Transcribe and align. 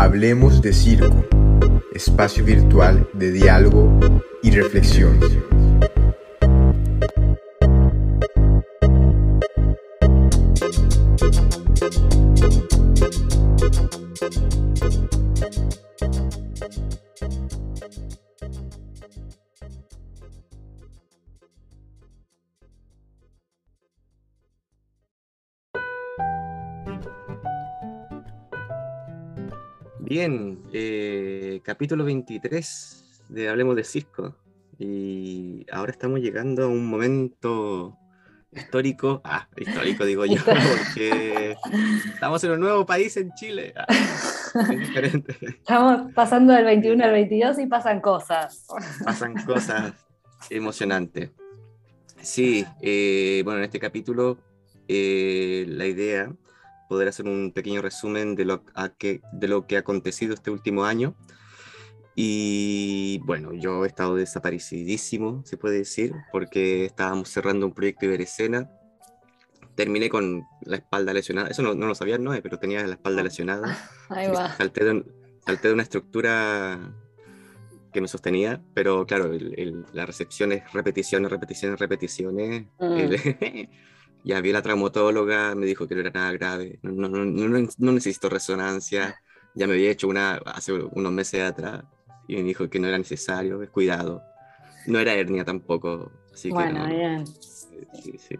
Hablemos 0.00 0.62
de 0.62 0.72
Circo, 0.72 1.24
espacio 1.92 2.44
virtual 2.44 3.08
de 3.14 3.32
diálogo 3.32 3.98
y 4.44 4.52
reflexión. 4.52 5.18
Capítulo 31.68 32.02
23 32.06 33.26
de 33.28 33.50
Hablemos 33.50 33.76
de 33.76 33.84
Circo. 33.84 34.34
Y 34.78 35.66
ahora 35.70 35.92
estamos 35.92 36.18
llegando 36.18 36.64
a 36.64 36.66
un 36.66 36.86
momento 36.86 37.94
histórico, 38.50 39.20
ah, 39.22 39.46
histórico 39.54 40.06
digo 40.06 40.24
yo, 40.24 40.42
porque 40.46 41.58
estamos 42.06 42.42
en 42.44 42.52
un 42.52 42.60
nuevo 42.60 42.86
país 42.86 43.18
en 43.18 43.34
Chile. 43.34 43.74
Ah, 43.76 43.84
es. 43.90 44.54
Estamos 45.42 46.10
pasando 46.14 46.54
del 46.54 46.64
21 46.64 47.04
al 47.04 47.12
22 47.12 47.58
y 47.58 47.66
pasan 47.66 48.00
cosas. 48.00 48.66
Pasan 49.04 49.34
cosas 49.44 49.92
emocionantes. 50.48 51.32
Sí, 52.22 52.64
eh, 52.80 53.42
bueno, 53.44 53.58
en 53.58 53.64
este 53.64 53.78
capítulo 53.78 54.38
eh, 54.88 55.66
la 55.68 55.84
idea 55.84 56.32
poder 56.88 57.08
hacer 57.08 57.26
un 57.26 57.52
pequeño 57.52 57.82
resumen 57.82 58.36
de 58.36 58.46
lo, 58.46 58.64
que, 58.96 59.20
de 59.32 59.48
lo 59.48 59.66
que 59.66 59.76
ha 59.76 59.80
acontecido 59.80 60.32
este 60.32 60.50
último 60.50 60.86
año. 60.86 61.14
Y 62.20 63.20
bueno, 63.20 63.52
yo 63.52 63.84
he 63.84 63.86
estado 63.86 64.16
desaparecidísimo, 64.16 65.44
se 65.44 65.56
puede 65.56 65.78
decir, 65.78 66.12
porque 66.32 66.84
estábamos 66.84 67.28
cerrando 67.28 67.64
un 67.64 67.72
proyecto 67.72 68.06
Iberescena. 68.06 68.72
Terminé 69.76 70.10
con 70.10 70.42
la 70.62 70.78
espalda 70.78 71.12
lesionada. 71.12 71.48
Eso 71.48 71.62
no, 71.62 71.76
no 71.76 71.86
lo 71.86 71.94
sabía, 71.94 72.18
no, 72.18 72.32
pero 72.42 72.58
tenía 72.58 72.84
la 72.84 72.94
espalda 72.94 73.22
lesionada. 73.22 73.78
Ahí 74.08 74.26
va. 74.26 74.52
Salté 74.56 74.84
de, 74.84 75.04
salté 75.46 75.68
de 75.68 75.74
una 75.74 75.84
estructura 75.84 76.92
que 77.92 78.00
me 78.00 78.08
sostenía, 78.08 78.60
pero 78.74 79.06
claro, 79.06 79.30
la 79.92 80.04
recepción 80.04 80.50
es 80.50 80.72
repeticiones, 80.72 81.30
repeticiones, 81.30 81.78
repeticiones. 81.78 82.66
Mm. 82.80 83.62
ya 84.24 84.40
vi 84.40 84.50
la 84.50 84.62
traumatóloga, 84.62 85.54
me 85.54 85.66
dijo 85.66 85.86
que 85.86 85.94
no 85.94 86.00
era 86.00 86.10
nada 86.10 86.32
grave, 86.32 86.80
no, 86.82 86.90
no, 86.90 87.24
no, 87.24 87.68
no, 87.78 87.92
necesito 87.92 88.28
resonancia, 88.28 89.22
ya 89.54 89.68
me 89.68 89.74
había 89.74 89.92
hecho 89.92 90.08
una 90.08 90.38
hace 90.46 90.72
unos 90.72 91.12
meses 91.12 91.42
atrás 91.42 91.84
y 92.28 92.36
me 92.36 92.42
dijo 92.42 92.68
que 92.68 92.78
no 92.78 92.86
era 92.86 92.98
necesario, 92.98 93.60
cuidado. 93.72 94.22
No 94.86 94.98
era 94.98 95.14
hernia 95.14 95.44
tampoco. 95.44 96.12
Así 96.32 96.50
bueno, 96.50 96.86
que 96.86 96.94
bien. 96.94 97.26
Sí, 97.26 98.12
sí. 98.18 98.36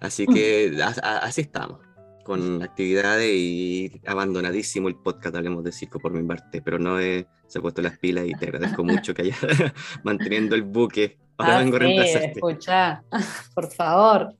Así 0.00 0.26
que 0.26 0.78
así 0.82 1.42
estamos, 1.42 1.80
con 2.24 2.62
actividades 2.62 3.30
y 3.34 4.00
abandonadísimo 4.06 4.88
el 4.88 4.96
podcast 4.96 5.34
Hablemos 5.36 5.64
de 5.64 5.72
Circo 5.72 5.98
por 5.98 6.12
mi 6.12 6.22
parte, 6.26 6.62
pero 6.62 6.78
no 6.78 7.00
he, 7.00 7.26
se 7.46 7.58
ha 7.58 7.62
puesto 7.62 7.82
las 7.82 7.98
pilas 7.98 8.26
y 8.26 8.32
te 8.32 8.46
agradezco 8.46 8.84
mucho 8.84 9.12
que 9.12 9.22
hayas 9.22 9.38
manteniendo 10.04 10.54
el 10.54 10.62
buque. 10.62 11.18
Ahora 11.38 11.56
Ah, 11.56 11.58
vengo 11.58 11.76
a 11.76 11.80
sí, 11.80 11.84
reemplazarte. 11.84 12.32
escuchá, 12.32 13.02
por 13.54 13.70
favor. 13.72 14.34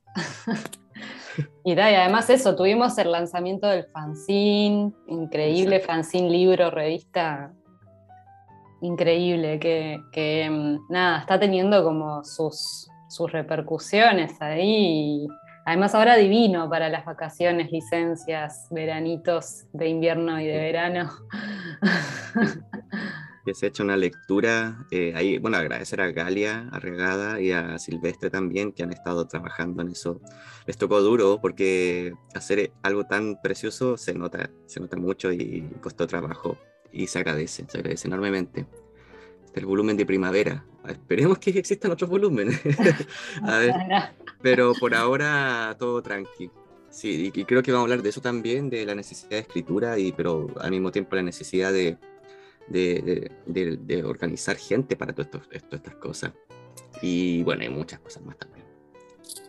Y, 1.64 1.74
da, 1.74 1.90
y 1.90 1.94
además 1.94 2.30
eso, 2.30 2.56
tuvimos 2.56 2.96
el 2.98 3.12
lanzamiento 3.12 3.66
del 3.66 3.84
fanzine, 3.92 4.92
increíble 5.08 5.80
fanzine, 5.80 6.30
libro, 6.30 6.70
revista, 6.70 7.52
increíble, 8.80 9.58
que, 9.58 10.00
que, 10.12 10.48
mm, 10.50 10.92
nada, 10.92 11.20
está 11.20 11.38
teniendo 11.38 11.82
como 11.84 12.24
sus, 12.24 12.88
sus 13.08 13.32
repercusiones 13.32 14.40
ahí. 14.40 15.24
y 15.24 15.28
además 15.64 15.94
ahora 15.94 16.16
divino 16.16 16.68
para 16.70 16.88
las 16.88 17.04
vacaciones, 17.04 17.70
licencias, 17.70 18.68
veranitos 18.70 19.64
de 19.72 19.88
invierno 19.88 20.40
y 20.40 20.46
de 20.46 20.58
verano. 20.58 21.10
que 23.46 23.54
se 23.54 23.66
ha 23.66 23.68
hecho 23.68 23.84
una 23.84 23.96
lectura. 23.96 24.76
eh, 24.90 25.12
ahí, 25.14 25.38
bueno, 25.38 25.56
agradecer 25.56 26.00
a 26.00 26.10
Galia 26.10 26.68
Arregada 26.72 27.40
y 27.40 27.52
a 27.52 27.78
Silvestre 27.78 28.28
también, 28.28 28.72
que 28.72 28.82
han 28.82 28.92
estado 28.92 29.26
trabajando 29.28 29.82
en 29.82 29.90
eso. 29.90 30.20
Les 30.66 30.76
tocó 30.76 31.00
duro 31.00 31.40
porque 31.40 32.12
hacer 32.34 32.72
algo 32.82 33.04
tan 33.04 33.40
precioso 33.40 33.96
se 33.96 34.14
nota, 34.14 34.50
se 34.66 34.80
nota 34.80 34.96
mucho 34.96 35.32
y 35.32 35.62
costó 35.80 36.08
trabajo. 36.08 36.58
Y 36.96 37.06
se 37.08 37.18
agradece, 37.18 37.66
se 37.68 37.76
agradece 37.78 38.08
enormemente. 38.08 38.66
Este, 39.44 39.60
el 39.60 39.66
volumen 39.66 39.96
de 39.98 40.06
primavera. 40.06 40.64
Esperemos 40.88 41.38
que 41.38 41.50
existan 41.50 41.90
otros 41.90 42.08
volúmenes. 42.08 42.58
a 43.42 43.58
ver, 43.58 43.74
pero 44.40 44.72
por 44.74 44.94
ahora 44.94 45.76
todo 45.78 46.00
tranqui. 46.02 46.50
Sí, 46.88 47.30
y, 47.34 47.44
creo 47.44 47.62
que 47.62 47.72
vamos 47.72 47.82
a 47.82 47.92
hablar 47.92 48.02
de 48.02 48.08
eso 48.08 48.22
también, 48.22 48.70
de 48.70 48.86
la 48.86 48.94
necesidad 48.94 49.30
de 49.30 49.38
escritura, 49.40 49.98
y, 49.98 50.12
pero 50.12 50.46
al 50.58 50.70
mismo 50.70 50.90
tiempo 50.90 51.14
la 51.16 51.22
necesidad 51.22 51.70
de, 51.70 51.98
de, 52.68 53.30
de, 53.44 53.76
de- 53.76 54.04
organizar 54.04 54.56
gente 54.56 54.96
para 54.96 55.12
esto- 55.12 55.42
estas 55.50 55.94
cosas. 55.96 56.32
Y 57.02 57.42
bueno, 57.42 57.62
hay 57.62 57.68
muchas 57.68 58.00
cosas 58.00 58.24
más 58.24 58.38
también. 58.38 58.64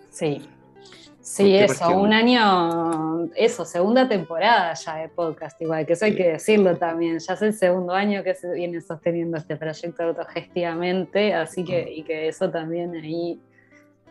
Sí. 0.09 0.41
¿Con 1.27 1.45
Sí, 1.45 1.55
eso, 1.57 1.89
un 1.89 2.13
año, 2.13 3.29
eso, 3.35 3.65
segunda 3.65 4.07
temporada 4.07 4.73
ya 4.73 4.95
de 4.95 5.09
podcast, 5.09 5.61
igual, 5.61 5.85
que 5.85 5.93
eso 5.93 6.05
hay 6.05 6.15
que 6.15 6.29
decirlo 6.29 6.77
también. 6.77 7.19
Ya 7.19 7.33
es 7.33 7.41
el 7.41 7.53
segundo 7.53 7.91
año 7.93 8.23
que 8.23 8.33
se 8.33 8.51
viene 8.53 8.79
sosteniendo 8.79 9.37
este 9.37 9.57
proyecto 9.57 10.03
autogestivamente, 10.03 11.33
así 11.33 11.66
que, 11.66 11.91
y 11.91 12.03
que 12.03 12.29
eso 12.29 12.49
también 12.49 12.95
ahí, 12.95 13.41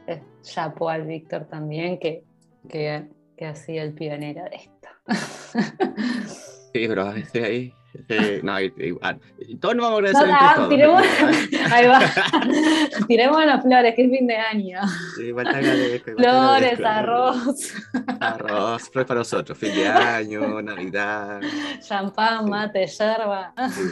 eh, 0.06 0.20
chapo 0.42 0.90
al 0.90 1.06
Víctor 1.06 1.46
también, 1.46 1.98
que, 1.98 2.22
que, 2.68 3.06
que 3.34 3.46
ha 3.46 3.54
sido 3.54 3.82
el 3.82 3.94
pionero 3.94 4.44
de 4.44 4.56
esto. 4.56 4.88
Sí, 6.76 6.86
pero 6.88 7.04
a 7.04 7.12
veces 7.14 7.42
ahí. 7.42 7.72
Eh, 8.08 8.40
no, 8.42 8.60
y- 8.60 8.72
y- 8.76 8.96
ah, 9.02 9.16
y 9.38 9.56
todos 9.56 9.74
nos 9.76 9.86
vamos 9.90 9.98
a 9.98 10.12
No, 10.12 10.18
agradecer 10.18 10.28
entre 10.30 10.54
todos. 10.54 10.68
tiremos, 10.68 11.02
ahí 11.72 11.86
va. 11.86 12.00
tiremos 13.08 13.44
las 13.46 13.62
flores, 13.62 13.94
que 13.94 14.04
es 14.04 14.10
fin 14.10 14.26
de 14.26 14.36
año. 14.36 14.78
Sí, 15.16 15.22
igual 15.24 15.46
te 15.46 15.56
agradezco, 15.56 16.10
igual 16.10 16.16
te 16.16 16.30
Flores, 16.30 16.72
agradezco. 16.72 16.86
arroz, 16.88 17.74
Arroz, 18.20 18.90
flores 18.90 19.08
para 19.08 19.20
nosotros. 19.20 19.58
Fin 19.58 19.74
de 19.74 19.88
año, 19.88 20.62
Navidad. 20.62 21.40
champán, 21.86 22.44
Sí. 22.44 22.50
mate, 22.50 22.86
yerba. 22.86 23.52
sí. 23.70 23.82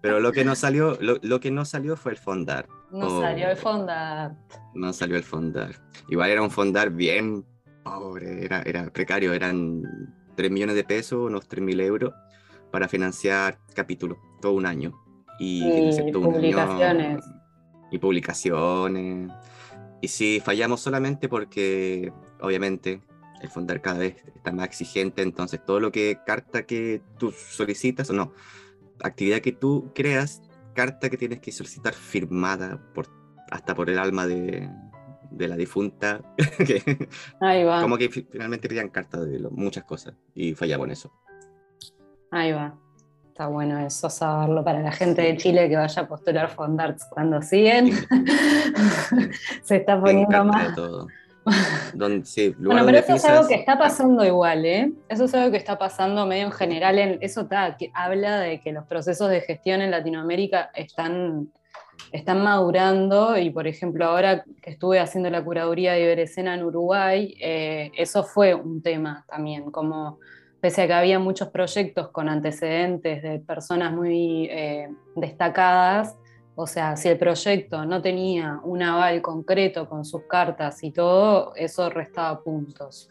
Pero 0.00 0.20
lo 0.20 0.32
que 0.32 0.44
no 0.44 0.54
salió, 0.54 0.96
lo, 1.00 1.16
lo 1.22 1.40
que 1.40 1.50
no 1.50 1.64
salió 1.64 1.96
fue 1.96 2.12
el 2.12 2.18
fondar. 2.18 2.66
No 2.90 3.06
Oh. 3.06 3.20
salió 3.20 3.50
el 3.50 3.56
fonda. 3.56 4.34
No 4.74 4.92
salió 4.92 5.16
el 5.16 5.24
fondar. 5.24 5.72
Igual 6.08 6.30
era 6.30 6.42
un 6.42 6.50
fondar 6.50 6.90
bien 6.90 7.44
pobre, 7.82 8.44
era, 8.44 8.62
era 8.62 8.90
precario, 8.90 9.32
eran 9.32 9.82
3 10.36 10.50
millones 10.50 10.74
de 10.76 10.84
pesos, 10.84 11.18
unos 11.26 11.46
3 11.48 11.62
mil 11.62 11.80
euros, 11.80 12.12
para 12.70 12.88
financiar 12.88 13.58
capítulos, 13.74 14.18
todo 14.40 14.52
un 14.52 14.66
año. 14.66 14.92
Y, 15.38 15.62
Y 15.62 15.90
un 16.14 16.24
año- 16.24 16.32
publicaciones. 16.32 17.24
y 17.90 17.98
publicaciones. 17.98 19.30
Y 20.00 20.08
sí, 20.08 20.40
fallamos 20.44 20.80
solamente 20.80 21.28
porque, 21.28 22.12
obviamente, 22.40 23.02
el 23.40 23.48
fondar 23.48 23.80
cada 23.80 23.98
vez 23.98 24.16
está 24.34 24.52
más 24.52 24.66
exigente, 24.66 25.22
entonces 25.22 25.64
todo 25.64 25.80
lo 25.80 25.90
que 25.92 26.18
carta 26.26 26.64
que 26.66 27.02
tú 27.18 27.32
solicitas, 27.32 28.10
o 28.10 28.12
no, 28.12 28.32
actividad 29.02 29.40
que 29.40 29.52
tú 29.52 29.90
creas, 29.94 30.42
carta 30.74 31.08
que 31.10 31.16
tienes 31.16 31.40
que 31.40 31.50
solicitar 31.52 31.94
firmada 31.94 32.80
por, 32.94 33.06
hasta 33.50 33.74
por 33.74 33.90
el 33.90 33.98
alma 33.98 34.26
de, 34.26 34.68
de 35.30 35.48
la 35.48 35.56
difunta, 35.56 36.20
que 36.58 37.08
Ahí 37.40 37.64
va, 37.64 37.80
como 37.82 37.96
que 37.98 38.08
fi- 38.08 38.26
finalmente 38.30 38.68
pedían 38.68 38.88
carta 38.88 39.20
de 39.24 39.38
lo- 39.40 39.50
muchas 39.50 39.84
cosas 39.84 40.14
y 40.34 40.54
fallamos 40.54 40.86
en 40.86 40.90
eso. 40.92 41.12
Ahí 42.30 42.52
va. 42.52 42.74
Está 43.28 43.46
bueno 43.46 43.78
eso 43.78 44.10
saberlo 44.10 44.64
para 44.64 44.80
la 44.80 44.90
gente 44.90 45.22
de 45.22 45.36
Chile 45.36 45.68
que 45.68 45.76
vaya 45.76 46.02
a 46.02 46.08
postular 46.08 46.50
Fondarts 46.50 47.06
cuando 47.08 47.40
siguen. 47.40 47.92
Se 49.62 49.76
está 49.76 50.00
poniendo 50.00 50.44
más. 50.44 50.74
todo. 50.74 51.06
Donde, 51.94 52.26
sí, 52.26 52.54
lugar 52.58 52.82
Bueno, 52.82 52.86
pero 52.86 52.98
eso 52.98 53.14
es 53.14 53.24
algo 53.24 53.48
que 53.48 53.54
está 53.54 53.78
pasando 53.78 54.24
igual, 54.24 54.64
¿eh? 54.66 54.92
Eso 55.08 55.24
es 55.24 55.34
algo 55.34 55.50
que 55.50 55.56
está 55.56 55.78
pasando 55.78 56.26
medio 56.26 56.46
en 56.46 56.52
general. 56.52 56.98
En, 56.98 57.18
eso 57.20 57.46
ta, 57.46 57.76
que 57.76 57.90
habla 57.94 58.40
de 58.40 58.60
que 58.60 58.72
los 58.72 58.84
procesos 58.86 59.30
de 59.30 59.40
gestión 59.40 59.82
en 59.82 59.90
Latinoamérica 59.90 60.70
están, 60.74 61.52
están 62.12 62.42
madurando 62.42 63.38
y, 63.38 63.50
por 63.50 63.66
ejemplo, 63.66 64.04
ahora 64.06 64.44
que 64.62 64.70
estuve 64.70 65.00
haciendo 65.00 65.30
la 65.30 65.44
curaduría 65.44 65.92
de 65.92 66.02
Iberescena 66.02 66.54
en 66.54 66.64
Uruguay, 66.64 67.34
eh, 67.40 67.92
eso 67.96 68.24
fue 68.24 68.54
un 68.54 68.82
tema 68.82 69.24
también, 69.28 69.70
como 69.70 70.18
pese 70.60 70.82
a 70.82 70.86
que 70.86 70.92
había 70.92 71.18
muchos 71.18 71.48
proyectos 71.48 72.08
con 72.08 72.28
antecedentes 72.28 73.22
de 73.22 73.38
personas 73.40 73.92
muy 73.92 74.46
eh, 74.50 74.88
destacadas, 75.14 76.16
o 76.60 76.66
sea, 76.66 76.96
si 76.96 77.08
el 77.08 77.16
proyecto 77.18 77.86
no 77.86 78.02
tenía 78.02 78.60
un 78.64 78.82
aval 78.82 79.22
concreto 79.22 79.88
con 79.88 80.04
sus 80.04 80.22
cartas 80.22 80.82
y 80.82 80.90
todo, 80.90 81.52
eso 81.54 81.88
restaba 81.88 82.42
puntos. 82.42 83.10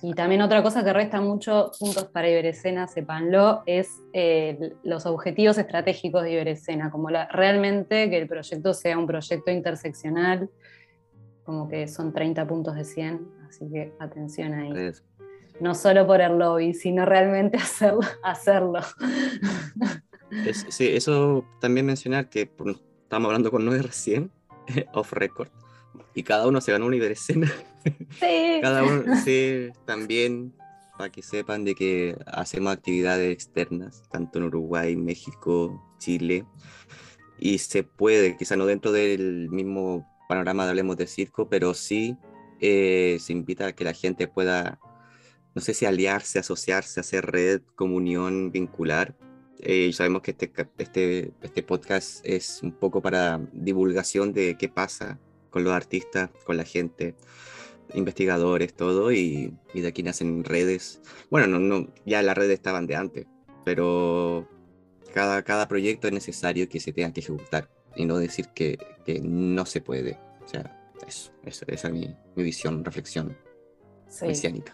Y 0.00 0.14
también 0.14 0.40
otra 0.40 0.62
cosa 0.62 0.82
que 0.82 0.94
resta 0.94 1.20
mucho 1.20 1.70
puntos 1.78 2.04
para 2.04 2.30
Iberescena, 2.30 2.86
sepanlo, 2.86 3.62
es 3.66 3.90
eh, 4.14 4.72
los 4.84 5.04
objetivos 5.04 5.58
estratégicos 5.58 6.22
de 6.22 6.32
Iberescena, 6.32 6.90
como 6.90 7.08
realmente 7.08 8.08
que 8.08 8.16
el 8.16 8.26
proyecto 8.26 8.72
sea 8.72 8.96
un 8.96 9.06
proyecto 9.06 9.50
interseccional, 9.50 10.48
como 11.44 11.68
que 11.68 11.88
son 11.88 12.14
30 12.14 12.46
puntos 12.46 12.74
de 12.74 12.84
100, 12.84 13.28
así 13.48 13.68
que 13.70 13.92
atención 13.98 14.54
ahí. 14.54 14.92
No 15.60 15.74
solo 15.74 16.06
por 16.06 16.20
el 16.20 16.38
lobby, 16.38 16.74
sino 16.74 17.04
realmente 17.04 17.56
hacerlo. 17.62 18.00
hacerlo. 18.22 18.80
sí, 20.68 20.88
eso 20.88 21.44
también 21.60 21.86
mencionar 21.86 22.28
que 22.28 22.50
estamos 23.02 23.26
hablando 23.26 23.50
con 23.50 23.64
Noé 23.64 23.82
recién, 23.82 24.30
off 24.92 25.12
record, 25.12 25.48
y 26.14 26.22
cada 26.22 26.46
uno 26.46 26.60
se 26.60 26.72
ganó 26.72 26.86
una 26.86 26.96
Iberescena. 26.96 27.52
Sí. 28.18 28.58
Cada 28.60 28.82
uno, 28.82 29.16
sí, 29.24 29.70
también 29.86 30.52
para 30.98 31.10
que 31.10 31.22
sepan 31.22 31.64
de 31.64 31.76
que 31.76 32.16
hacemos 32.26 32.72
actividades 32.72 33.32
externas, 33.32 34.02
tanto 34.10 34.38
en 34.38 34.46
Uruguay, 34.46 34.96
México, 34.96 35.80
Chile, 35.98 36.44
y 37.38 37.58
se 37.58 37.84
puede, 37.84 38.36
quizá 38.36 38.56
no 38.56 38.66
dentro 38.66 38.90
del 38.90 39.48
mismo 39.48 40.04
panorama 40.28 40.64
de 40.64 40.70
Hablemos 40.70 40.96
de 40.96 41.06
Circo, 41.06 41.48
pero 41.48 41.72
sí 41.72 42.16
eh, 42.60 43.18
se 43.20 43.32
invita 43.32 43.68
a 43.68 43.72
que 43.72 43.84
la 43.84 43.92
gente 43.92 44.26
pueda, 44.26 44.80
no 45.58 45.62
sé 45.62 45.74
si 45.74 45.86
aliarse, 45.86 46.38
asociarse, 46.38 47.00
hacer 47.00 47.26
red, 47.26 47.62
comunión, 47.74 48.52
vincular. 48.52 49.16
Eh, 49.58 49.92
sabemos 49.92 50.22
que 50.22 50.30
este, 50.30 50.52
este, 50.78 51.32
este 51.42 51.64
podcast 51.64 52.20
es 52.22 52.60
un 52.62 52.70
poco 52.70 53.02
para 53.02 53.40
divulgación 53.52 54.32
de 54.32 54.56
qué 54.56 54.68
pasa 54.68 55.18
con 55.50 55.64
los 55.64 55.72
artistas, 55.72 56.30
con 56.44 56.56
la 56.56 56.62
gente, 56.62 57.16
investigadores, 57.92 58.72
todo, 58.72 59.10
y, 59.10 59.52
y 59.74 59.80
de 59.80 59.88
aquí 59.88 60.04
nacen 60.04 60.44
redes. 60.44 61.00
Bueno, 61.28 61.48
no, 61.48 61.58
no, 61.58 61.92
ya 62.06 62.22
las 62.22 62.38
redes 62.38 62.54
estaban 62.54 62.86
de 62.86 62.94
antes, 62.94 63.26
pero 63.64 64.48
cada, 65.12 65.42
cada 65.42 65.66
proyecto 65.66 66.06
es 66.06 66.12
necesario 66.12 66.68
que 66.68 66.78
se 66.78 66.92
tenga 66.92 67.12
que 67.12 67.18
ejecutar 67.18 67.68
y 67.96 68.04
no 68.04 68.18
decir 68.18 68.46
que, 68.54 68.78
que 69.04 69.20
no 69.20 69.66
se 69.66 69.80
puede. 69.80 70.20
O 70.44 70.46
sea, 70.46 70.88
eso, 71.04 71.32
esa 71.44 71.66
es 71.88 71.92
mi, 71.92 72.14
mi 72.36 72.44
visión, 72.44 72.84
reflexión 72.84 73.36
mesiánica. 74.22 74.72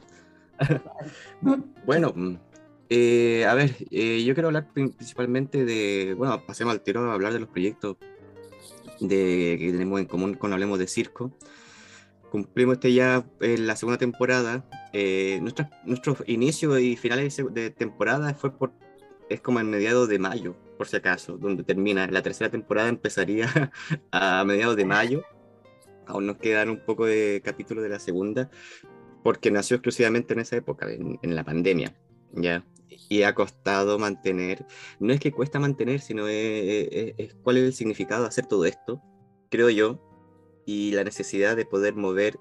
bueno, 1.86 2.12
eh, 2.88 3.46
a 3.46 3.54
ver, 3.54 3.76
eh, 3.90 4.22
yo 4.24 4.34
quiero 4.34 4.48
hablar 4.48 4.68
principalmente 4.72 5.64
de, 5.64 6.14
bueno, 6.16 6.44
pasemos 6.46 6.72
al 6.72 6.82
tiro 6.82 7.10
a 7.10 7.14
hablar 7.14 7.32
de 7.32 7.40
los 7.40 7.48
proyectos 7.48 7.96
de, 9.00 9.56
que 9.58 9.72
tenemos 9.72 10.00
en 10.00 10.06
común 10.06 10.34
cuando 10.34 10.54
hablemos 10.54 10.78
de 10.78 10.86
circo. 10.86 11.32
Cumplimos 12.30 12.74
este 12.74 12.92
ya 12.92 13.24
en 13.40 13.66
la 13.66 13.76
segunda 13.76 13.98
temporada. 13.98 14.64
Eh, 14.92 15.38
nuestro, 15.40 15.68
nuestro 15.84 16.16
inicio 16.26 16.78
y 16.78 16.96
finales 16.96 17.40
de 17.52 17.70
temporada 17.70 18.34
fue 18.34 18.56
por, 18.56 18.72
es 19.28 19.40
como 19.40 19.60
en 19.60 19.70
mediados 19.70 20.08
de 20.08 20.18
mayo, 20.18 20.56
por 20.76 20.88
si 20.88 20.96
acaso, 20.96 21.38
donde 21.38 21.62
termina. 21.62 22.06
La 22.08 22.22
tercera 22.22 22.50
temporada 22.50 22.88
empezaría 22.88 23.72
a 24.10 24.44
mediados 24.44 24.76
de 24.76 24.84
mayo. 24.84 25.22
Aún 26.06 26.26
nos 26.26 26.36
quedan 26.36 26.68
un 26.68 26.84
poco 26.84 27.06
de 27.06 27.40
capítulos 27.42 27.82
de 27.82 27.88
la 27.88 27.98
segunda, 27.98 28.50
porque 29.24 29.50
nació 29.50 29.74
exclusivamente 29.76 30.34
en 30.34 30.40
esa 30.40 30.54
época, 30.54 30.88
en, 30.88 31.18
en 31.20 31.34
la 31.34 31.42
pandemia. 31.42 31.92
¿ya? 32.36 32.64
y 33.08 33.22
ha 33.22 33.34
costado 33.34 33.98
mantener, 33.98 34.66
no 34.98 35.12
es 35.12 35.20
que 35.20 35.32
cuesta 35.32 35.58
mantener, 35.58 36.00
sino 36.00 36.26
es, 36.28 37.34
cuál 37.42 37.58
es 37.58 37.64
el 37.64 37.72
significado 37.72 38.22
de 38.22 38.28
hacer 38.28 38.46
todo 38.46 38.64
esto, 38.64 39.02
creo 39.50 39.70
yo, 39.70 40.00
y 40.66 40.92
la 40.92 41.04
necesidad 41.04 41.56
de 41.56 41.66
poder 41.66 41.94
mover 41.94 42.38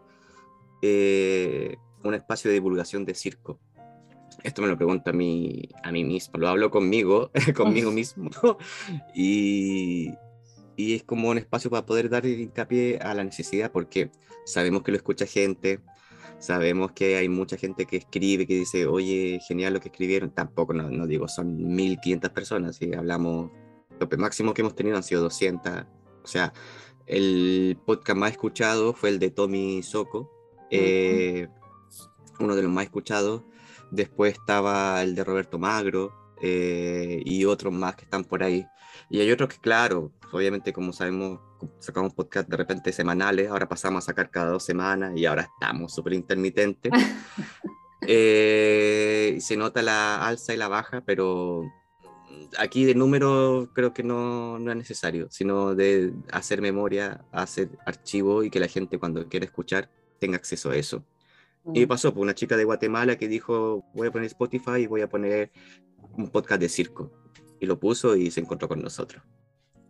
eh, 0.81 1.77
un 2.03 2.13
espacio 2.13 2.49
de 2.49 2.55
divulgación 2.55 3.05
de 3.05 3.15
circo. 3.15 3.59
Esto 4.43 4.61
me 4.61 4.67
lo 4.67 4.77
pregunto 4.77 5.09
a 5.09 5.13
mí, 5.13 5.69
a 5.83 5.91
mí 5.91 6.03
mismo, 6.03 6.39
lo 6.39 6.49
hablo 6.49 6.71
conmigo, 6.71 7.31
conmigo 7.55 7.91
mismo, 7.99 8.29
y, 9.15 10.11
y 10.75 10.95
es 10.95 11.03
como 11.03 11.29
un 11.29 11.37
espacio 11.37 11.69
para 11.69 11.85
poder 11.85 12.09
dar 12.09 12.25
hincapié 12.25 12.99
a 12.99 13.13
la 13.13 13.23
necesidad, 13.23 13.71
porque 13.71 14.11
sabemos 14.45 14.83
que 14.83 14.91
lo 14.91 14.97
escucha 14.97 15.25
gente, 15.25 15.79
Sabemos 16.43 16.91
que 16.91 17.15
hay 17.15 17.29
mucha 17.29 17.55
gente 17.55 17.85
que 17.85 17.95
escribe, 17.95 18.45
que 18.45 18.55
dice, 18.55 18.85
oye, 18.85 19.39
genial 19.47 19.75
lo 19.75 19.79
que 19.79 19.87
escribieron. 19.87 20.29
Tampoco, 20.29 20.73
no, 20.73 21.07
digo, 21.07 21.29
son 21.29 21.55
1500 21.73 22.31
personas. 22.31 22.75
Si 22.75 22.93
hablamos, 22.93 23.49
lo 23.97 24.17
máximo 24.17 24.53
que 24.53 24.61
hemos 24.61 24.75
tenido 24.75 24.97
han 24.97 25.03
sido 25.03 25.21
200. 25.21 25.85
O 26.21 26.27
sea, 26.27 26.51
el 27.07 27.77
podcast 27.85 28.19
más 28.19 28.31
escuchado 28.31 28.93
fue 28.93 29.07
el 29.07 29.19
de 29.19 29.31
Tommy 29.31 29.83
Soco, 29.83 30.29
eh, 30.69 31.47
uno 32.41 32.57
de 32.57 32.63
los 32.63 32.71
más 32.73 32.83
escuchados. 32.83 33.43
Después 33.89 34.33
estaba 34.33 35.01
el 35.01 35.15
de 35.15 35.23
Roberto 35.23 35.57
Magro 35.59 36.11
eh, 36.41 37.21
y 37.23 37.45
otros 37.45 37.71
más 37.71 37.95
que 37.95 38.03
están 38.03 38.25
por 38.25 38.43
ahí. 38.43 38.65
Y 39.09 39.19
hay 39.19 39.31
otros 39.31 39.49
que, 39.49 39.57
claro, 39.57 40.11
obviamente 40.31 40.73
como 40.73 40.93
sabemos, 40.93 41.39
sacamos 41.79 42.13
podcast 42.13 42.49
de 42.49 42.57
repente 42.57 42.91
semanales, 42.91 43.49
ahora 43.49 43.67
pasamos 43.67 44.03
a 44.03 44.07
sacar 44.07 44.29
cada 44.29 44.51
dos 44.51 44.63
semanas 44.63 45.13
y 45.15 45.25
ahora 45.25 45.43
estamos 45.43 45.93
súper 45.93 46.13
intermitentes. 46.13 46.91
eh, 48.07 49.37
se 49.39 49.57
nota 49.57 49.81
la 49.81 50.25
alza 50.25 50.53
y 50.53 50.57
la 50.57 50.67
baja, 50.67 51.01
pero 51.05 51.63
aquí 52.57 52.85
de 52.85 52.95
número 52.95 53.69
creo 53.73 53.93
que 53.93 54.03
no, 54.03 54.59
no, 54.59 54.71
es 54.71 54.77
necesario, 54.77 55.27
sino 55.29 55.75
de 55.75 56.13
hacer 56.31 56.61
memoria, 56.61 57.25
hacer 57.31 57.69
archivo 57.85 58.43
y 58.43 58.49
que 58.49 58.59
la 58.59 58.67
gente 58.67 58.99
cuando 58.99 59.27
quiera 59.27 59.45
escuchar 59.45 59.89
tenga 60.19 60.37
acceso 60.37 60.71
a 60.71 60.75
eso. 60.75 61.05
Y 61.73 61.85
mm. 61.85 61.87
pasó 61.87 62.13
por 62.13 62.23
una 62.23 62.35
chica 62.35 62.57
de 62.57 62.65
Guatemala 62.65 63.17
que 63.17 63.27
dijo, 63.27 63.85
voy 63.93 64.07
a 64.07 64.11
poner 64.11 64.27
Spotify 64.27 64.81
y 64.81 64.87
voy 64.87 65.01
a 65.01 65.09
poner 65.09 65.51
un 66.17 66.29
podcast 66.29 66.59
de 66.59 66.69
circo. 66.69 67.11
Y 67.63 67.65
lo 67.65 67.79
puso 67.79 68.17
y 68.17 68.29
se 68.29 68.41
encontró 68.41 68.67
con 68.67 68.81
nosotros 68.81 69.23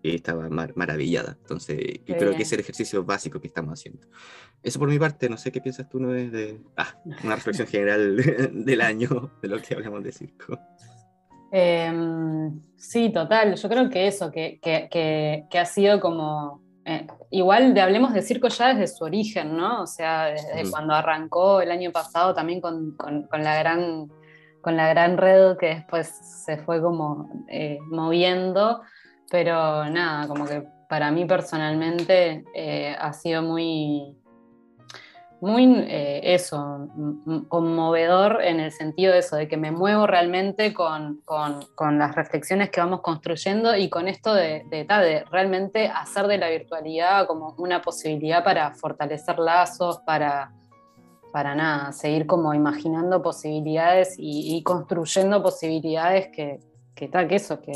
y 0.03 0.15
estaba 0.15 0.47
maravillada. 0.49 1.37
Entonces, 1.41 2.01
yo 2.05 2.15
creo 2.17 2.35
que 2.35 2.43
es 2.43 2.51
el 2.51 2.59
ejercicio 2.59 3.03
básico 3.03 3.39
que 3.39 3.47
estamos 3.47 3.79
haciendo. 3.79 4.05
Eso 4.61 4.77
por 4.77 4.89
mi 4.89 4.99
parte, 4.99 5.27
no 5.27 5.37
sé 5.37 5.51
qué 5.51 5.59
piensas 5.59 5.89
tú, 5.89 5.99
¿no? 5.99 6.13
Es 6.13 6.31
de 6.31 6.59
ah, 6.77 6.93
una 7.23 7.35
reflexión 7.35 7.67
general 7.67 8.17
del 8.53 8.81
año, 8.81 9.31
de 9.41 9.47
lo 9.47 9.59
que 9.59 9.73
hablamos 9.73 10.03
de 10.03 10.11
circo. 10.11 10.59
Em, 11.51 12.61
sí, 12.75 13.11
total. 13.11 13.55
Yo 13.55 13.69
creo 13.69 13.89
que 13.89 14.05
eso, 14.05 14.29
que, 14.29 14.59
que, 14.61 15.47
que, 15.49 15.59
ha 15.59 15.65
sido 15.65 15.99
como. 15.99 16.61
Eh, 16.85 17.07
igual 17.31 17.73
de 17.73 17.81
hablemos 17.81 18.13
de 18.13 18.21
circo 18.21 18.49
ya 18.49 18.73
desde 18.73 18.93
su 18.93 19.05
origen, 19.05 19.55
¿no? 19.55 19.83
O 19.83 19.87
sea, 19.87 20.25
desde 20.25 20.69
cuando 20.69 20.93
arrancó 20.93 21.61
el 21.61 21.71
año 21.71 21.91
pasado 21.91 22.35
también 22.35 22.59
con, 22.59 22.91
con, 22.97 23.23
con, 23.23 23.41
la 23.41 23.57
gran, 23.57 24.11
con 24.63 24.75
la 24.75 24.87
gran 24.89 25.17
red 25.17 25.57
que 25.57 25.67
después 25.67 26.07
se 26.07 26.57
fue 26.57 26.81
como 26.81 27.29
eh, 27.47 27.77
moviendo 27.91 28.81
pero 29.33 29.89
nada, 29.89 30.27
como 30.27 30.45
que 30.45 30.63
para 30.87 31.09
mí 31.09 31.25
personalmente 31.25 32.43
eh, 32.53 32.95
ha 32.99 33.13
sido 33.13 33.41
muy, 33.41 34.15
muy 35.41 35.73
eh, 35.87 36.21
eso, 36.35 36.87
conmovedor 37.47 38.43
en 38.43 38.59
el 38.59 38.71
sentido 38.71 39.11
de 39.11 39.19
eso, 39.21 39.35
de 39.35 39.47
que 39.47 39.57
me 39.57 39.71
muevo 39.71 40.05
realmente 40.05 40.71
con, 40.71 41.21
con, 41.25 41.97
las 41.97 42.13
reflexiones 42.13 42.69
que 42.69 42.79
vamos 42.79 43.01
construyendo 43.01 43.75
y 43.75 43.89
con 43.89 44.07
esto 44.07 44.35
de, 44.35 44.65
de, 44.69 44.83
de, 44.83 45.25
realmente 45.31 45.87
hacer 45.87 46.27
de 46.27 46.37
la 46.37 46.49
virtualidad 46.49 47.25
como 47.25 47.55
una 47.57 47.81
posibilidad 47.81 48.43
para 48.43 48.75
fortalecer 48.75 49.39
lazos, 49.39 49.97
para, 50.05 50.51
para 51.33 51.55
nada, 51.55 51.91
seguir 51.93 52.27
como 52.27 52.53
imaginando 52.53 53.23
posibilidades 53.23 54.13
y, 54.19 54.61
construyendo 54.61 55.41
posibilidades 55.41 56.27
que, 56.27 56.59
que, 56.93 57.09
que 57.09 57.35
eso, 57.35 57.59
que, 57.59 57.73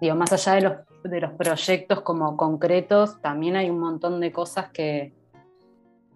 digo, 0.00 0.14
más 0.14 0.32
allá 0.32 0.54
de 0.54 0.60
los, 0.62 0.72
de 1.04 1.20
los 1.20 1.32
proyectos 1.32 2.00
como 2.00 2.38
concretos, 2.38 3.20
también 3.20 3.56
hay 3.56 3.68
un 3.68 3.80
montón 3.80 4.18
de 4.18 4.32
cosas 4.32 4.70
que, 4.70 5.12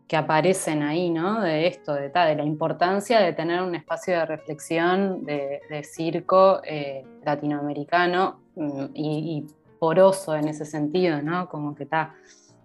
que 0.09 0.17
aparecen 0.17 0.83
ahí, 0.83 1.11
¿no? 1.11 1.43
De 1.43 1.67
esto, 1.67 1.93
de, 1.93 2.09
de 2.09 2.35
la 2.35 2.45
importancia 2.45 3.21
de 3.21 3.35
tener 3.35 3.61
un 3.63 3.75
espacio 3.75 4.15
de 4.15 4.25
reflexión 4.25 5.25
de, 5.27 5.61
circo 5.85 6.63
eh, 6.65 7.05
latinoamericano 7.27 8.41
mm, 8.57 8.85
y, 8.95 9.47
poroso 9.79 10.35
en 10.35 10.49
ese 10.49 10.65
sentido, 10.65 11.21
¿no? 11.23 11.47
Como 11.51 11.75
que 11.75 11.85
está, 11.85 12.15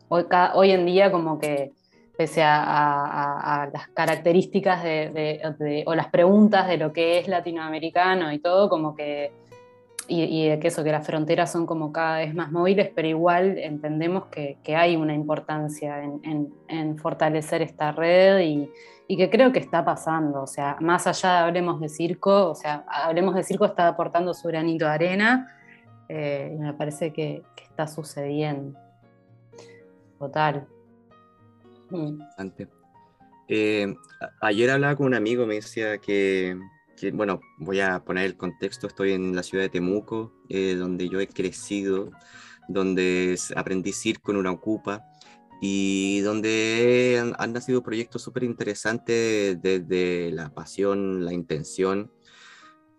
hoy, 0.08 0.26
hoy, 0.56 0.72
en 0.72 0.86
día 0.86 1.12
como 1.12 1.38
que 1.38 1.74
pese 2.18 2.44
a, 2.44 3.70
las 3.74 3.88
características 3.90 4.84
de, 4.84 5.84
o 5.86 5.96
las 5.96 6.08
preguntas 6.08 6.68
de 6.68 6.78
lo 6.78 6.94
que 6.94 7.20
es 7.20 7.28
latinoamericano 7.28 8.32
y 8.32 8.40
todo, 8.40 8.70
como 8.70 8.96
que 8.96 9.32
y, 10.08 10.50
de 10.50 10.60
que 10.60 10.68
eso, 10.68 10.84
que 10.84 10.92
las 10.92 11.06
fronteras 11.06 11.52
son 11.52 11.66
como 11.66 11.92
cada 11.92 12.18
vez 12.18 12.36
más 12.36 12.52
móviles, 12.52 12.92
pero 12.94 13.08
igual 13.08 13.58
entendemos 13.58 14.26
que, 14.26 14.58
hay 14.76 14.96
una 14.96 15.14
importancia 15.14 16.04
en, 16.04 16.98
fortalecer 16.98 17.62
esta 17.62 17.92
red 17.92 18.40
y, 18.42 18.70
que 19.16 19.30
creo 19.30 19.52
que 19.52 19.60
está 19.60 19.86
pasando, 19.86 20.42
o 20.42 20.48
sea, 20.48 20.76
más 20.80 21.06
allá 21.06 21.34
de 21.34 21.38
Hablemos 21.38 21.80
de 21.80 21.88
Circo, 21.88 22.50
o 22.50 22.56
sea, 22.56 22.84
Hablemos 22.88 23.36
de 23.36 23.44
Circo 23.44 23.66
está 23.66 23.88
aportando 23.88 24.34
su 24.34 24.48
granito 24.48 24.86
de 24.86 24.92
arena 24.92 25.56
eh, 26.10 26.52
y 26.56 26.60
me 26.60 26.74
parece 26.74 27.14
que, 27.14 27.44
está 27.56 27.88
sucediendo. 27.88 28.78
Total. 30.20 30.68
Mm. 31.94 32.20
Eh, 33.48 33.94
ayer 34.42 34.70
hablaba 34.72 34.96
con 34.96 35.06
un 35.08 35.14
amigo, 35.14 35.46
me 35.46 35.56
decía 35.56 36.00
que, 36.00 36.58
bueno, 37.14 37.40
voy 37.60 37.82
a 37.82 38.04
poner 38.04 38.26
el 38.26 38.36
contexto, 38.36 38.88
estoy 38.88 39.12
en 39.12 39.36
la 39.36 39.44
ciudad 39.44 39.66
de 39.66 39.70
Temuco, 39.70 40.34
eh, 40.50 40.76
donde 40.76 41.08
yo 41.08 41.20
he 41.20 41.28
crecido, 41.28 42.12
donde 42.68 43.38
aprendí 43.56 43.94
circo 43.94 44.32
en 44.32 44.38
una 44.38 44.52
ocupa 44.52 45.06
y 45.62 46.22
donde 46.22 47.20
han, 47.22 47.36
han 47.38 47.54
nacido 47.54 47.84
proyectos 47.84 48.24
súper 48.24 48.44
interesantes 48.44 49.62
desde 49.62 50.32
la 50.32 50.50
pasión, 50.50 51.24
la 51.24 51.34
intención, 51.34 52.12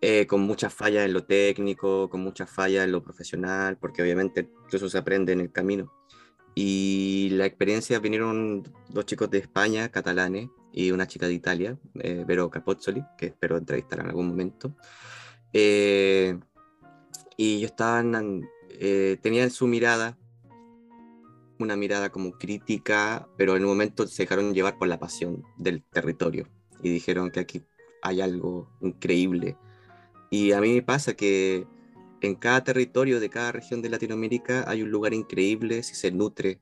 eh, 0.01 0.27
con 0.27 0.41
muchas 0.41 0.73
fallas 0.73 1.05
en 1.05 1.13
lo 1.13 1.25
técnico, 1.25 2.09
con 2.09 2.21
muchas 2.21 2.49
fallas 2.49 2.85
en 2.85 2.91
lo 2.91 3.03
profesional, 3.03 3.77
porque 3.77 4.03
obviamente 4.03 4.43
todo 4.43 4.77
eso 4.77 4.89
se 4.89 4.99
aprende 4.99 5.33
en 5.33 5.41
el 5.41 5.51
camino. 5.51 5.91
Y 6.55 7.29
la 7.31 7.45
experiencia 7.45 7.99
vinieron 7.99 8.63
dos 8.89 9.05
chicos 9.05 9.29
de 9.29 9.39
España, 9.39 9.89
catalanes, 9.89 10.49
y 10.71 10.91
una 10.91 11.07
chica 11.07 11.27
de 11.27 11.33
Italia, 11.33 11.77
eh, 11.99 12.23
Vero 12.25 12.49
Capozzoli, 12.49 13.03
que 13.17 13.27
espero 13.27 13.57
entrevistar 13.57 13.99
en 13.99 14.07
algún 14.07 14.29
momento. 14.29 14.75
Eh, 15.53 16.37
y 17.37 17.57
ellos 17.57 17.71
estaban, 17.71 18.47
eh, 18.69 19.17
tenían 19.21 19.51
su 19.51 19.67
mirada, 19.67 20.17
una 21.59 21.75
mirada 21.75 22.09
como 22.09 22.31
crítica, 22.31 23.27
pero 23.37 23.55
en 23.55 23.63
un 23.63 23.69
momento 23.69 24.07
se 24.07 24.23
dejaron 24.23 24.53
llevar 24.53 24.77
por 24.77 24.87
la 24.87 24.99
pasión 24.99 25.43
del 25.57 25.83
territorio 25.83 26.47
y 26.83 26.89
dijeron 26.89 27.31
que 27.31 27.39
aquí 27.39 27.65
hay 28.01 28.21
algo 28.21 28.69
increíble. 28.81 29.57
Y 30.29 30.51
a 30.51 30.61
mí 30.61 30.73
me 30.73 30.81
pasa 30.81 31.15
que 31.15 31.65
en 32.21 32.35
cada 32.35 32.63
territorio 32.63 33.19
de 33.19 33.29
cada 33.29 33.51
región 33.51 33.81
de 33.81 33.89
Latinoamérica 33.89 34.63
hay 34.67 34.81
un 34.81 34.91
lugar 34.91 35.13
increíble 35.13 35.83
si 35.83 35.95
se 35.95 36.11
nutre 36.11 36.59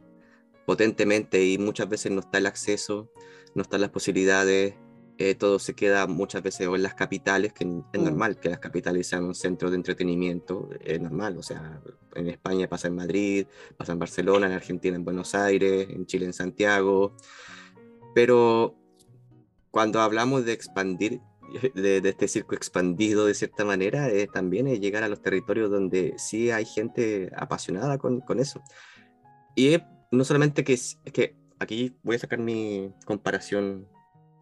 potentemente 0.65 1.45
y 1.45 1.57
muchas 1.57 1.89
veces 1.89 2.12
no 2.12 2.22
está 2.22 2.38
el 2.38 2.45
acceso, 2.45 3.12
no 3.53 3.63
están 3.63 3.81
las 3.81 3.89
posibilidades, 3.89 4.75
eh, 5.17 5.36
todo 5.36 5.60
se 5.60 5.75
queda 5.75 6.07
muchas 6.07 6.41
veces 6.41 6.67
en 6.67 6.83
las 6.83 6.95
capitales, 6.95 7.53
que 7.53 7.65
es 7.65 7.69
mm. 7.69 8.03
normal 8.03 8.39
que 8.39 8.50
las 8.50 8.60
capitales 8.60 9.07
sean 9.07 9.25
un 9.25 9.36
centro 9.36 9.69
de 9.69 9.75
entretenimiento, 9.75 10.69
es 10.83 11.00
normal, 11.00 11.38
o 11.38 11.43
sea, 11.43 11.81
en 12.15 12.29
España 12.29 12.67
pasa 12.67 12.88
en 12.88 12.95
Madrid, 12.95 13.45
pasa 13.77 13.91
en 13.91 14.00
Barcelona, 14.00 14.48
en 14.48 14.53
Argentina 14.53 14.95
en 14.95 15.05
Buenos 15.05 15.36
Aires, 15.36 15.88
en 15.89 16.05
Chile 16.07 16.25
en 16.25 16.33
Santiago, 16.33 17.15
pero 18.15 18.75
cuando 19.69 20.01
hablamos 20.01 20.45
de 20.45 20.53
expandir 20.53 21.22
de, 21.75 22.01
este 22.03 22.27
circo 22.27 22.55
expandido 22.55 23.25
de 23.25 23.33
cierta 23.33 23.65
manera, 23.65 24.10
eh, 24.10 24.27
también 24.31 24.67
es 24.67 24.79
llegar 24.79 25.03
a 25.03 25.10
los 25.10 25.22
territorios 25.22 25.69
donde 25.69 26.13
sí 26.17 26.51
hay 26.51 26.65
gente 26.65 27.31
apasionada 27.36 27.98
con, 27.98 28.22
con 28.22 28.39
eso. 28.39 28.62
Y 29.55 29.77
no 30.12 30.24
solamente 30.24 30.63
que, 30.63 30.74
es, 30.74 31.00
que 31.12 31.36
aquí 31.60 31.95
voy 32.03 32.15
a 32.15 32.19
sacar 32.19 32.39
mi 32.39 32.91
comparación 33.05 33.88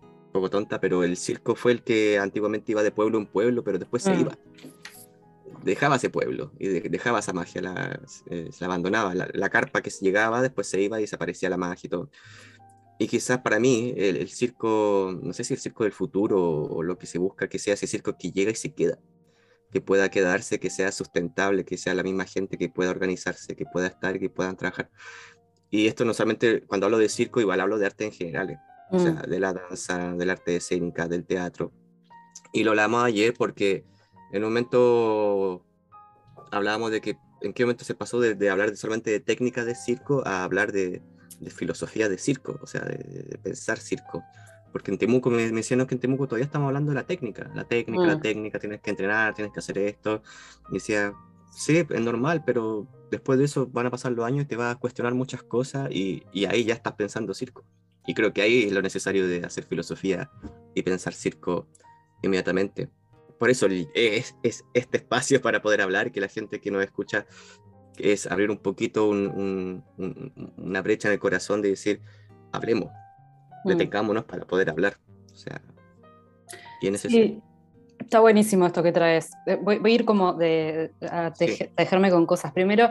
un 0.01 0.31
poco 0.31 0.49
tonta, 0.49 0.79
pero 0.79 1.03
el 1.03 1.17
circo 1.17 1.55
fue 1.55 1.73
el 1.73 1.83
que 1.83 2.17
antiguamente 2.17 2.71
iba 2.71 2.83
de 2.83 2.91
pueblo 2.91 3.17
en 3.17 3.25
pueblo, 3.25 3.63
pero 3.63 3.79
después 3.79 4.03
se 4.03 4.13
mm. 4.13 4.19
iba. 4.19 4.37
Dejaba 5.63 5.97
ese 5.97 6.09
pueblo 6.09 6.53
y 6.57 6.67
dejaba 6.67 7.19
esa 7.19 7.33
magia, 7.33 7.61
la, 7.61 7.99
eh, 8.29 8.49
se 8.51 8.61
la 8.61 8.67
abandonaba. 8.67 9.13
La, 9.13 9.29
la, 9.31 9.49
carpa 9.49 9.81
que 9.81 9.91
llegaba, 9.91 10.41
después 10.41 10.67
se 10.67 10.81
iba 10.81 10.97
y 10.97 11.01
desaparecía 11.01 11.49
la 11.49 11.57
magia 11.57 11.87
y 11.87 11.89
todo. 11.89 12.09
Y 13.01 13.07
quizás 13.07 13.39
para 13.39 13.59
mí 13.59 13.95
el, 13.97 14.29
circo, 14.29 15.19
no 15.23 15.33
sé 15.33 15.43
si 15.43 15.55
el 15.55 15.59
circo 15.59 15.85
del 15.85 15.91
futuro 15.91 16.39
o, 16.39 16.83
lo 16.83 16.99
que 16.99 17.07
se 17.07 17.17
busca 17.17 17.49
que 17.49 17.57
sea 17.57 17.73
ese 17.73 17.87
circo 17.87 18.15
que 18.15 18.31
llega 18.31 18.51
y 18.51 18.55
se 18.55 18.75
queda, 18.75 18.99
que 19.71 19.81
pueda 19.81 20.11
quedarse, 20.11 20.59
que 20.59 20.69
sea 20.69 20.91
sustentable, 20.91 21.65
que 21.65 21.79
sea 21.79 21.95
la 21.95 22.03
misma 22.03 22.25
gente 22.25 22.59
que 22.59 22.69
pueda 22.69 22.91
organizarse, 22.91 23.55
que 23.55 23.65
pueda 23.65 23.87
estar, 23.87 24.19
que 24.19 24.29
puedan 24.29 24.55
trabajar. 24.55 24.91
Y 25.71 25.87
esto 25.87 26.05
no 26.05 26.13
solamente 26.13 26.61
cuando 26.67 26.85
hablo 26.85 26.99
de 26.99 27.09
circo, 27.09 27.41
igual 27.41 27.61
hablo 27.61 27.79
de 27.79 27.87
arte 27.87 28.05
en 28.05 28.11
general, 28.11 28.59
o 28.91 28.99
sea, 28.99 29.13
mm. 29.13 29.29
de 29.31 29.39
la 29.39 29.53
danza, 29.53 30.13
del 30.13 30.29
arte 30.29 30.57
escénica, 30.57 31.07
del 31.07 31.25
teatro. 31.25 31.71
Y 32.53 32.63
lo 32.63 32.69
hablamos 32.69 33.03
ayer 33.03 33.33
porque 33.35 33.83
en 34.31 34.43
un 34.43 34.51
momento 34.51 35.65
hablábamos 36.51 36.91
de 36.91 37.01
que 37.01 37.17
en 37.41 37.53
qué 37.53 37.65
momento 37.65 37.83
se 37.83 37.95
pasó 37.95 38.19
de, 38.19 38.35
de 38.35 38.51
hablar 38.51 38.77
solamente 38.77 39.09
de 39.09 39.21
técnicas 39.21 39.65
de 39.65 39.73
circo 39.73 40.21
a 40.23 40.43
hablar 40.43 40.71
de, 40.71 41.01
de 41.41 41.49
filosofía 41.49 42.07
de 42.07 42.17
circo, 42.17 42.59
o 42.61 42.67
sea, 42.67 42.81
de, 42.81 43.37
pensar 43.41 43.79
circo. 43.79 44.23
Porque 44.71 44.91
en 44.91 44.97
Temuco 44.97 45.29
me 45.29 45.51
mencionó 45.51 45.85
que 45.85 45.95
en 45.95 45.99
Temuco 45.99 46.27
todavía 46.27 46.45
estamos 46.45 46.67
hablando 46.67 46.91
de 46.91 46.95
la 46.95 47.05
técnica, 47.05 47.51
la 47.53 47.65
técnica, 47.65 48.05
la 48.05 48.15
mm. 48.15 48.21
técnica, 48.21 48.59
tienes 48.59 48.79
que 48.79 48.89
entrenar, 48.89 49.33
tienes 49.33 49.51
que 49.51 49.59
hacer 49.59 49.77
esto. 49.79 50.23
Y 50.69 50.75
decía, 50.75 51.13
sí, 51.51 51.85
es 51.89 52.01
normal, 52.01 52.43
pero 52.45 52.87
después 53.09 53.37
de 53.37 53.45
eso 53.45 53.67
van 53.67 53.87
a 53.87 53.91
pasar 53.91 54.13
los 54.13 54.25
años 54.25 54.43
y 54.43 54.47
te 54.47 54.55
vas 54.55 54.75
a 54.75 54.79
cuestionar 54.79 55.13
muchas 55.13 55.43
cosas 55.43 55.91
y, 55.91 56.23
y 56.31 56.45
ahí 56.45 56.63
ya 56.63 56.73
estás 56.73 56.93
pensando 56.93 57.33
circo. 57.33 57.65
Y 58.05 58.13
creo 58.13 58.33
que 58.33 58.41
ahí 58.41 58.63
es 58.63 58.71
lo 58.71 58.81
necesario 58.81 59.27
de 59.27 59.43
hacer 59.43 59.65
filosofía 59.65 60.31
y 60.73 60.83
pensar 60.83 61.13
circo 61.13 61.67
inmediatamente. 62.21 62.89
Por 63.37 63.49
eso 63.49 63.67
es, 63.95 64.35
es 64.43 64.63
este 64.73 64.97
espacio 64.97 65.41
para 65.41 65.61
poder 65.61 65.81
hablar, 65.81 66.11
que 66.11 66.21
la 66.21 66.27
gente 66.27 66.61
que 66.61 66.71
nos 66.71 66.83
escucha 66.83 67.25
es 68.03 68.27
abrir 68.27 68.49
un 68.49 68.57
poquito 68.57 69.09
una 69.09 70.81
brecha 70.81 71.07
en 71.07 71.13
el 71.13 71.19
corazón 71.19 71.61
de 71.61 71.69
decir, 71.69 72.01
hablemos, 72.51 72.89
mm. 73.63 73.69
detengámonos 73.69 74.25
para 74.25 74.45
poder 74.45 74.69
hablar. 74.69 74.97
O 75.33 75.35
sea, 75.35 75.61
ese 76.81 77.09
sí. 77.09 77.41
Está 77.99 78.19
buenísimo 78.19 78.65
esto 78.65 78.81
que 78.81 78.91
traes. 78.91 79.31
Eh, 79.45 79.57
voy, 79.61 79.79
a 79.83 79.89
ir 79.89 80.05
como 80.05 80.33
de, 80.33 80.91
a, 81.01 81.31
tejerme 81.31 82.09
con 82.09 82.25
cosas. 82.25 82.51
Primero, 82.51 82.89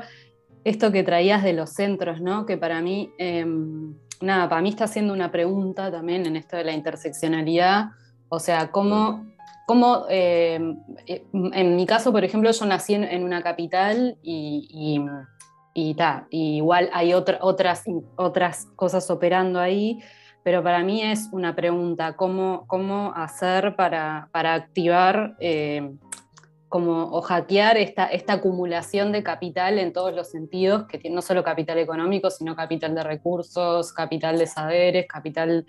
esto 0.64 0.92
que 0.92 1.02
traías 1.02 1.42
de 1.42 1.52
los 1.52 1.70
centros, 1.70 2.20
¿no? 2.20 2.46
Que 2.46 2.56
para 2.56 2.80
mí, 2.80 3.12
em, 3.18 3.94
nada, 4.20 4.48
para 4.48 4.62
mí 4.62 4.68
está 4.68 4.84
haciendo 4.84 5.12
una 5.12 5.32
pregunta 5.32 5.90
también 5.90 6.26
en 6.26 6.36
esto 6.36 6.56
de 6.56 6.64
la 6.64 6.72
interseccionalidad. 6.72 7.90
O 8.28 8.38
sea, 8.38 8.70
cómo 8.70 9.26
como 9.70 10.06
eh, 10.08 10.58
en 11.06 11.76
mi 11.76 11.86
caso, 11.86 12.10
por 12.10 12.24
ejemplo, 12.24 12.50
yo 12.50 12.66
nací 12.66 12.94
en, 12.94 13.22
una 13.22 13.40
capital 13.40 14.18
y, 14.20 14.66
y, 15.72 15.96
igual 16.32 16.90
hay 16.92 17.14
otras, 17.14 17.84
otras 18.16 18.66
cosas 18.74 19.08
operando 19.12 19.60
ahí, 19.60 20.00
pero 20.42 20.64
para 20.64 20.82
mí 20.82 21.04
es 21.04 21.28
una 21.30 21.54
pregunta, 21.54 22.16
¿cómo, 22.16 22.64
cómo 22.66 23.12
hacer 23.14 23.76
para, 23.76 24.28
para 24.32 24.54
activar 24.54 25.36
em, 25.38 26.00
como, 26.68 27.04
o 27.04 27.22
hackear 27.22 27.76
esta, 27.76 28.06
esta 28.06 28.32
acumulación 28.32 29.12
de 29.12 29.22
capital 29.22 29.78
en 29.78 29.92
todos 29.92 30.12
los 30.12 30.32
sentidos, 30.32 30.88
que 30.88 30.98
tiene 30.98 31.14
no 31.14 31.22
solo 31.22 31.44
capital 31.44 31.78
económico, 31.78 32.28
sino 32.28 32.56
capital 32.56 32.92
de 32.96 33.04
recursos, 33.04 33.92
capital 33.92 34.36
de 34.36 34.48
saberes, 34.48 35.06
capital 35.06 35.64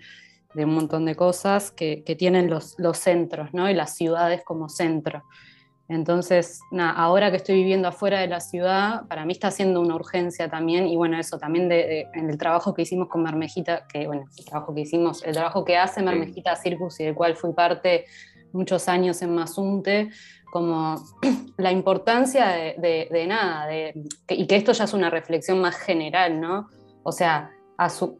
de 0.54 0.64
un 0.64 0.74
montón 0.74 1.04
de 1.04 1.14
cosas 1.14 1.70
que, 1.70 2.02
tienen 2.18 2.50
los, 2.50 2.78
los, 2.78 2.98
centros 2.98 3.52
¿no? 3.52 3.70
y 3.70 3.74
las 3.74 3.96
ciudades 3.96 4.42
como 4.44 4.68
centro. 4.68 5.22
Entonces, 5.88 6.60
ahora 6.78 7.30
que 7.30 7.36
estoy 7.36 7.56
viviendo 7.56 7.88
afuera 7.88 8.20
de 8.20 8.26
la 8.26 8.40
ciudad, 8.40 9.06
para 9.08 9.26
mí 9.26 9.32
está 9.32 9.50
siendo 9.50 9.80
una 9.80 9.94
urgencia 9.94 10.48
también, 10.48 10.86
y 10.86 10.96
bueno, 10.96 11.18
eso 11.18 11.38
también 11.38 11.68
de, 11.68 12.06
en 12.14 12.30
el 12.30 12.38
trabajo 12.38 12.72
que 12.72 12.82
hicimos 12.82 13.08
con 13.08 13.22
Mermejita, 13.22 13.86
que 13.92 14.06
bueno, 14.06 14.24
el 14.38 14.44
trabajo 14.44 14.74
que 14.74 14.82
hicimos, 14.82 15.22
el 15.24 15.34
trabajo 15.34 15.64
que 15.64 15.76
hace 15.76 16.02
Mermejita 16.02 16.56
Circus 16.56 17.00
y 17.00 17.04
del 17.04 17.14
cual 17.14 17.36
fui 17.36 17.52
parte 17.52 18.06
muchos 18.52 18.88
años 18.88 19.20
en 19.22 19.34
Mazunte, 19.34 20.10
como 20.50 20.96
la 21.58 21.72
importancia 21.72 22.48
de, 22.48 23.08
de 23.10 23.26
nada, 23.26 23.70
y 24.28 24.46
que 24.46 24.56
esto 24.56 24.72
ya 24.72 24.84
es 24.84 24.94
una 24.94 25.10
reflexión 25.10 25.60
más 25.60 25.76
general, 25.76 26.40
¿no? 26.40 26.68
O 27.02 27.12
sea, 27.12 27.50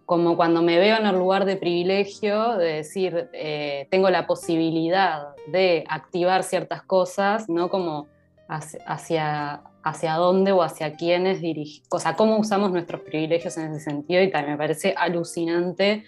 como 0.07 0.37
cuando 0.37 0.62
me 0.62 0.78
veo 0.78 0.97
en 0.97 1.07
el 1.07 1.16
lugar 1.16 1.45
de 1.45 1.57
privilegio, 1.57 2.57
de 2.57 2.75
decir, 2.75 3.28
eh, 3.33 3.87
tengo 3.90 4.11
la 4.11 4.26
posibilidad 4.26 5.28
de 5.47 5.85
activar 5.88 6.42
ciertas 6.42 6.83
cosas, 6.83 7.49
¿no? 7.49 7.69
Como 7.69 8.07
hacia, 8.49 9.62
hacia 9.83 10.14
dónde 10.14 10.52
o 10.52 10.62
hacia 10.62 10.97
quiénes 10.97 11.40
dirigir, 11.40 11.83
o 11.90 11.99
sea, 11.99 12.16
cómo 12.16 12.38
usamos 12.38 12.71
nuestros 12.71 13.00
privilegios 13.02 13.57
en 13.57 13.73
ese 13.73 13.81
sentido 13.81 14.23
y 14.23 14.31
tal. 14.31 14.47
Me 14.47 14.57
parece 14.57 14.95
alucinante 14.97 16.04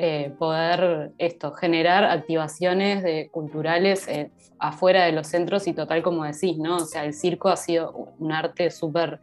eh, 0.00 0.32
poder 0.38 1.10
esto, 1.18 1.52
generar 1.54 2.04
activaciones 2.04 3.02
de, 3.02 3.28
culturales 3.32 4.06
eh, 4.06 4.30
afuera 4.60 5.04
de 5.04 5.10
los 5.10 5.26
centros 5.26 5.66
y 5.66 5.72
total 5.72 6.02
como 6.02 6.24
decís, 6.24 6.56
¿no? 6.56 6.76
O 6.76 6.84
sea, 6.84 7.04
el 7.04 7.14
circo 7.14 7.48
ha 7.48 7.56
sido 7.56 8.14
un 8.18 8.30
arte 8.30 8.70
súper, 8.70 9.18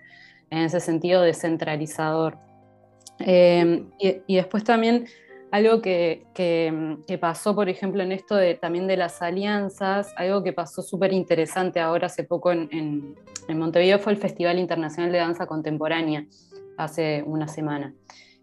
en 0.50 0.64
ese 0.64 0.82
sentido, 0.82 1.22
descentralizador. 1.22 2.38
Em, 3.20 3.90
y, 4.00 4.36
después 4.36 4.64
también 4.64 5.06
algo 5.52 5.82
que, 5.82 6.26
que, 6.34 7.18
pasó, 7.20 7.56
por 7.56 7.70
ejemplo, 7.70 8.04
en 8.04 8.12
esto 8.12 8.36
de, 8.36 8.56
también 8.56 8.88
de 8.88 8.98
las 8.98 9.22
alianzas, 9.22 10.14
algo 10.18 10.44
que 10.44 10.54
pasó 10.54 10.82
súper 10.82 11.14
interesante 11.14 11.80
ahora 11.80 12.08
hace 12.08 12.24
poco 12.24 12.52
en, 12.52 12.70
en, 12.72 13.58
Montevideo 13.58 14.00
fue 14.00 14.12
el 14.12 14.18
Festival 14.18 14.60
Internacional 14.60 15.12
de 15.12 15.20
Danza 15.20 15.46
Contemporánea, 15.46 16.26
hace 16.78 17.24
una 17.26 17.48
semana. 17.48 17.94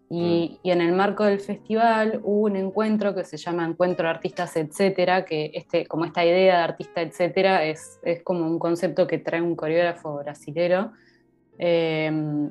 Y, 0.09 0.57
mm. 0.63 0.67
y, 0.67 0.71
en 0.71 0.81
el 0.81 0.93
marco 0.93 1.23
del 1.23 1.39
festival 1.39 2.19
hubo 2.23 2.45
un 2.45 2.55
encuentro 2.55 3.13
que 3.13 3.23
se 3.25 3.37
llama 3.37 3.65
Encuentro 3.65 4.05
de 4.05 4.11
Artistas, 4.11 4.55
etcétera, 4.55 5.23
que 5.23 5.51
este, 5.53 5.85
como 5.85 6.05
esta 6.05 6.25
idea 6.25 6.57
de 6.57 6.63
artista, 6.63 7.01
etcétera, 7.01 7.65
es, 7.65 7.99
es 8.03 8.23
como 8.23 8.45
un 8.45 8.57
concepto 8.57 9.05
que 9.05 9.19
trae 9.19 9.41
un 9.41 9.55
coreógrafo 9.55 10.17
brasilero. 10.17 10.93
Eh, 11.59 12.49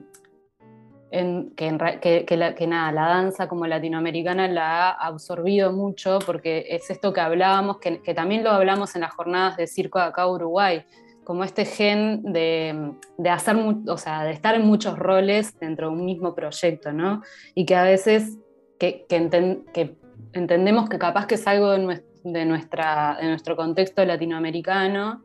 que, 1.13 2.55
que, 2.57 2.67
nada, 2.67 2.91
la 2.91 3.07
danza 3.09 3.47
como 3.47 3.67
latinoamericana 3.67 4.49
la 4.49 4.89
ha 4.89 5.07
absorbido 5.07 5.71
mucho, 5.73 6.19
porque 6.25 6.65
es 6.71 6.89
esto 6.89 7.13
que 7.13 7.21
hablábamos, 7.21 7.79
que, 7.79 8.15
también 8.15 8.43
lo 8.43 8.51
hablamos 8.51 8.95
en 8.95 9.03
las 9.03 9.13
jornadas 9.13 9.59
de 9.59 9.67
circo 9.67 9.99
de 9.99 10.07
acá 10.07 10.27
Uruguay, 10.27 10.85
como 11.25 11.45
este 11.45 11.67
gen 11.67 12.23
de, 12.23 12.95
hacer, 13.31 13.57
o 13.87 13.99
sea, 13.99 14.25
de 14.25 14.33
estar 14.33 14.55
en 14.55 14.63
muchos 14.63 14.99
roles 14.99 15.59
dentro 15.61 15.89
de 15.89 15.97
un 15.97 16.05
mismo 16.07 16.35
proyecto, 16.35 16.93
¿no? 16.93 17.23
Y 17.55 17.67
que 17.67 17.77
a 17.77 17.85
veces 17.85 18.39
que, 18.79 19.05
entendemos 20.33 20.89
que 20.89 20.99
capaz 20.99 21.27
que 21.27 21.35
es 21.35 21.47
algo 21.47 21.73
de, 21.73 22.03
de, 22.25 22.45
nuestra, 22.47 23.19
de 23.21 23.29
nuestro 23.29 23.55
contexto 23.55 24.03
latinoamericano, 24.05 25.23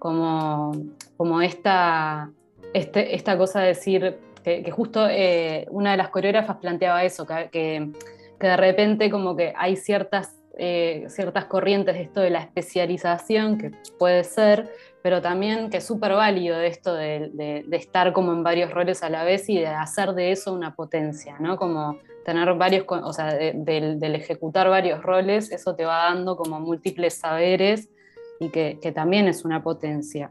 como, 0.00 0.72
como 1.16 1.40
esta, 1.42 2.30
este, 2.74 3.14
esta 3.14 3.38
cosa 3.38 3.60
de 3.60 3.68
decir, 3.68 4.18
que, 4.64 4.70
justo 4.70 5.06
eh, 5.08 5.66
una 5.70 5.92
de 5.92 5.96
las 5.96 6.08
coreógrafas 6.08 6.56
planteaba 6.56 7.04
eso, 7.04 7.26
que, 7.26 7.90
de 8.40 8.56
repente 8.56 9.10
como 9.10 9.36
que 9.36 9.52
hay 9.56 9.76
ciertas, 9.76 10.36
eh, 10.56 11.06
ciertas 11.08 11.46
corrientes 11.46 11.94
de 11.94 12.02
esto 12.02 12.20
de 12.20 12.30
la 12.30 12.40
especialización, 12.40 13.58
que 13.58 13.72
puede 13.98 14.24
ser, 14.24 14.70
pero 15.02 15.22
también 15.22 15.70
que 15.70 15.78
es 15.78 15.84
súper 15.84 16.12
válido 16.12 16.60
esto 16.60 16.94
de, 16.94 17.64
estar 17.72 18.12
como 18.12 18.32
en 18.32 18.42
varios 18.42 18.72
roles 18.72 19.02
a 19.02 19.10
la 19.10 19.24
vez 19.24 19.48
y 19.48 19.58
de 19.58 19.66
hacer 19.66 20.12
de 20.12 20.32
eso 20.32 20.52
una 20.52 20.74
potencia, 20.74 21.36
¿no? 21.40 21.56
Como 21.56 21.98
tener 22.24 22.52
varios, 22.54 22.84
o 22.88 23.12
sea, 23.12 23.32
del, 23.34 24.14
ejecutar 24.14 24.68
varios 24.68 25.02
roles, 25.02 25.50
eso 25.50 25.74
te 25.74 25.84
va 25.84 26.10
dando 26.10 26.36
como 26.36 26.60
múltiples 26.60 27.14
saberes 27.14 27.88
y 28.40 28.50
que, 28.50 28.92
también 28.94 29.28
es 29.28 29.44
una 29.44 29.62
potencia. 29.62 30.30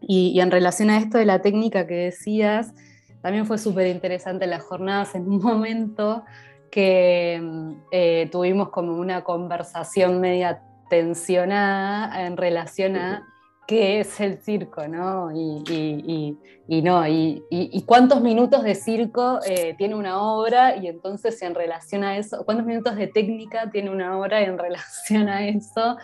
Y, 0.00 0.40
en 0.40 0.50
relación 0.50 0.88
a 0.90 0.98
esto 0.98 1.18
de 1.18 1.26
la 1.26 1.42
técnica 1.42 1.86
que 1.86 1.94
decías, 1.94 2.72
también 3.22 3.46
fue 3.46 3.58
súper 3.58 3.86
interesante 3.86 4.46
las 4.46 4.62
jornadas 4.62 5.14
en 5.14 5.28
un 5.28 5.40
momento 5.40 6.24
que 6.70 7.40
mm, 7.42 7.72
eh, 7.90 8.28
tuvimos 8.30 8.70
como 8.70 8.94
una 8.94 9.22
conversación 9.24 10.20
media 10.20 10.62
tensionada 10.88 12.26
en 12.26 12.36
relación 12.36 12.96
a 12.96 13.26
qué 13.70 14.00
es 14.00 14.20
el 14.20 14.38
circo, 14.38 14.88
¿no? 14.88 15.30
Y, 15.32 16.36
no, 16.82 17.06
y, 17.06 17.84
cuántos 17.86 18.20
minutos 18.20 18.64
de 18.64 18.74
circo 18.74 19.38
eh, 19.46 19.76
tiene 19.78 19.94
una 19.94 20.20
obra, 20.22 20.76
y 20.76 20.88
entonces 20.88 21.40
en 21.42 21.54
relación 21.54 22.02
a 22.02 22.16
eso, 22.16 22.44
cuántos 22.44 22.66
minutos 22.66 22.96
de 22.96 23.06
técnica 23.06 23.70
tiene 23.70 23.90
una 23.90 24.18
obra 24.18 24.40
en 24.42 24.58
relación 24.58 25.28
a 25.28 25.46
eso, 25.46 25.98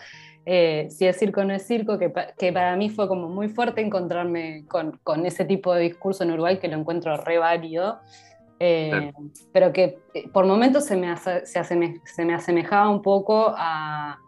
eh, 0.49 0.87
si 0.91 1.05
es 1.05 1.17
circo 1.17 1.41
o 1.41 1.43
no 1.43 1.53
es 1.53 1.67
circo, 1.67 1.99
que, 1.99 2.09
para 2.53 2.77
mí 2.77 2.89
fue 2.89 3.09
como 3.09 3.27
muy 3.27 3.49
fuerte 3.49 3.81
encontrarme 3.81 4.63
con, 4.69 5.25
ese 5.25 5.43
tipo 5.43 5.73
de 5.73 5.81
discurso 5.81 6.23
en 6.23 6.31
Uruguay, 6.31 6.57
que 6.57 6.69
lo 6.69 6.77
encuentro 6.77 7.17
re 7.17 7.37
válido, 7.37 7.99
eh, 8.57 9.11
pero 9.51 9.73
que 9.73 9.99
eh, 10.13 10.29
por 10.31 10.45
momentos 10.45 10.85
se 10.85 10.95
me, 10.95 11.13
se, 11.17 12.25
me 12.25 12.33
asemejaba 12.33 12.89
un 12.89 13.01
poco 13.01 13.53
a, 13.57 14.19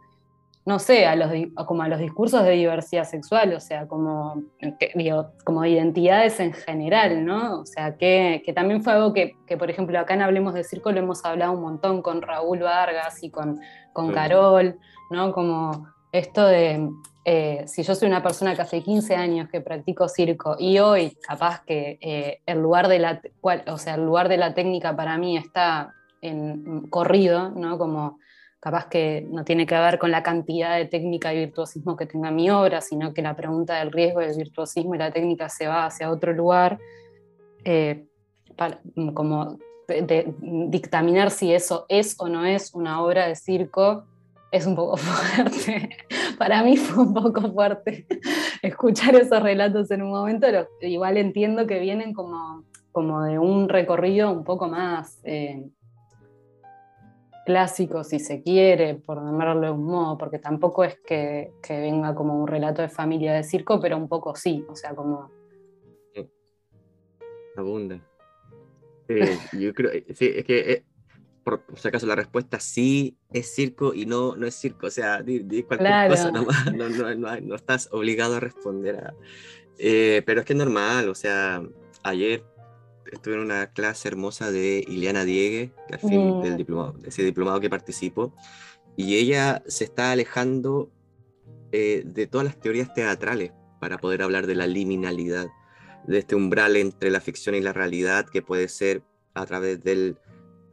no 0.65 0.77
sé, 0.77 1.05
a 1.05 1.15
los, 1.15 1.31
como 1.65 1.83
a 1.83 1.87
los 1.87 1.99
discursos 1.99 2.43
de 2.43 2.51
diversidad 2.51 3.05
sexual, 3.05 3.53
o 3.53 3.61
sea, 3.61 3.87
como, 3.87 4.43
como 5.45 5.63
identidades 5.63 6.41
en 6.41 6.51
general, 6.51 7.23
¿no? 7.23 7.61
O 7.61 7.65
sea, 7.65 7.95
que, 7.95 8.43
también 8.53 8.83
fue 8.83 8.91
algo 8.91 9.13
que, 9.13 9.37
por 9.57 9.69
ejemplo, 9.69 9.97
acá 9.97 10.15
en 10.15 10.23
Hablemos 10.23 10.53
de 10.53 10.65
Circo 10.65 10.91
lo 10.91 10.99
hemos 10.99 11.23
hablado 11.23 11.53
un 11.53 11.61
montón 11.61 12.01
con 12.01 12.21
Raúl 12.21 12.59
Vargas 12.59 13.23
y 13.23 13.29
con, 13.29 13.61
con 13.93 14.11
Carol, 14.11 14.77
¿no? 15.11 15.31
Como 15.31 15.87
esto 16.11 16.45
de, 16.45 16.89
eh, 17.25 17.63
si 17.67 17.83
yo 17.83 17.93
soy 17.95 18.07
una 18.07 18.23
persona 18.23 18.55
que 18.55 18.61
hace 18.61 18.81
15 18.81 19.15
años 19.15 19.49
que 19.49 19.61
practico 19.61 20.07
circo 20.07 20.55
y 20.57 20.79
hoy 20.79 21.17
capaz 21.21 21.63
que 21.63 21.99
eh, 22.01 22.41
el, 22.45 22.59
lugar 22.59 22.87
de 22.87 22.99
la, 22.99 23.21
o 23.67 23.77
sea, 23.77 23.95
el 23.95 24.05
lugar 24.05 24.29
de 24.29 24.37
la 24.37 24.53
técnica 24.53 24.95
para 24.95 25.17
mí 25.17 25.37
está 25.37 25.93
en 26.21 26.87
corrido, 26.87 27.51
¿no? 27.51 27.77
como 27.77 28.19
capaz 28.59 28.87
que 28.87 29.25
no 29.29 29.45
tiene 29.45 29.65
que 29.65 29.75
ver 29.75 29.99
con 29.99 30.11
la 30.11 30.23
cantidad 30.23 30.75
de 30.75 30.85
técnica 30.85 31.33
y 31.33 31.37
virtuosismo 31.39 31.95
que 31.95 32.05
tenga 32.05 32.31
mi 32.31 32.49
obra, 32.49 32.81
sino 32.81 33.13
que 33.13 33.21
la 33.21 33.35
pregunta 33.35 33.79
del 33.79 33.91
riesgo 33.91 34.19
del 34.19 34.35
virtuosismo 34.35 34.95
y 34.95 34.97
la 34.97 35.11
técnica 35.11 35.49
se 35.49 35.67
va 35.67 35.85
hacia 35.85 36.11
otro 36.11 36.33
lugar, 36.33 36.79
eh, 37.63 38.05
para, 38.57 38.81
como 39.13 39.57
dictaminar 39.87 41.31
si 41.31 41.53
eso 41.53 41.85
es 41.89 42.15
o 42.19 42.27
no 42.27 42.45
es 42.45 42.73
una 42.73 43.01
obra 43.01 43.27
de 43.27 43.35
circo 43.35 44.05
es 44.51 44.65
un 44.65 44.75
poco 44.75 44.97
fuerte. 44.97 45.89
Para 46.37 46.63
mí 46.63 46.77
fue 46.77 47.03
un 47.03 47.13
poco 47.13 47.51
fuerte 47.51 48.05
escuchar 48.61 49.15
esos 49.15 49.41
relatos 49.41 49.91
en 49.91 50.01
un 50.01 50.11
momento, 50.11 50.47
pero 50.47 50.67
igual 50.81 51.17
entiendo 51.17 51.67
que 51.67 51.79
vienen 51.79 52.13
como, 52.13 52.65
como 52.91 53.23
de 53.23 53.39
un 53.39 53.69
recorrido 53.69 54.31
un 54.31 54.43
poco 54.43 54.67
más 54.67 55.19
eh, 55.23 55.65
clásico, 57.45 58.03
si 58.03 58.19
se 58.19 58.41
quiere, 58.41 58.95
por 58.95 59.17
llamarlo 59.17 59.61
de 59.61 59.71
un 59.71 59.83
modo, 59.83 60.17
porque 60.17 60.39
tampoco 60.39 60.83
es 60.83 60.99
que, 61.05 61.51
venga 61.67 62.13
como 62.13 62.39
un 62.39 62.47
relato 62.47 62.81
de 62.81 62.89
familia 62.89 63.33
de 63.33 63.43
circo, 63.43 63.79
pero 63.79 63.97
un 63.97 64.07
poco 64.07 64.35
sí, 64.35 64.65
o 64.69 64.75
sea, 64.75 64.93
como... 64.95 65.31
Abunda. 67.55 67.99
Eh, 69.09 69.37
yo 69.53 69.73
creo, 69.73 69.91
sí, 70.13 70.31
es 70.33 70.45
que 70.45 70.83
eh, 71.55 71.59
por, 71.67 71.79
si 71.79 71.87
acaso 71.87 72.05
la 72.05 72.15
respuesta 72.15 72.59
sí 72.59 73.17
es 73.31 73.53
circo 73.53 73.93
y 73.93 74.05
no, 74.05 74.35
no 74.35 74.47
es 74.47 74.55
circo. 74.55 74.87
O 74.87 74.91
sea, 74.91 75.21
di, 75.21 75.63
cualquier 75.63 76.09
cosa 76.09 76.31
nomás, 76.31 76.65
no, 76.73 76.89
no, 76.89 77.41
no, 77.41 77.55
estás 77.55 77.89
obligado 77.91 78.35
a 78.35 78.39
responder 78.39 78.95
a... 78.97 79.13
Eh, 79.77 80.23
pero 80.25 80.41
es 80.41 80.45
que 80.45 80.53
es 80.53 80.59
normal, 80.59 81.07
o 81.07 81.15
sea, 81.15 81.63
ayer 82.03 82.43
estuve 83.11 83.35
en 83.35 83.39
una 83.39 83.67
clase 83.71 84.07
hermosa 84.09 84.51
de 84.51 84.83
Ileana 84.87 85.23
Diegue, 85.23 85.71
al 85.91 85.99
fin 85.99 86.41
del 86.41 86.53
mm. 86.53 86.57
diplomado, 86.57 86.95
ese 87.05 87.23
diplomado 87.23 87.59
que 87.59 87.69
participo, 87.69 88.33
y 88.97 89.15
ella 89.15 89.63
se 89.67 89.85
está 89.85 90.11
alejando 90.11 90.91
eh, 91.71 92.03
de 92.05 92.27
todas 92.27 92.45
las 92.45 92.59
teorías 92.59 92.93
teatrales 92.93 93.53
para 93.79 93.97
poder 93.97 94.21
hablar 94.21 94.47
de 94.47 94.55
la 94.55 94.67
liminalidad, 94.67 95.47
de 96.05 96.19
este 96.19 96.35
umbral 96.35 96.75
entre 96.75 97.09
la 97.09 97.21
ficción 97.21 97.55
y 97.55 97.61
la 97.61 97.73
realidad 97.73 98.25
que 98.25 98.41
puede 98.41 98.67
ser 98.67 99.03
a 99.33 99.45
través 99.45 99.81
del 99.83 100.17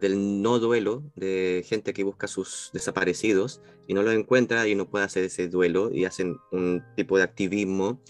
del 0.01 0.43
no 0.43 0.59
duelo 0.59 1.03
de 1.15 1.65
gente 1.67 1.93
que 1.93 2.05
busca 2.05 2.27
sus 2.27 2.71
desaparecidos 2.73 3.63
y 3.87 3.95
no 3.95 4.03
los 4.03 4.15
encuentra 4.15 4.67
y 4.69 4.75
no 4.75 4.89
puede 4.89 5.05
hacer 5.05 5.25
ese 5.25 5.49
duelo 5.49 5.91
y 5.93 6.05
hacen 6.05 6.39
un 6.53 6.83
tipo 6.97 7.17
de 7.17 7.25
activismo 7.25 8.01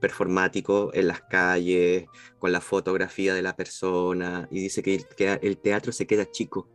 performático 0.00 0.90
en 0.94 1.08
las 1.08 1.22
calles, 1.22 2.06
con 2.38 2.52
la 2.52 2.60
fotografía 2.60 3.34
de 3.34 3.42
la 3.42 3.56
persona, 3.56 4.48
y 4.50 4.60
dice 4.60 4.82
que 4.82 5.04
el, 5.42 5.58
teatro 5.58 5.92
se 5.92 6.06
queda 6.06 6.30
chico. 6.30 6.68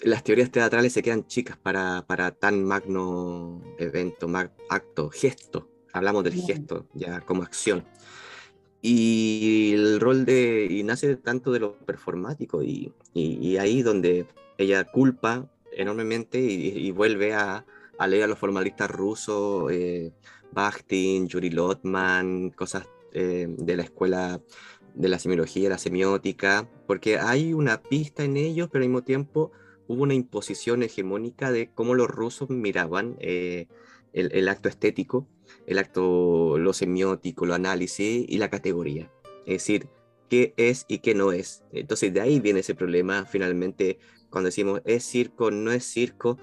Las 0.00 0.24
teorías 0.24 0.50
teatrales 0.50 0.92
se 0.92 1.02
quedan 1.02 1.26
chicas 1.26 1.56
para, 1.56 2.04
para 2.06 2.32
tan 2.32 2.64
magno 2.64 3.62
evento, 3.78 4.28
acto, 4.68 5.10
gesto. 5.10 5.70
Hablamos 5.92 6.24
del 6.24 6.34
gesto 6.34 6.86
ya 6.94 7.20
como 7.20 7.42
acción. 7.42 7.86
Y 8.88 9.72
el 9.74 9.98
rol 9.98 10.24
de, 10.24 10.68
y 10.70 10.84
nace 10.84 11.16
tanto 11.16 11.50
de 11.50 11.58
lo 11.58 11.76
performático 11.76 12.62
y, 12.62 12.92
y, 13.14 13.56
ahí 13.56 13.82
donde 13.82 14.26
ella 14.58 14.84
culpa 14.84 15.50
enormemente 15.72 16.38
y, 16.38 16.88
vuelve 16.92 17.34
a, 17.34 17.66
leer 18.06 18.22
a 18.22 18.26
los 18.28 18.38
formalistas 18.38 18.88
rusos, 18.88 19.72
eh, 19.72 20.12
Bakhtin, 20.52 21.26
Yuri 21.26 21.50
Lotman, 21.50 22.50
cosas 22.50 22.88
eh, 23.12 23.48
de 23.48 23.76
la 23.76 23.82
escuela 23.82 24.40
de 24.94 25.08
la 25.08 25.18
semiología, 25.18 25.68
la 25.68 25.78
semiótica, 25.78 26.68
porque 26.86 27.18
hay 27.18 27.54
una 27.54 27.82
pista 27.82 28.22
en 28.22 28.36
ellos, 28.36 28.68
pero 28.70 28.84
al 28.84 28.88
mismo 28.88 29.02
tiempo 29.02 29.50
hubo 29.88 30.04
una 30.04 30.14
imposición 30.14 30.84
hegemónica 30.84 31.50
de 31.50 31.70
cómo 31.74 31.96
los 31.96 32.06
rusos 32.06 32.50
miraban 32.50 33.16
eh, 33.18 33.66
el, 34.16 34.48
acto 34.48 34.68
estético 34.68 35.28
el 35.66 35.78
acto, 35.78 36.58
lo 36.58 36.72
semiótico, 36.72 37.46
lo 37.46 37.54
análisis 37.54 38.24
y 38.28 38.38
la 38.38 38.50
categoría. 38.50 39.10
Es 39.46 39.62
decir, 39.62 39.88
qué 40.28 40.54
es 40.56 40.84
y 40.88 40.98
qué 40.98 41.14
no 41.14 41.32
es. 41.32 41.62
Entonces 41.72 42.12
de 42.12 42.20
ahí 42.20 42.40
viene 42.40 42.60
ese 42.60 42.74
problema 42.74 43.26
finalmente 43.26 43.98
cuando 44.30 44.48
decimos 44.48 44.80
es 44.84 45.04
circo, 45.04 45.50
no 45.50 45.70
es 45.72 45.84
circo. 45.84 46.38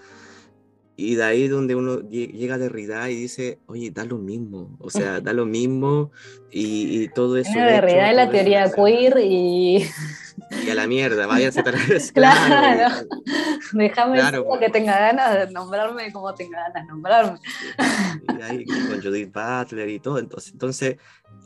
Y 0.96 1.16
de 1.16 1.24
ahí 1.24 1.48
donde 1.48 1.74
uno 1.74 2.02
llega 2.08 2.56
a 2.56 2.58
Derrida 2.60 3.10
y 3.10 3.16
dice, 3.16 3.58
oye, 3.66 3.90
da 3.90 4.06
lo 4.06 4.20
mismo, 4.20 4.78
o 4.80 4.92
sea, 4.92 5.20
da 5.22 5.34
lo 5.34 5.46
mismo 5.46 6.12
y, 6.52 7.08
todo 7.10 7.38
eso. 7.38 7.52
Derrida 7.54 8.12
es 8.12 8.16
la 8.16 8.30
teoría 8.30 8.72
queer 8.72 9.18
y... 9.20 9.86
Y 10.66 10.70
a 10.70 10.76
la 10.76 10.88
mierda, 10.88 11.28
váyanse 11.28 11.60
a 11.60 11.64
vez. 11.64 12.12
claro, 12.14 13.08
déjame 13.74 14.16
claro, 14.16 14.48
que 14.60 14.70
tenga 14.70 15.00
ganas 15.00 15.34
de 15.48 15.52
nombrarme 15.52 16.12
como 16.12 16.34
tenga 16.34 16.60
ganas 16.60 16.74
de 16.74 16.88
nombrarme. 16.88 17.40
Y 18.38 18.42
ahí 18.42 18.66
con 18.66 19.02
Judith 19.02 19.32
Butler 19.32 19.90
y 19.90 20.00
todo, 20.00 20.20
entonces, 20.20 20.54
entonces 20.54 20.98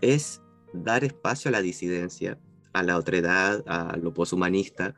es 0.02 0.42
dar 0.74 1.04
espacio 1.04 1.50
a 1.50 1.52
la 1.52 1.62
disidencia, 1.62 2.38
a 2.74 2.84
la 2.84 2.98
otredad, 2.98 3.64
a 3.68 3.98
lo 3.98 4.14
poshumanista. 4.14 4.96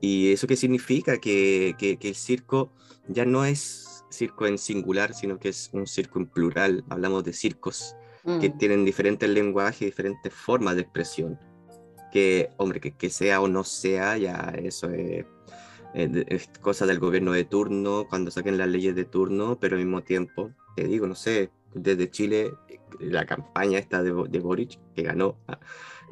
¿Y 0.00 0.32
eso 0.32 0.46
qué 0.46 0.56
significa? 0.56 1.18
Que, 1.18 1.74
que, 1.78 1.98
que 1.98 2.08
el 2.08 2.14
circo 2.14 2.72
ya 3.08 3.24
no 3.24 3.44
es 3.44 4.04
circo 4.10 4.46
en 4.46 4.58
singular, 4.58 5.14
sino 5.14 5.38
que 5.38 5.50
es 5.50 5.70
un 5.72 5.86
circo 5.86 6.18
en 6.18 6.26
plural. 6.26 6.84
Hablamos 6.88 7.24
de 7.24 7.32
circos 7.32 7.96
que 8.40 8.50
mm. 8.50 8.58
tienen 8.58 8.84
diferentes 8.84 9.28
lenguajes, 9.28 9.80
diferentes 9.80 10.32
formas 10.32 10.74
de 10.76 10.82
expresión. 10.82 11.38
que, 12.12 12.50
hombre, 12.56 12.80
que, 12.80 12.92
que 12.92 13.10
sea 13.10 13.40
o 13.40 13.48
no 13.48 13.64
sea, 13.64 14.16
ya 14.16 14.54
eso 14.62 14.90
es, 14.90 15.26
es, 15.94 16.48
cosa 16.60 16.86
del 16.86 16.98
gobierno 16.98 17.32
de 17.32 17.44
turno, 17.44 18.06
cuando 18.08 18.30
saquen 18.30 18.58
las 18.58 18.68
leyes 18.68 18.94
de 18.94 19.04
turno, 19.04 19.58
pero 19.60 19.76
al 19.76 19.84
mismo 19.84 20.02
tiempo, 20.02 20.52
te 20.74 20.84
digo, 20.84 21.06
no 21.06 21.14
sé, 21.14 21.50
desde 21.74 22.10
Chile, 22.10 22.52
la 22.98 23.26
campaña 23.26 23.78
esta 23.78 24.02
de, 24.02 24.12
de 24.28 24.38
Boric, 24.40 24.78
que 24.94 25.02
ganó, 25.02 25.36
ah, 25.48 25.60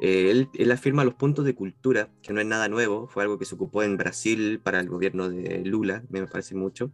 eh, 0.01 0.31
él, 0.31 0.49
él, 0.53 0.71
afirma 0.71 1.03
los 1.03 1.15
puntos 1.15 1.45
de 1.45 1.55
cultura, 1.55 2.09
que 2.21 2.33
no 2.33 2.39
es 2.39 2.47
nada 2.47 2.67
nuevo, 2.69 3.07
fue 3.07 3.23
algo 3.23 3.37
que 3.37 3.45
se 3.45 3.55
ocupó 3.55 3.83
en 3.83 3.97
Brasil 3.97 4.59
para 4.63 4.79
el 4.79 4.89
gobierno 4.89 5.29
de 5.29 5.63
Lula, 5.65 6.03
me 6.09 6.25
parece 6.27 6.55
mucho, 6.55 6.91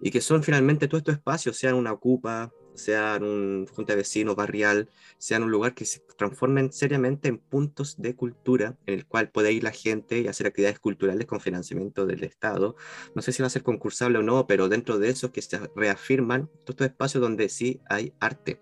y 0.00 0.10
que 0.10 0.20
son 0.20 0.42
finalmente 0.42 0.88
todos 0.88 1.00
estos 1.00 1.14
espacios, 1.14 1.56
sean 1.56 1.74
una 1.74 1.92
ocupa, 1.92 2.52
sean 2.74 3.24
un 3.24 3.66
junta 3.66 3.92
de 3.92 3.98
vecinos, 3.98 4.36
barrial, 4.36 4.88
sean 5.18 5.42
un 5.42 5.50
lugar 5.50 5.74
que 5.74 5.84
se 5.84 6.00
transformen 6.16 6.72
seriamente 6.72 7.28
en 7.28 7.38
puntos 7.38 7.96
de 8.00 8.14
cultura 8.14 8.76
en 8.86 8.94
el 8.94 9.06
cual 9.06 9.30
puede 9.30 9.52
ir 9.52 9.62
la 9.62 9.72
gente 9.72 10.20
y 10.20 10.28
hacer 10.28 10.46
actividades 10.46 10.78
culturales 10.78 11.26
con 11.26 11.40
financiamiento 11.40 12.06
del 12.06 12.24
Estado. 12.24 12.76
No 13.14 13.22
sé 13.22 13.32
si 13.32 13.42
va 13.42 13.46
a 13.46 13.50
ser 13.50 13.62
concursable 13.62 14.18
o 14.18 14.22
no, 14.22 14.46
pero 14.46 14.68
dentro 14.68 14.98
de 14.98 15.10
eso 15.10 15.32
que 15.32 15.42
se 15.42 15.58
reafirman 15.76 16.46
todos 16.46 16.70
estos 16.70 16.86
espacios 16.86 17.20
donde 17.22 17.48
sí 17.48 17.80
hay 17.88 18.12
arte. 18.20 18.60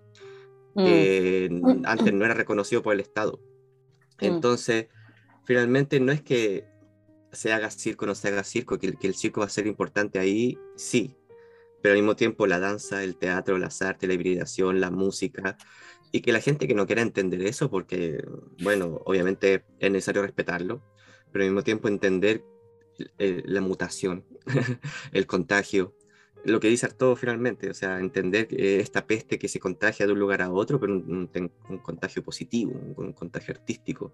Mm. 0.73 1.85
antes 1.85 2.15
no 2.15 2.25
era 2.25 2.35
reconocido 2.35 2.83
por 2.83 2.95
el 2.95 3.01
Estado. 3.01 3.41
Mm. 4.21 4.25
Entonces, 4.25 4.87
finalmente 5.45 6.01
no 6.01 6.13
es 6.13 6.23
que 6.23 6.65
se 7.33 7.53
haga 7.53 7.71
circo 7.71 8.05
o 8.05 8.09
no 8.09 8.15
se 8.15 8.29
haga 8.29 8.45
circo, 8.45 8.79
que, 8.79 8.95
que 8.95 9.07
el 9.07 9.15
circo 9.15 9.41
va 9.41 9.47
a 9.47 9.51
ser 9.51 9.67
importante 9.67 10.19
ahí, 10.19 10.59
sí, 10.77 11.17
pero 11.83 11.95
al 11.95 12.01
mismo 12.01 12.17
tiempo 12.17 12.47
la 12.47 12.59
danza, 12.59 13.03
el 13.03 13.17
teatro, 13.17 13.59
las 13.59 13.81
artes, 13.83 14.09
la 14.09 14.15
hibridación, 14.15 14.81
la 14.81 14.91
música, 14.91 15.57
y 16.13 16.23
que 16.23 16.33
la 16.33 16.41
gente 16.41 16.67
que 16.67 16.75
no 16.75 16.87
quiera 16.87 17.03
entender 17.03 17.43
eso, 17.43 17.71
porque, 17.71 18.25
bueno, 18.63 19.01
obviamente 19.05 19.65
es 19.79 19.91
necesario 19.91 20.23
respetarlo, 20.23 20.83
pero 21.33 21.45
al 21.45 21.51
mismo 21.51 21.63
tiempo 21.63 21.89
entender 21.89 22.45
la 23.19 23.61
mutación, 23.61 24.25
el 25.13 25.27
contagio, 25.27 25.95
lo 26.45 26.61
que 26.61 26.69
dice 26.69 26.87
Arturo 26.87 27.17
finalmente, 27.17 27.71
o 27.71 27.75
sea, 27.75 27.99
entender 27.99 28.49
esta 28.51 29.07
peste 29.07 29.39
que 29.39 29.49
se 29.49 29.61
contagia 29.61 30.07
de 30.07 30.13
un 30.13 30.19
lugar 30.19 30.43
a 30.43 30.51
otro, 30.51 30.81
pero 30.81 30.95
un, 30.95 31.31
un, 31.69 31.79
contagio 31.79 32.23
positivo, 32.23 32.73
un, 32.97 33.13
contagio 33.13 33.55
artístico. 33.55 34.13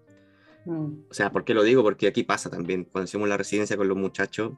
Mm. 0.65 1.05
O 1.09 1.13
sea, 1.13 1.31
¿por 1.31 1.45
qué 1.45 1.53
lo 1.53 1.63
digo? 1.63 1.83
Porque 1.83 2.07
aquí 2.07 2.23
pasa 2.23 2.49
también, 2.49 2.85
cuando 2.85 3.05
hicimos 3.05 3.29
la 3.29 3.37
residencia 3.37 3.77
con 3.77 3.87
los 3.87 3.97
muchachos, 3.97 4.53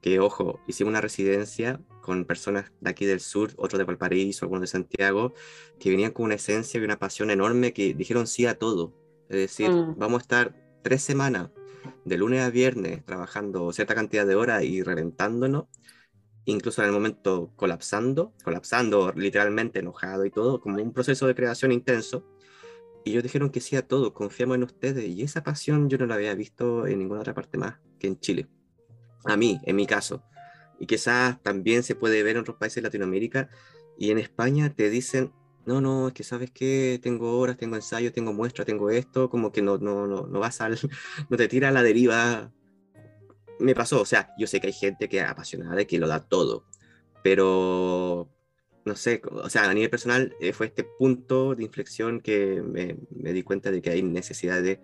que 0.00 0.20
ojo, 0.20 0.60
hicimos 0.66 0.90
una 0.90 1.00
residencia 1.00 1.80
con 2.02 2.26
personas 2.26 2.70
de 2.80 2.90
aquí 2.90 3.06
del 3.06 3.20
sur, 3.20 3.52
otros 3.56 3.78
de 3.78 3.84
Valparaíso, 3.84 4.44
algunos 4.44 4.60
de 4.60 4.66
Santiago, 4.66 5.32
que 5.78 5.90
venían 5.90 6.10
con 6.10 6.26
una 6.26 6.34
esencia 6.34 6.78
y 6.78 6.84
una 6.84 6.98
pasión 6.98 7.30
enorme 7.30 7.72
que 7.72 7.94
dijeron 7.94 8.26
sí 8.26 8.44
a 8.44 8.58
todo. 8.58 8.92
Es 9.30 9.38
decir, 9.38 9.70
mm. 9.70 9.96
vamos 9.96 10.20
a 10.20 10.22
estar 10.22 10.54
tres 10.82 11.02
semanas, 11.02 11.50
de 12.04 12.18
lunes 12.18 12.42
a 12.42 12.50
viernes, 12.50 13.04
trabajando 13.04 13.72
cierta 13.72 13.94
cantidad 13.94 14.26
de 14.26 14.34
horas 14.34 14.62
y 14.64 14.82
reventándonos, 14.82 15.64
incluso 16.44 16.82
en 16.82 16.88
el 16.88 16.94
momento 16.94 17.52
colapsando, 17.56 18.32
colapsando 18.44 19.12
literalmente, 19.14 19.80
enojado 19.80 20.24
y 20.24 20.30
todo, 20.30 20.60
como 20.60 20.82
un 20.82 20.92
proceso 20.92 21.26
de 21.26 21.34
creación 21.34 21.72
intenso. 21.72 22.26
Y 23.04 23.10
ellos 23.10 23.22
dijeron 23.22 23.50
que 23.50 23.60
sí 23.60 23.76
a 23.76 23.86
todo, 23.86 24.14
confiamos 24.14 24.56
en 24.56 24.64
ustedes. 24.64 25.04
Y 25.04 25.22
esa 25.22 25.42
pasión 25.42 25.88
yo 25.88 25.98
no 25.98 26.06
la 26.06 26.14
había 26.14 26.34
visto 26.34 26.86
en 26.86 26.98
ninguna 26.98 27.20
otra 27.20 27.34
parte 27.34 27.58
más 27.58 27.78
que 27.98 28.06
en 28.06 28.18
Chile 28.18 28.48
a 29.24 29.36
mí, 29.36 29.60
en 29.64 29.76
mi 29.76 29.86
caso. 29.86 30.22
Y 30.78 30.86
quizás 30.86 31.42
también 31.42 31.82
se 31.82 31.94
puede 31.94 32.22
ver 32.22 32.36
en 32.36 32.42
otros 32.42 32.56
países 32.56 32.76
de 32.76 32.82
Latinoamérica 32.82 33.48
y 33.98 34.10
en 34.10 34.18
España 34.18 34.74
te 34.74 34.90
dicen, 34.90 35.32
no, 35.66 35.80
no, 35.80 36.08
es 36.08 36.14
que 36.14 36.24
sabes 36.24 36.50
que 36.50 36.98
tengo 37.02 37.38
horas, 37.38 37.56
tengo 37.56 37.76
ensayos, 37.76 38.12
tengo 38.12 38.32
muestras, 38.32 38.66
tengo 38.66 38.90
esto, 38.90 39.30
como 39.30 39.50
que 39.50 39.62
no, 39.62 39.78
no, 39.78 40.06
no, 40.06 40.26
no 40.26 40.40
vas 40.40 40.60
al, 40.60 40.78
no 41.30 41.36
te 41.36 41.48
tira 41.48 41.68
a 41.68 41.72
la 41.72 41.82
deriva. 41.82 42.52
Me 43.58 43.74
pasó, 43.74 44.00
o 44.00 44.06
sea, 44.06 44.32
yo 44.38 44.46
sé 44.46 44.60
que 44.60 44.68
hay 44.68 44.72
gente 44.72 45.08
que 45.08 45.18
es 45.18 45.24
apasionada 45.24 45.80
y 45.82 45.86
que 45.86 45.98
lo 45.98 46.08
da 46.08 46.20
todo, 46.20 46.64
pero 47.22 48.28
no 48.84 48.96
sé, 48.96 49.22
o 49.30 49.48
sea, 49.48 49.70
a 49.70 49.74
nivel 49.74 49.90
personal 49.90 50.34
eh, 50.40 50.52
fue 50.52 50.66
este 50.66 50.84
punto 50.84 51.54
de 51.54 51.64
inflexión 51.64 52.20
que 52.20 52.62
me, 52.62 52.96
me 53.10 53.32
di 53.32 53.42
cuenta 53.42 53.70
de 53.70 53.80
que 53.80 53.90
hay 53.90 54.02
necesidad 54.02 54.62
de 54.62 54.80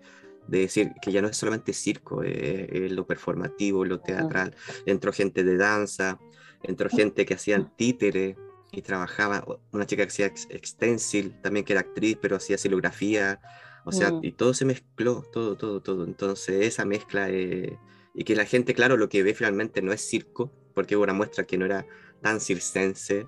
de 0.47 0.59
decir 0.59 0.93
que 1.01 1.11
ya 1.11 1.21
no 1.21 1.27
es 1.27 1.37
solamente 1.37 1.73
circo, 1.73 2.23
es 2.23 2.91
lo 2.91 3.05
performativo, 3.05 3.85
lo 3.85 3.99
teatral. 3.99 4.55
Entró 4.85 5.13
gente 5.13 5.43
de 5.43 5.57
danza, 5.57 6.19
entró 6.63 6.89
gente 6.89 7.25
que 7.25 7.35
hacían 7.35 7.75
títere 7.75 8.35
y 8.71 8.81
trabajaba, 8.81 9.45
una 9.71 9.85
chica 9.85 10.03
que 10.03 10.09
hacía 10.09 10.25
extensil, 10.27 11.39
también 11.41 11.65
que 11.65 11.73
era 11.73 11.81
actriz, 11.81 12.17
pero 12.21 12.37
hacía 12.37 12.57
silografía, 12.57 13.39
o 13.85 13.91
sea, 13.91 14.11
y 14.21 14.33
todo 14.33 14.53
se 14.53 14.65
mezcló, 14.65 15.23
todo, 15.31 15.57
todo, 15.57 15.81
todo. 15.81 16.03
Entonces 16.03 16.65
esa 16.65 16.85
mezcla, 16.85 17.29
eh, 17.29 17.77
y 18.13 18.23
que 18.23 18.35
la 18.35 18.45
gente, 18.45 18.73
claro, 18.73 18.97
lo 18.97 19.09
que 19.09 19.23
ve 19.23 19.33
finalmente 19.33 19.81
no 19.81 19.93
es 19.93 20.01
circo, 20.01 20.51
porque 20.73 20.95
hubo 20.95 21.03
una 21.03 21.13
muestra 21.13 21.45
que 21.45 21.57
no 21.57 21.65
era 21.65 21.85
tan 22.21 22.39
circense, 22.39 23.27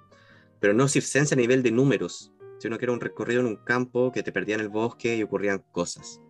pero 0.59 0.73
no 0.73 0.87
circense 0.87 1.35
a 1.35 1.37
nivel 1.37 1.63
de 1.63 1.71
números, 1.71 2.31
sino 2.59 2.77
que 2.77 2.85
era 2.85 2.93
un 2.93 3.01
recorrido 3.01 3.41
en 3.41 3.47
un 3.47 3.57
campo 3.57 4.11
que 4.11 4.23
te 4.23 4.31
perdía 4.31 4.55
en 4.55 4.61
el 4.61 4.69
bosque 4.69 5.17
y 5.17 5.23
ocurrían 5.23 5.63
cosas 5.71 6.21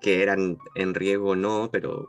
que 0.00 0.22
eran 0.22 0.58
en 0.74 0.94
riego 0.94 1.34
no, 1.36 1.70
pero 1.72 2.08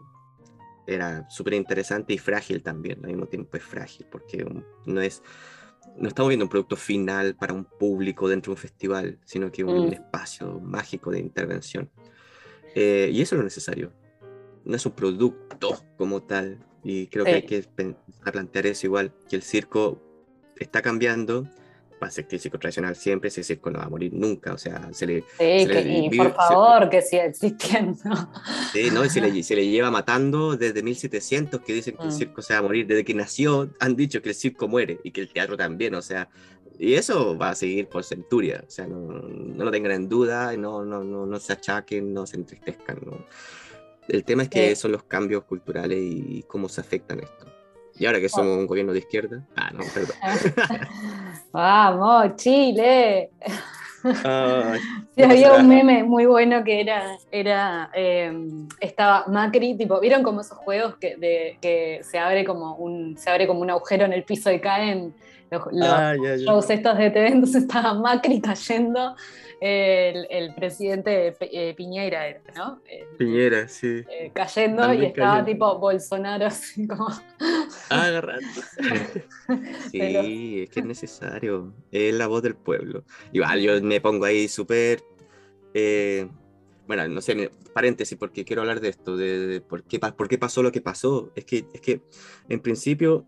era 0.87 1.29
súper 1.29 1.53
interesante 1.53 2.13
y 2.13 2.17
frágil 2.17 2.63
también, 2.63 2.99
al 3.03 3.11
mismo 3.11 3.27
tiempo 3.27 3.57
es 3.57 3.63
frágil, 3.63 4.07
porque 4.09 4.45
no 4.85 5.01
es, 5.01 5.21
no 5.97 6.07
estamos 6.07 6.29
viendo 6.29 6.45
un 6.45 6.49
producto 6.49 6.75
final 6.75 7.35
para 7.35 7.53
un 7.53 7.65
público 7.65 8.27
dentro 8.27 8.51
de 8.51 8.55
un 8.55 8.61
festival, 8.61 9.19
sino 9.25 9.51
que 9.51 9.63
un 9.63 9.89
mm. 9.89 9.93
espacio 9.93 10.59
mágico 10.59 11.11
de 11.11 11.19
intervención. 11.19 11.89
Eh, 12.75 13.09
y 13.11 13.21
eso 13.21 13.35
es 13.35 13.39
lo 13.39 13.43
necesario, 13.43 13.93
no 14.65 14.75
es 14.75 14.85
un 14.85 14.93
producto 14.93 15.83
como 15.97 16.23
tal, 16.23 16.59
y 16.83 17.07
creo 17.07 17.25
que 17.25 17.31
hay 17.31 17.43
que 17.43 17.65
plantear 18.31 18.67
eso 18.67 18.87
igual, 18.87 19.13
que 19.29 19.35
el 19.35 19.43
circo 19.43 20.01
está 20.57 20.81
cambiando, 20.81 21.47
va 22.01 22.07
a 22.07 22.11
ser 22.11 22.27
clásico 22.27 22.57
tradicional 22.57 22.95
siempre, 22.95 23.27
ese 23.27 23.43
circo 23.43 23.69
no 23.69 23.79
va 23.79 23.85
a 23.85 23.89
morir 23.89 24.13
nunca, 24.13 24.53
o 24.53 24.57
sea, 24.57 24.89
se 24.93 25.05
le... 25.05 25.23
Sí, 25.37 25.67
y 26.11 26.17
por 26.17 26.33
favor, 26.33 26.89
que 26.89 27.01
siga 27.01 27.25
existiendo. 27.25 27.99
Sí, 28.71 28.89
¿no? 28.91 29.03
Y 29.03 29.09
se 29.09 29.21
le, 29.21 29.43
se 29.43 29.55
le, 29.55 29.67
lleva 29.67 29.91
matando 29.91 30.55
desde 30.55 30.81
1700, 30.81 31.61
que 31.61 31.73
dicen 31.73 31.97
que 31.97 32.03
el 32.03 32.09
mm. 32.09 32.17
circo 32.17 32.41
se 32.41 32.53
va 32.53 32.59
a 32.59 32.61
morir, 32.61 32.87
desde 32.87 33.03
que 33.03 33.13
nació 33.13 33.69
han 33.79 33.95
dicho 33.95 34.21
que 34.21 34.29
el 34.29 34.35
circo 34.35 34.67
muere 34.67 34.99
y 35.03 35.11
que 35.11 35.21
el 35.21 35.31
teatro 35.31 35.57
también, 35.57 35.95
o 35.95 36.01
sea, 36.01 36.29
y 36.77 36.93
eso 36.93 37.37
va 37.37 37.49
a 37.49 37.55
seguir 37.55 37.89
por 37.89 38.05
centuria, 38.05 38.63
o 38.65 38.69
sea, 38.69 38.87
no, 38.87 38.97
no 38.97 39.65
lo 39.65 39.71
tengan 39.71 39.91
en 39.91 40.07
duda, 40.07 40.55
no, 40.55 40.85
no, 40.85 41.03
no, 41.03 41.25
no 41.25 41.39
se 41.39 41.53
achaquen, 41.53 42.13
no 42.13 42.25
se 42.25 42.37
entristezcan, 42.37 42.99
¿no? 43.05 43.25
El 44.09 44.23
tema 44.23 44.43
es 44.43 44.49
que 44.49 44.75
son 44.75 44.91
los 44.91 45.03
cambios 45.03 45.43
culturales 45.43 45.99
y 46.01 46.43
cómo 46.47 46.67
se 46.67 46.81
afectan 46.81 47.19
esto. 47.19 47.45
Y 47.97 48.05
ahora 48.05 48.19
que 48.19 48.29
somos 48.29 48.57
un 48.57 48.65
gobierno 48.65 48.93
de 48.93 48.99
izquierda. 48.99 49.45
Ah, 49.55 49.71
no, 49.73 49.83
perdón. 49.93 50.15
Vamos, 51.51 52.35
Chile. 52.37 53.29
sí, 54.01 55.21
había 55.21 55.53
un 55.53 55.67
meme 55.67 56.03
muy 56.03 56.25
bueno 56.25 56.63
que 56.63 56.79
era, 56.79 57.17
era 57.31 57.89
em, 57.93 58.69
estaba 58.79 59.25
Macri, 59.27 59.75
tipo, 59.75 59.99
¿vieron 59.99 60.23
como 60.23 60.39
esos 60.39 60.57
juegos 60.57 60.95
que, 60.95 61.17
de, 61.17 61.57
que 61.61 61.99
se 62.03 62.17
abre 62.17 62.45
como 62.45 62.75
un, 62.75 63.17
se 63.17 63.29
abre 63.29 63.45
como 63.45 63.59
un 63.59 63.69
agujero 63.69 64.05
en 64.05 64.13
el 64.13 64.23
piso 64.23 64.49
y 64.49 64.59
caen 64.59 65.13
los, 65.51 65.63
ah, 65.81 66.13
los 66.15 66.69
estos 66.69 66.97
de 66.97 67.09
TV? 67.09 67.27
Entonces 67.27 67.63
estaba 67.63 67.93
Macri 67.93 68.41
cayendo 68.41 69.15
el, 69.61 70.53
presidente 70.55 71.35
eh, 71.39 71.73
Piñera, 71.75 72.41
¿no? 72.55 72.81
Piñera, 73.17 73.67
sí. 73.67 74.03
Eh, 74.09 74.31
cayendo 74.33 74.93
y 74.93 75.05
estaba 75.05 75.43
tipo 75.43 75.77
Bolsonaro 75.79 76.45
así 76.45 76.87
como... 76.87 77.07
Ah, 77.89 78.05
agarrando. 78.05 78.47
sí, 79.91 80.63
es 80.63 80.69
que 80.69 80.79
es 80.79 80.85
necesario. 80.85 81.73
Es 81.91 82.13
la 82.13 82.27
voz 82.27 82.43
del 82.43 82.55
pueblo. 82.55 83.03
Igual 83.31 83.61
yo 83.61 83.81
me 83.81 84.01
pongo 84.01 84.25
ahí 84.25 84.47
súper... 84.47 85.03
Eh, 85.73 86.27
bueno, 86.87 87.07
no 87.07 87.21
sé, 87.21 87.51
paréntesis, 87.73 88.17
porque 88.17 88.43
quiero 88.43 88.63
hablar 88.63 88.79
de 88.79 88.89
esto, 88.89 89.15
de, 89.15 89.61
por, 89.61 89.83
qué, 89.83 89.99
por, 89.99 90.27
qué, 90.27 90.39
pasó 90.39 90.63
lo 90.63 90.71
que 90.71 90.81
pasó. 90.81 91.31
Es 91.35 91.45
que, 91.45 91.65
es 91.71 91.81
que 91.81 92.01
en 92.47 92.61
principio, 92.61 93.27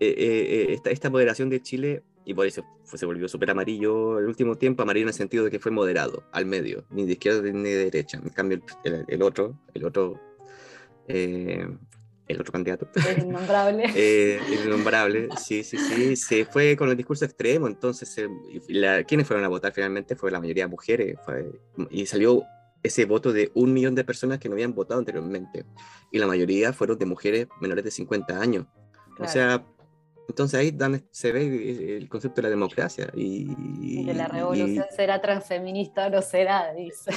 esta, 0.00 0.90
esta 0.90 1.10
moderación 1.10 1.50
de 1.50 1.62
Chile 1.62 2.02
y 2.24 2.34
por 2.34 2.46
eso 2.46 2.64
se 2.84 3.06
volvió 3.06 3.28
súper 3.28 3.50
amarillo 3.50 4.18
el 4.18 4.26
último 4.26 4.56
tiempo, 4.56 4.82
amarillo 4.82 5.04
en 5.04 5.08
el 5.08 5.14
sentido 5.14 5.44
de 5.44 5.50
que 5.50 5.58
fue 5.58 5.72
moderado, 5.72 6.24
al 6.32 6.46
medio, 6.46 6.84
ni 6.90 7.04
de 7.06 7.12
izquierda 7.12 7.42
ni 7.42 7.70
de 7.70 7.84
derecha. 7.84 8.20
En 8.22 8.30
cambio, 8.30 8.60
el, 8.84 9.22
otro, 9.22 9.58
el 9.74 9.84
otro, 9.84 10.20
eh, 11.08 11.66
el 12.28 12.40
otro 12.40 12.52
candidato. 12.52 12.88
El 13.08 13.24
innombrable. 13.24 13.84
eh, 13.96 14.40
el 14.46 14.66
innombrable, 14.66 15.28
sí, 15.38 15.64
sí, 15.64 15.78
sí, 15.78 16.16
se 16.16 16.44
fue 16.44 16.76
con 16.76 16.90
el 16.90 16.96
discurso 16.96 17.24
extremo, 17.24 17.66
entonces, 17.66 18.14
la, 18.68 19.02
¿quiénes 19.04 19.26
fueron 19.26 19.44
a 19.44 19.48
votar 19.48 19.72
finalmente? 19.72 20.14
Fue 20.14 20.30
la 20.30 20.40
mayoría 20.40 20.64
de 20.64 20.70
mujeres, 20.70 21.18
y 21.90 22.06
salió 22.06 22.44
ese 22.82 23.04
voto 23.04 23.32
de 23.32 23.50
un 23.54 23.72
millón 23.72 23.94
de 23.94 24.04
personas 24.04 24.38
que 24.38 24.48
no 24.48 24.54
habían 24.54 24.74
votado 24.74 25.00
anteriormente, 25.00 25.64
y 26.12 26.18
la 26.18 26.26
mayoría 26.26 26.72
fueron 26.72 26.98
de 26.98 27.06
mujeres 27.06 27.48
menores 27.60 27.84
de 27.84 27.90
50 27.90 28.40
años. 28.40 28.66
O 29.18 29.28
sea, 29.28 29.66
Entonces 30.30 30.60
ahí 30.60 30.76
se 31.10 31.32
ve 31.32 31.96
el 31.96 32.08
concepto 32.08 32.36
de 32.36 32.42
la 32.42 32.50
democracia. 32.50 33.10
Y, 33.14 34.04
que 34.04 34.14
la 34.14 34.28
revolución 34.28 34.84
será 34.94 35.20
transfeminista 35.20 36.06
o 36.06 36.10
no 36.10 36.22
será, 36.22 36.72
dice. 36.72 37.10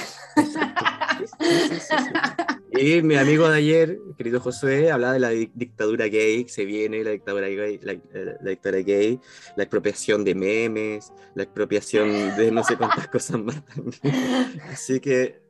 y 2.72 3.02
mi 3.02 3.14
amigo 3.14 3.48
de 3.48 3.58
ayer, 3.58 3.98
querido 4.18 4.40
Josué, 4.40 4.90
hablaba 4.90 5.12
de 5.12 5.20
la 5.20 5.28
dictadura 5.28 6.06
gay, 6.06 6.48
se 6.48 6.64
viene 6.64 7.04
la 7.04 7.10
dictadura 7.10 7.46
gay, 7.46 7.78
la, 7.82 7.92
dictadura 8.50 8.82
gay, 8.82 9.20
la 9.56 9.62
expropiación 9.62 10.24
de 10.24 10.34
memes, 10.34 11.12
la 11.36 11.44
expropiación 11.44 12.36
de 12.36 12.50
no 12.50 12.64
sé 12.64 12.76
cuántas 12.76 13.06
cosas 13.06 13.38
más 13.38 13.64
también. 13.66 14.60
Así 14.72 14.98
que 14.98 15.40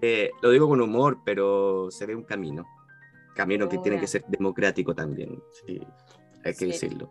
eh, 0.00 0.30
lo 0.40 0.50
digo 0.50 0.66
con 0.66 0.80
humor, 0.80 1.18
pero 1.26 1.90
se 1.90 2.06
ve 2.06 2.14
un 2.14 2.24
camino. 2.24 2.66
Camino 3.34 3.68
que 3.68 3.78
tiene 3.78 4.00
que 4.00 4.06
ser 4.06 4.24
democrático 4.26 4.94
también. 4.94 5.42
Sí 5.66 5.80
hay 6.44 6.54
que 6.54 6.66
decirlo. 6.66 7.10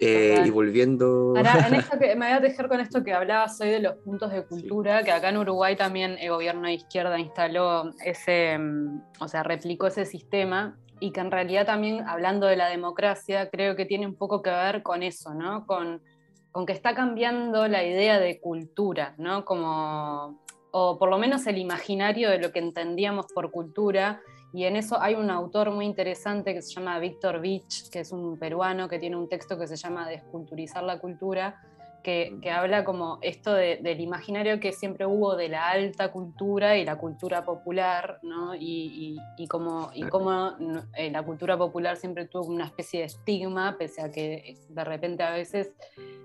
Eh, 0.00 0.42
y 0.44 0.50
volviendo. 0.50 1.34
Ahora, 1.36 1.66
en 1.68 1.74
esto 1.74 1.98
que, 1.98 2.16
me 2.16 2.26
voy 2.26 2.36
a 2.36 2.40
dejar 2.40 2.68
con 2.68 2.80
esto 2.80 3.04
que 3.04 3.12
hablabas 3.12 3.60
hoy 3.60 3.70
de 3.70 3.80
los 3.80 3.94
puntos 3.96 4.32
de 4.32 4.44
cultura, 4.44 5.02
que 5.02 5.12
acá 5.12 5.28
en 5.28 5.36
Uruguay 5.36 5.76
también 5.76 6.16
el 6.20 6.30
gobierno 6.30 6.62
de 6.62 6.74
izquierda 6.74 7.18
instaló 7.18 7.90
ese, 8.04 8.58
mm, 8.58 9.02
o 9.20 9.28
sea, 9.28 9.42
replicó 9.42 9.86
ese 9.86 10.04
sistema 10.04 10.76
y 11.00 11.12
que 11.12 11.20
en 11.20 11.30
realidad 11.30 11.66
también, 11.66 12.06
hablando 12.08 12.46
de 12.46 12.56
la 12.56 12.68
democracia, 12.68 13.50
creo 13.50 13.76
que 13.76 13.84
tiene 13.84 14.06
un 14.06 14.14
poco 14.14 14.42
que 14.42 14.50
ver 14.50 14.82
con 14.82 15.02
eso, 15.02 15.32
¿no? 15.34 15.66
Con, 15.66 16.02
con 16.50 16.66
que 16.66 16.72
está 16.72 16.94
cambiando 16.94 17.68
la 17.68 17.84
idea 17.84 18.18
de 18.18 18.40
cultura, 18.40 19.14
¿no? 19.18 19.44
Como, 19.44 20.40
o 20.70 20.98
por 20.98 21.08
lo 21.08 21.18
menos 21.18 21.46
el 21.46 21.58
imaginario 21.58 22.30
de 22.30 22.38
lo 22.38 22.52
que 22.52 22.58
entendíamos 22.58 23.26
por 23.32 23.50
cultura 23.50 24.20
y 24.54 24.66
en 24.66 24.76
eso 24.76 25.02
hay 25.02 25.16
un 25.16 25.30
autor 25.30 25.72
muy 25.72 25.84
interesante 25.84 26.54
que 26.54 26.62
se 26.62 26.72
llama 26.72 27.00
Víctor 27.00 27.40
Vich, 27.40 27.90
que 27.90 27.98
es 27.98 28.12
un 28.12 28.38
peruano 28.38 28.88
que 28.88 29.00
tiene 29.00 29.16
un 29.16 29.28
texto 29.28 29.58
que 29.58 29.66
se 29.66 29.74
llama 29.74 30.08
Desculturizar 30.08 30.84
la 30.84 31.00
cultura, 31.00 31.60
que, 32.04 32.38
que 32.40 32.52
habla 32.52 32.84
como 32.84 33.18
esto 33.22 33.52
del 33.52 34.00
imaginario 34.00 34.60
que 34.60 34.72
siempre 34.72 35.06
hubo 35.06 35.34
de 35.34 35.48
la 35.48 35.70
alta 35.70 36.12
cultura 36.12 36.76
y 36.76 36.84
la 36.84 36.98
cultura 36.98 37.44
popular, 37.44 38.20
¿no? 38.22 38.54
y, 38.54 39.18
y, 39.36 39.48
como, 39.48 39.90
y 39.92 40.04
cómo 40.04 40.52
eh, 40.96 41.10
la 41.10 41.24
cultura 41.24 41.58
popular 41.58 41.96
siempre 41.96 42.26
tuvo 42.26 42.46
una 42.52 42.66
especie 42.66 43.00
de 43.00 43.06
estigma, 43.06 43.76
pese 43.76 44.02
a 44.02 44.12
que 44.12 44.56
de 44.68 44.84
repente 44.84 45.24
a 45.24 45.32
veces 45.32 45.72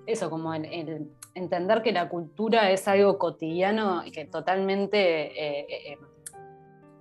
eso, 0.05 0.29
como 0.29 0.53
el, 0.53 1.09
entender 1.33 1.81
que 1.81 1.93
la 1.93 2.09
cultura 2.09 2.69
es 2.69 2.87
algo 2.87 3.17
cotidiano 3.17 4.05
y 4.05 4.11
que 4.11 4.25
totalmente... 4.25 5.31
Eh, 5.31 5.93
eh, 5.93 5.97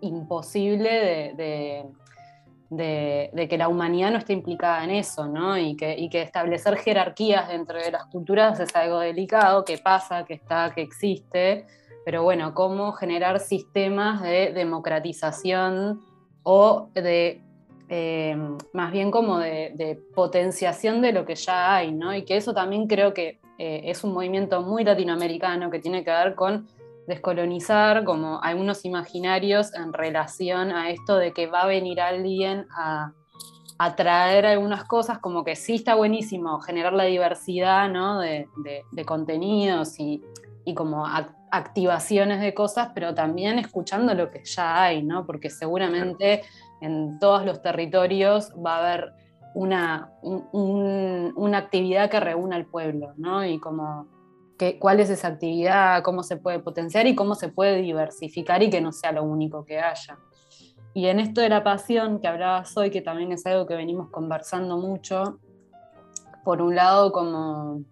imposible 0.01 1.35
de, 1.37 1.85
que 3.49 3.59
la 3.59 3.69
humanidad 3.69 4.11
no 4.11 4.19
esté 4.19 4.33
implicada 4.33 4.85
en 4.85 4.91
eso, 4.91 5.27
¿no? 5.27 5.59
Y 5.59 5.77
que, 5.77 6.09
establecer 6.23 6.77
jerarquías 6.77 7.49
dentro 7.49 7.79
de 7.79 7.91
las 7.91 8.07
culturas 8.07 8.61
es 8.61 8.75
algo 8.77 9.01
delicado, 9.01 9.65
que 9.65 9.79
pasa, 9.79 10.25
que 10.25 10.35
está, 10.35 10.73
que 10.75 10.83
existe, 10.83 11.67
pero 12.05 12.23
bueno, 12.23 12.55
cómo 12.55 12.93
generar 12.93 13.41
sistemas 13.41 14.23
de 14.23 14.53
democratización 14.53 16.01
o 16.43 16.89
de, 16.95 17.43
eh, 17.89 18.37
más 18.73 18.93
bien 18.93 19.11
como 19.11 19.39
de, 19.39 19.99
potenciación 20.15 21.01
de 21.01 21.13
lo 21.13 21.25
que 21.25 21.35
ya 21.35 21.77
hay, 21.77 21.93
¿no? 21.93 22.15
Y 22.15 22.25
que 22.25 22.37
eso 22.37 22.55
también 22.55 22.87
creo 22.87 23.15
que 23.15 23.41
eh, 23.59 23.83
es 23.85 24.05
un 24.05 24.13
movimiento 24.13 24.63
muy 24.63 24.85
latinoamericano 24.85 25.71
que 25.71 25.81
tiene 25.81 26.05
que 26.05 26.11
ver 26.11 26.35
con 26.35 26.69
descolonizar 27.09 28.05
como 28.05 28.39
algunos 28.43 28.85
imaginarios 28.85 29.75
en 29.75 29.95
relación 29.95 30.71
a 30.71 30.91
esto 30.91 31.17
de 31.17 31.33
que 31.33 31.47
va 31.47 31.63
a 31.63 31.67
venir 31.67 32.03
alguien 32.03 32.67
a, 32.71 33.13
traer 33.97 34.45
algunas 34.45 34.85
cosas, 34.85 35.21
como 35.21 35.45
que 35.45 35.55
sí 35.55 35.77
está 35.77 35.95
buenísimo 35.95 36.61
generar 36.61 36.93
la 36.93 37.05
diversidad 37.05 37.89
de, 38.21 39.05
contenidos 39.07 39.99
y, 39.99 40.23
como 40.75 41.07
activaciones 41.51 42.41
de 42.41 42.53
cosas, 42.53 42.91
pero 42.93 43.15
también 43.15 43.59
escuchando 43.59 44.13
lo 44.15 44.31
que 44.31 44.45
ya 44.45 44.83
hay, 44.83 45.03
¿no? 45.03 45.25
porque 45.25 45.49
seguramente 45.49 46.43
en 46.83 47.19
todos 47.21 47.47
los 47.47 47.63
territorios 47.63 48.53
va 48.55 48.77
a 48.77 48.79
haber 48.81 49.13
una, 49.55 50.13
una 50.23 51.59
actividad 51.59 52.11
que 52.11 52.21
reúna 52.21 52.57
al 52.57 52.67
pueblo, 52.67 53.15
¿no? 53.17 53.47
y 53.47 53.59
como 53.61 54.18
cuál 54.79 55.01
es 55.01 55.11
esa 55.11 55.29
actividad, 55.29 56.03
cómo 56.03 56.23
se 56.23 56.37
puede 56.37 56.59
potenciar 56.59 57.07
y 57.07 57.15
cómo 57.15 57.35
se 57.35 57.49
puede 57.49 57.81
diversificar 57.81 58.63
y 58.63 58.71
que 58.71 58.81
no 58.81 58.93
sea 58.93 59.13
lo 59.13 59.23
único 59.23 59.65
que 59.65 59.79
haya. 59.79 60.19
Y 60.95 61.07
en 61.07 61.21
esto 61.21 61.41
de 61.41 61.49
la 61.49 61.63
pasión 61.63 62.21
que 62.21 62.29
hablabas 62.29 62.77
hoy, 62.77 62.91
que 62.91 63.01
también 63.01 63.31
es 63.33 63.47
algo 63.47 63.67
que 63.67 63.77
venimos 63.77 64.11
conversando 64.11 64.79
mucho, 64.79 65.39
por 66.45 66.63
un 66.63 66.75
lado 66.75 67.13
como 67.13 67.83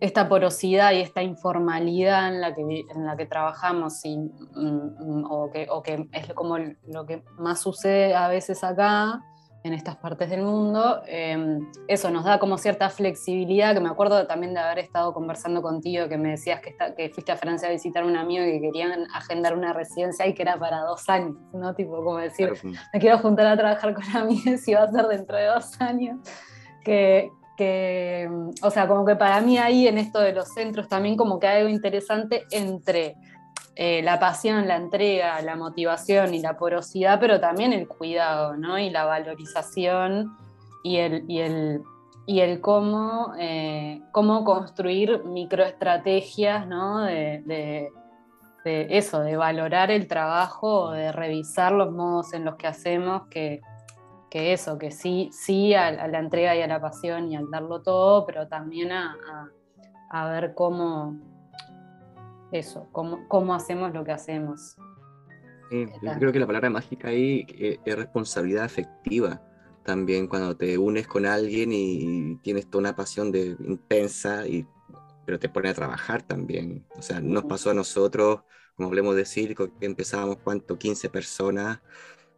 esta 0.00 0.28
porosidad 0.28 0.92
y 0.92 1.00
esta 1.00 1.22
informalidad 1.22 2.28
en 2.28 2.40
la 2.40 2.54
que, 2.54 2.62
en 2.62 3.04
la 3.04 3.16
que 3.16 3.26
trabajamos 3.26 4.04
y, 4.04 4.16
mm, 4.16 5.24
o, 5.28 5.50
que, 5.50 5.66
o 5.70 5.82
que 5.82 6.08
es 6.12 6.32
como 6.34 6.56
lo 6.58 7.06
que 7.06 7.24
más 7.38 7.60
sucede 7.60 8.14
a 8.14 8.28
veces 8.28 8.62
acá, 8.62 9.24
en 9.68 9.74
estas 9.74 9.96
partes 9.96 10.28
del 10.30 10.42
mundo. 10.42 11.02
Em, 11.06 11.66
eso 11.86 12.10
nos 12.10 12.24
da 12.24 12.38
como 12.38 12.58
cierta 12.58 12.90
flexibilidad, 12.90 13.74
que 13.74 13.80
me 13.80 13.88
acuerdo 13.88 14.26
también 14.26 14.54
de 14.54 14.60
haber 14.60 14.80
estado 14.80 15.12
conversando 15.14 15.62
contigo, 15.62 16.08
que 16.08 16.18
me 16.18 16.30
decías 16.30 16.60
que, 16.60 16.76
que 16.96 17.10
fuiste 17.10 17.32
a 17.32 17.36
Francia 17.36 17.68
a 17.68 17.72
visitar 17.72 18.02
a 18.02 18.06
un 18.06 18.16
amigo 18.16 18.44
y 18.44 18.52
que 18.52 18.60
querían 18.60 19.06
agendar 19.14 19.56
una 19.56 19.72
residencia 19.72 20.26
y 20.26 20.34
que 20.34 20.42
era 20.42 20.58
para 20.58 20.80
dos 20.80 21.08
años, 21.08 21.36
¿no? 21.52 21.74
Tipo, 21.74 21.96
como 22.02 22.16
decir, 22.16 22.52
me 22.92 23.00
quiero 23.00 23.18
juntar 23.18 23.46
a 23.46 23.56
trabajar 23.56 23.94
con 23.94 24.04
amigos 24.16 24.66
y 24.66 24.74
va 24.74 24.82
a 24.82 24.90
ser 24.90 25.06
dentro 25.06 25.36
de 25.36 25.46
dos 25.46 25.80
años. 25.80 26.18
Que, 26.84 27.30
que, 27.56 28.30
o 28.62 28.70
sea, 28.70 28.88
como 28.88 29.04
que 29.04 29.16
para 29.16 29.40
mí 29.40 29.58
ahí 29.58 29.86
en 29.86 29.98
esto 29.98 30.20
de 30.20 30.32
los 30.32 30.48
centros 30.54 30.88
también 30.88 31.16
como 31.16 31.38
que 31.38 31.46
hay 31.46 31.58
algo 31.58 31.68
interesante 31.70 32.44
entre 32.50 33.16
eh, 33.80 34.02
la 34.02 34.18
pasión, 34.18 34.66
la 34.66 34.74
entrega, 34.74 35.40
la 35.40 35.54
motivación 35.54 36.34
y 36.34 36.40
la 36.40 36.56
porosidad, 36.56 37.20
pero 37.20 37.38
también 37.38 37.72
el 37.72 37.86
cuidado, 37.86 38.56
¿no? 38.56 38.76
Y 38.76 38.90
la 38.90 39.04
valorización 39.04 40.36
y 40.82 40.96
el, 40.96 41.24
y 41.30 41.38
el, 41.38 41.82
y 42.26 42.40
el 42.40 42.60
cómo, 42.60 43.34
eh, 43.38 44.02
cómo 44.10 44.42
construir 44.42 45.22
microestrategias, 45.26 46.66
¿no? 46.66 47.02
De, 47.02 47.92
eso, 48.64 49.20
de 49.20 49.36
valorar 49.36 49.92
el 49.92 50.08
trabajo, 50.08 50.90
de 50.90 51.12
revisar 51.12 51.70
los 51.70 51.92
modos 51.92 52.32
en 52.32 52.44
los 52.44 52.56
que 52.56 52.66
hacemos, 52.66 53.28
que, 53.28 53.60
eso, 54.32 54.76
que 54.76 54.90
sí, 54.90 55.30
sí 55.32 55.74
a, 55.74 56.08
la 56.08 56.18
entrega 56.18 56.56
y 56.56 56.62
a 56.62 56.66
la 56.66 56.80
pasión 56.80 57.30
y 57.30 57.36
al 57.36 57.48
darlo 57.48 57.80
todo, 57.80 58.26
pero 58.26 58.48
también 58.48 58.90
a 58.90 60.28
ver 60.30 60.52
cómo, 60.54 61.16
eso, 62.52 62.88
cómo, 62.92 63.54
hacemos 63.54 63.92
lo 63.92 64.04
que 64.04 64.12
hacemos. 64.12 64.76
yo 65.70 66.18
creo 66.18 66.32
que 66.32 66.38
la 66.38 66.46
palabra 66.46 66.70
mágica 66.70 67.08
ahí 67.08 67.46
es 67.84 67.96
responsabilidad 67.96 68.64
afectiva 68.64 69.42
también 69.88 70.26
cuando 70.26 70.54
te 70.54 70.76
unes 70.76 71.06
con 71.06 71.24
alguien 71.24 71.70
y 71.72 72.36
tienes 72.42 72.68
toda 72.68 72.80
una 72.80 72.94
pasión 72.94 73.32
de, 73.32 73.56
intensa, 73.60 74.46
y, 74.46 74.66
pero 75.24 75.38
te 75.38 75.48
pone 75.48 75.70
a 75.70 75.74
trabajar 75.74 76.20
también. 76.20 76.84
O 76.98 77.00
sea, 77.00 77.22
nos 77.22 77.44
pasó 77.44 77.70
a 77.70 77.74
nosotros, 77.74 78.40
como 78.74 78.88
hablemos 78.88 79.16
de 79.16 79.24
circo, 79.24 79.70
que 79.78 79.86
empezábamos, 79.86 80.40
¿cuánto? 80.44 80.78
15 80.78 81.08
personas, 81.08 81.80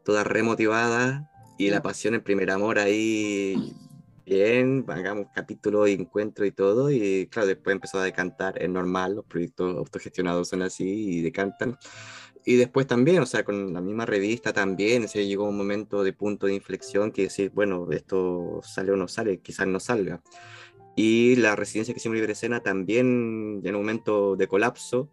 todas 0.05 0.29
remotivadas, 0.29 1.25
y 1.59 1.71
la 1.71 1.83
pasión, 1.83 2.15
el 2.15 2.23
primer 2.23 2.53
amor 2.53 2.79
ahí 2.79 3.75
bien, 4.25 4.85
hagamos 4.89 5.27
capítulos 5.35 5.89
y 5.89 5.93
encuentros 5.95 6.47
y 6.47 6.53
todo, 6.53 6.91
y 6.91 7.27
claro, 7.27 7.49
después 7.49 7.75
empezó 7.75 7.99
a 7.99 8.05
decantar, 8.05 8.61
es 8.63 8.69
normal, 8.69 9.17
los 9.17 9.25
proyectos 9.25 9.77
autogestionados 9.77 10.49
son 10.49 10.63
así 10.63 11.19
y 11.19 11.23
decantan. 11.23 11.79
Y 12.45 12.57
después 12.57 12.87
también, 12.87 13.21
o 13.21 13.27
sea, 13.27 13.45
con 13.45 13.73
la 13.75 13.81
misma 13.81 14.07
revista 14.07 14.53
también, 14.53 15.09
se 15.09 15.27
llegó 15.27 15.49
un 15.49 15.57
momento 15.57 16.03
de 16.03 16.13
punto 16.13 16.47
de 16.47 16.55
inflexión 16.55 17.13
que 17.13 17.25
decir, 17.25 17.51
bueno, 17.55 17.89
esto 17.91 18.61
sale 18.63 18.93
o 18.93 18.97
no 18.97 19.09
sale, 19.09 19.41
quizás 19.41 19.67
no 19.67 19.79
salga. 19.81 20.23
Y 20.97 21.37
la 21.37 21.57
residencia 21.57 21.95
que 21.95 21.99
hicimos 21.99 22.17
Libre 22.17 22.33
Escena 22.33 22.61
también, 22.61 23.61
en 23.65 23.75
un 23.75 23.83
momento 23.83 24.37
de 24.37 24.49
colapso, 24.49 25.11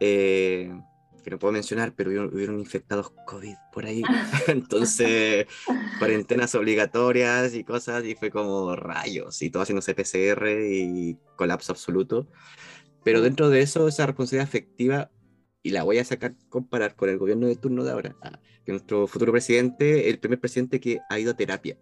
eh, 0.00 0.72
que 1.24 1.30
no 1.30 1.38
puedo 1.38 1.52
mencionar, 1.52 1.94
pero 1.96 2.10
hubieron, 2.10 2.60
infectados 2.60 3.10
COVID 3.26 3.54
por 3.72 3.86
ahí. 3.86 4.02
Entonces, 4.46 5.46
cuarentenas 5.98 6.54
obligatorias 6.54 7.54
y 7.54 7.64
cosas, 7.64 8.04
y 8.04 8.14
fue 8.14 8.30
como 8.30 8.76
rayos, 8.76 9.42
y 9.42 9.50
todo 9.50 9.64
haciendo 9.64 9.84
PCR 9.84 10.46
y 10.62 11.18
colapso 11.36 11.72
absoluto. 11.72 12.28
Pero 13.02 13.20
dentro 13.20 13.50
de 13.50 13.62
eso, 13.62 13.88
esa 13.88 14.06
responsabilidad 14.06 14.48
afectiva, 14.48 15.10
y 15.62 15.70
la 15.70 15.82
voy 15.82 15.98
a 15.98 16.04
sacar, 16.04 16.34
comparar 16.48 16.94
con 16.94 17.08
el 17.08 17.18
gobierno 17.18 17.46
de 17.46 17.56
turno 17.56 17.84
de 17.84 17.90
ahora, 17.90 18.16
ah, 18.22 18.38
que 18.64 18.72
nuestro 18.72 19.06
futuro 19.06 19.32
presidente, 19.32 20.10
el 20.10 20.18
primer 20.18 20.38
presidente 20.38 20.78
que 20.78 21.00
ha 21.08 21.18
ido 21.18 21.32
a 21.32 21.36
terapia. 21.36 21.78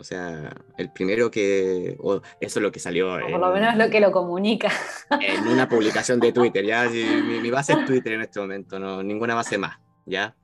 O 0.00 0.04
sea, 0.04 0.50
el 0.78 0.90
primero 0.90 1.30
que. 1.30 1.98
eso 2.40 2.58
es 2.58 2.62
lo 2.62 2.72
que 2.72 2.80
salió. 2.80 3.18
por 3.20 3.38
lo 3.38 3.52
menos 3.52 3.76
lo 3.76 3.90
que 3.90 4.00
lo 4.00 4.10
comunica. 4.10 4.72
En 5.20 5.46
una 5.46 5.68
publicación 5.68 6.18
de 6.18 6.32
Twitter. 6.32 6.64
Ya, 6.64 6.88
mi, 7.42 7.50
base 7.50 7.74
es 7.74 7.84
Twitter 7.84 8.14
en 8.14 8.22
este 8.22 8.40
momento, 8.40 8.78
no, 8.78 9.02
ninguna 9.02 9.34
base 9.34 9.58
más. 9.58 9.78
¿ya? 10.06 10.34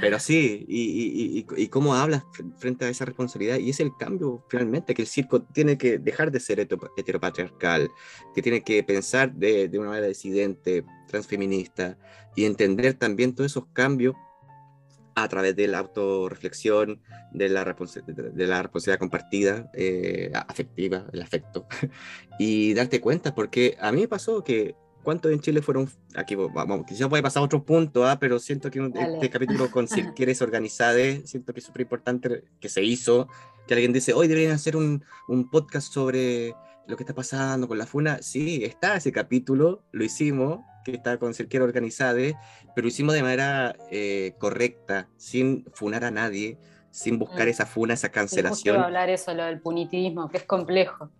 Pero 0.00 0.18
sí, 0.20 0.64
y, 0.68 1.44
y, 1.56 1.68
cómo 1.68 1.94
hablas 1.94 2.22
frente 2.58 2.84
a 2.84 2.88
esa 2.88 3.04
responsabilidad, 3.06 3.56
y 3.56 3.70
es 3.70 3.80
el 3.80 3.90
cambio 3.98 4.44
finalmente, 4.48 4.94
que 4.94 5.02
el 5.02 5.08
circo 5.08 5.42
tiene 5.42 5.78
que 5.78 5.98
dejar 5.98 6.30
de 6.30 6.40
ser 6.40 6.60
heteropatriarcal, 6.60 7.90
que 8.34 8.42
tiene 8.42 8.62
que 8.62 8.82
pensar 8.84 9.32
de, 9.32 9.68
de 9.68 9.78
una 9.78 9.88
manera 9.88 10.06
disidente, 10.06 10.84
transfeminista, 11.08 11.98
y 12.36 12.44
entender 12.44 12.94
también 12.94 13.34
todos 13.34 13.50
esos 13.50 13.66
cambios 13.72 14.14
a 15.14 15.28
través 15.28 15.56
de 15.56 15.68
la 15.68 15.78
autorreflexión, 15.78 17.00
de 17.32 17.48
la, 17.48 17.64
de 17.64 18.46
la 18.46 18.62
responsabilidad 18.62 18.98
compartida, 18.98 19.70
eh, 19.74 20.30
afectiva, 20.34 21.06
el 21.12 21.22
afecto, 21.22 21.66
y 22.38 22.74
darte 22.74 23.00
cuenta, 23.00 23.34
porque 23.34 23.76
a 23.80 23.92
mí 23.92 24.02
me 24.02 24.08
pasó 24.08 24.42
que 24.42 24.74
¿Cuántos 25.02 25.32
en 25.32 25.40
Chile 25.40 25.62
fueron? 25.62 25.90
Aquí 26.14 26.36
vamos, 26.36 26.86
quizás 26.86 27.08
voy 27.08 27.18
a 27.18 27.22
pasar 27.22 27.42
a 27.42 27.46
otro 27.46 27.64
punto, 27.64 28.06
¿ah? 28.06 28.20
pero 28.20 28.38
siento 28.38 28.70
que 28.70 28.78
este 28.94 29.30
capítulo 29.30 29.68
con 29.70 29.88
si 29.88 30.02
quieres 30.12 30.40
organizar, 30.42 30.94
siento 31.24 31.52
que 31.52 31.58
es 31.58 31.66
súper 31.66 31.82
importante 31.82 32.44
que 32.60 32.68
se 32.68 32.84
hizo, 32.84 33.26
que 33.66 33.74
alguien 33.74 33.92
dice, 33.92 34.12
hoy 34.12 34.28
deberían 34.28 34.52
hacer 34.52 34.76
un, 34.76 35.04
un, 35.26 35.50
podcast 35.50 35.92
sobre 35.92 36.54
lo 36.86 36.96
que 36.96 37.02
está 37.02 37.14
pasando 37.14 37.66
con 37.66 37.78
la 37.78 37.86
FUNA. 37.86 38.22
Sí, 38.22 38.62
está 38.64 38.96
ese 38.96 39.10
capítulo, 39.10 39.82
lo 39.90 40.04
hicimos, 40.04 40.60
que 40.84 40.92
está 40.92 41.18
con 41.18 41.34
Cirquera 41.34 41.64
Organizada, 41.64 42.20
pero 42.74 42.84
lo 42.84 42.88
hicimos 42.88 43.14
de 43.14 43.22
manera 43.22 43.76
eh, 43.90 44.34
correcta, 44.38 45.08
sin 45.16 45.64
funar 45.72 46.04
a 46.04 46.10
nadie, 46.10 46.58
sin 46.90 47.18
buscar 47.18 47.46
mm. 47.46 47.50
esa 47.50 47.66
funa, 47.66 47.94
esa 47.94 48.10
cancelación. 48.10 48.76
Sí, 48.76 48.82
hablar 48.82 49.10
eso, 49.10 49.34
lo 49.34 49.44
del 49.44 49.60
punitivismo, 49.60 50.28
que 50.28 50.38
es 50.38 50.44
complejo. 50.44 51.10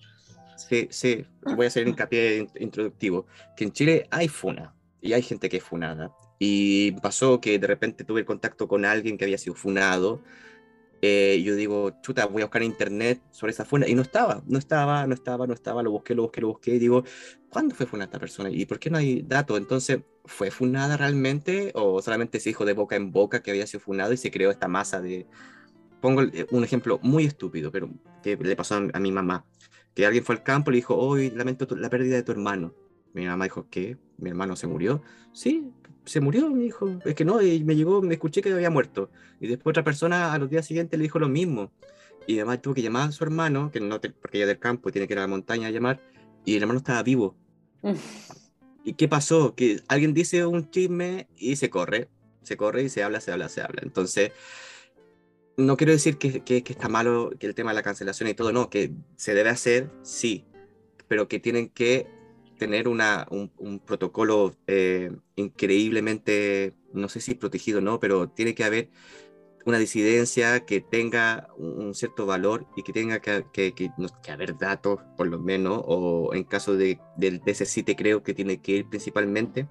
Sí, 0.56 0.88
sí, 0.90 1.24
voy 1.56 1.64
a 1.64 1.68
hacer 1.68 1.88
hincapié 1.88 2.46
introductivo, 2.60 3.26
que 3.56 3.64
en 3.64 3.72
Chile 3.72 4.06
hay 4.10 4.28
funa 4.28 4.74
y 5.00 5.12
hay 5.12 5.22
gente 5.22 5.48
que 5.48 5.56
es 5.58 5.64
funada. 5.64 6.12
Y 6.38 6.92
pasó 7.00 7.40
que 7.40 7.58
de 7.58 7.66
repente 7.66 8.04
tuve 8.04 8.24
contacto 8.24 8.68
con 8.68 8.84
alguien 8.84 9.16
que 9.16 9.24
había 9.24 9.38
sido 9.38 9.54
funado. 9.54 10.22
Eh, 11.02 11.42
yo 11.44 11.56
digo, 11.56 12.00
chuta, 12.00 12.26
voy 12.26 12.42
a 12.42 12.46
buscar 12.46 12.62
en 12.62 12.68
internet 12.70 13.20
sobre 13.30 13.52
esa 13.52 13.64
funa. 13.64 13.88
Y 13.88 13.94
no 13.94 14.02
estaba, 14.02 14.42
no 14.46 14.58
estaba, 14.58 15.06
no 15.06 15.14
estaba, 15.14 15.46
no 15.46 15.52
estaba. 15.52 15.82
Lo 15.82 15.90
busqué, 15.90 16.14
lo 16.14 16.22
busqué, 16.22 16.40
lo 16.40 16.48
busqué. 16.48 16.74
Y 16.76 16.78
digo, 16.78 17.04
¿cuándo 17.50 17.74
fue 17.74 17.86
funada 17.86 18.06
esta 18.06 18.20
persona? 18.20 18.50
¿Y 18.50 18.64
por 18.66 18.78
qué 18.78 18.88
no 18.88 18.98
hay 18.98 19.22
datos? 19.22 19.58
Entonces, 19.58 20.00
¿fue 20.24 20.50
funada 20.50 20.96
realmente? 20.96 21.72
¿O 21.74 22.00
solamente 22.00 22.40
se 22.40 22.50
dijo 22.50 22.64
de 22.64 22.72
boca 22.72 22.96
en 22.96 23.12
boca 23.12 23.42
que 23.42 23.50
había 23.50 23.66
sido 23.66 23.80
funado 23.80 24.12
y 24.12 24.16
se 24.16 24.30
creó 24.30 24.50
esta 24.50 24.68
masa 24.68 25.00
de. 25.00 25.26
Pongo 26.00 26.22
un 26.50 26.64
ejemplo 26.64 26.98
muy 27.02 27.24
estúpido, 27.26 27.70
pero 27.70 27.88
que 28.22 28.36
le 28.36 28.56
pasó 28.56 28.74
a 28.92 28.98
mi 28.98 29.12
mamá 29.12 29.46
que 29.94 30.06
alguien 30.06 30.24
fue 30.24 30.36
al 30.36 30.42
campo 30.42 30.70
y 30.70 30.74
le 30.74 30.76
dijo, 30.78 30.96
hoy 30.96 31.30
lamento 31.30 31.66
la 31.76 31.90
pérdida 31.90 32.16
de 32.16 32.22
tu 32.22 32.32
hermano. 32.32 32.74
Mi 33.12 33.26
mamá 33.26 33.44
dijo, 33.44 33.66
¿qué? 33.70 33.98
¿Mi 34.16 34.30
hermano 34.30 34.56
se 34.56 34.66
murió? 34.66 35.02
Sí, 35.32 35.70
se 36.04 36.20
murió, 36.20 36.50
me 36.50 36.64
dijo. 36.64 36.98
Es 37.04 37.14
que 37.14 37.24
no, 37.24 37.42
y 37.42 37.62
me 37.64 37.76
llegó, 37.76 38.02
me 38.02 38.14
escuché 38.14 38.42
que 38.42 38.52
había 38.52 38.70
muerto. 38.70 39.10
Y 39.40 39.46
después 39.46 39.72
otra 39.72 39.84
persona 39.84 40.32
a 40.32 40.38
los 40.38 40.50
días 40.50 40.66
siguientes 40.66 40.98
le 40.98 41.04
dijo 41.04 41.18
lo 41.18 41.28
mismo. 41.28 41.72
Y 42.26 42.36
además 42.36 42.62
tuvo 42.62 42.74
que 42.74 42.82
llamar 42.82 43.08
a 43.08 43.12
su 43.12 43.24
hermano, 43.24 43.70
que 43.72 43.80
no 43.80 44.00
porque 44.00 44.38
ella 44.38 44.46
del 44.46 44.58
campo 44.58 44.90
tiene 44.90 45.06
que 45.06 45.14
ir 45.14 45.18
a 45.18 45.22
la 45.22 45.28
montaña 45.28 45.68
a 45.68 45.70
llamar, 45.70 46.00
y 46.44 46.56
el 46.56 46.62
hermano 46.62 46.78
estaba 46.78 47.02
vivo. 47.02 47.36
¿Y 48.84 48.94
qué 48.94 49.08
pasó? 49.08 49.54
Que 49.54 49.80
alguien 49.88 50.14
dice 50.14 50.44
un 50.44 50.70
chisme 50.70 51.28
y 51.36 51.56
se 51.56 51.70
corre, 51.70 52.08
se 52.42 52.56
corre 52.56 52.82
y 52.84 52.88
se 52.88 53.02
habla, 53.02 53.20
se 53.20 53.32
habla, 53.32 53.48
se 53.48 53.60
habla. 53.60 53.82
Entonces, 53.84 54.32
no 55.56 55.76
quiero 55.76 55.92
decir 55.92 56.18
que, 56.18 56.42
que, 56.42 56.62
está 56.66 56.88
malo 56.88 57.30
que 57.38 57.46
el 57.46 57.54
tema 57.54 57.70
de 57.70 57.76
la 57.76 57.82
cancelación 57.82 58.28
y 58.28 58.34
todo, 58.34 58.52
no, 58.52 58.70
que 58.70 58.92
se 59.16 59.34
debe 59.34 59.50
hacer, 59.50 59.90
sí, 60.02 60.44
pero 61.08 61.28
que 61.28 61.38
tienen 61.38 61.68
que 61.68 62.06
tener 62.62 62.86
un, 62.86 63.80
protocolo 63.84 64.54
eh, 64.68 65.10
increíblemente, 65.34 66.74
no 66.92 67.08
sé 67.08 67.20
si 67.20 67.34
protegido 67.34 67.78
o 67.78 67.82
no, 67.82 67.98
pero 67.98 68.28
tiene 68.28 68.54
que 68.54 68.62
haber 68.62 68.88
una 69.64 69.78
disidencia 69.78 70.64
que 70.64 70.80
tenga 70.80 71.48
un, 71.56 71.92
cierto 71.94 72.24
valor 72.24 72.66
y 72.76 72.84
que 72.84 72.92
tenga 72.92 73.20
que, 73.20 73.44
que, 73.52 73.74
que, 73.74 73.90
haber 74.30 74.56
datos, 74.58 75.00
por 75.16 75.26
lo 75.26 75.40
menos, 75.40 75.82
o 75.86 76.34
en 76.34 76.44
caso 76.44 76.76
de, 76.76 77.00
del 77.16 77.40
DCC 77.40 77.96
creo 77.96 78.22
que 78.22 78.32
tiene 78.32 78.60
que 78.60 78.72
ir 78.72 78.88
principalmente, 78.88 79.66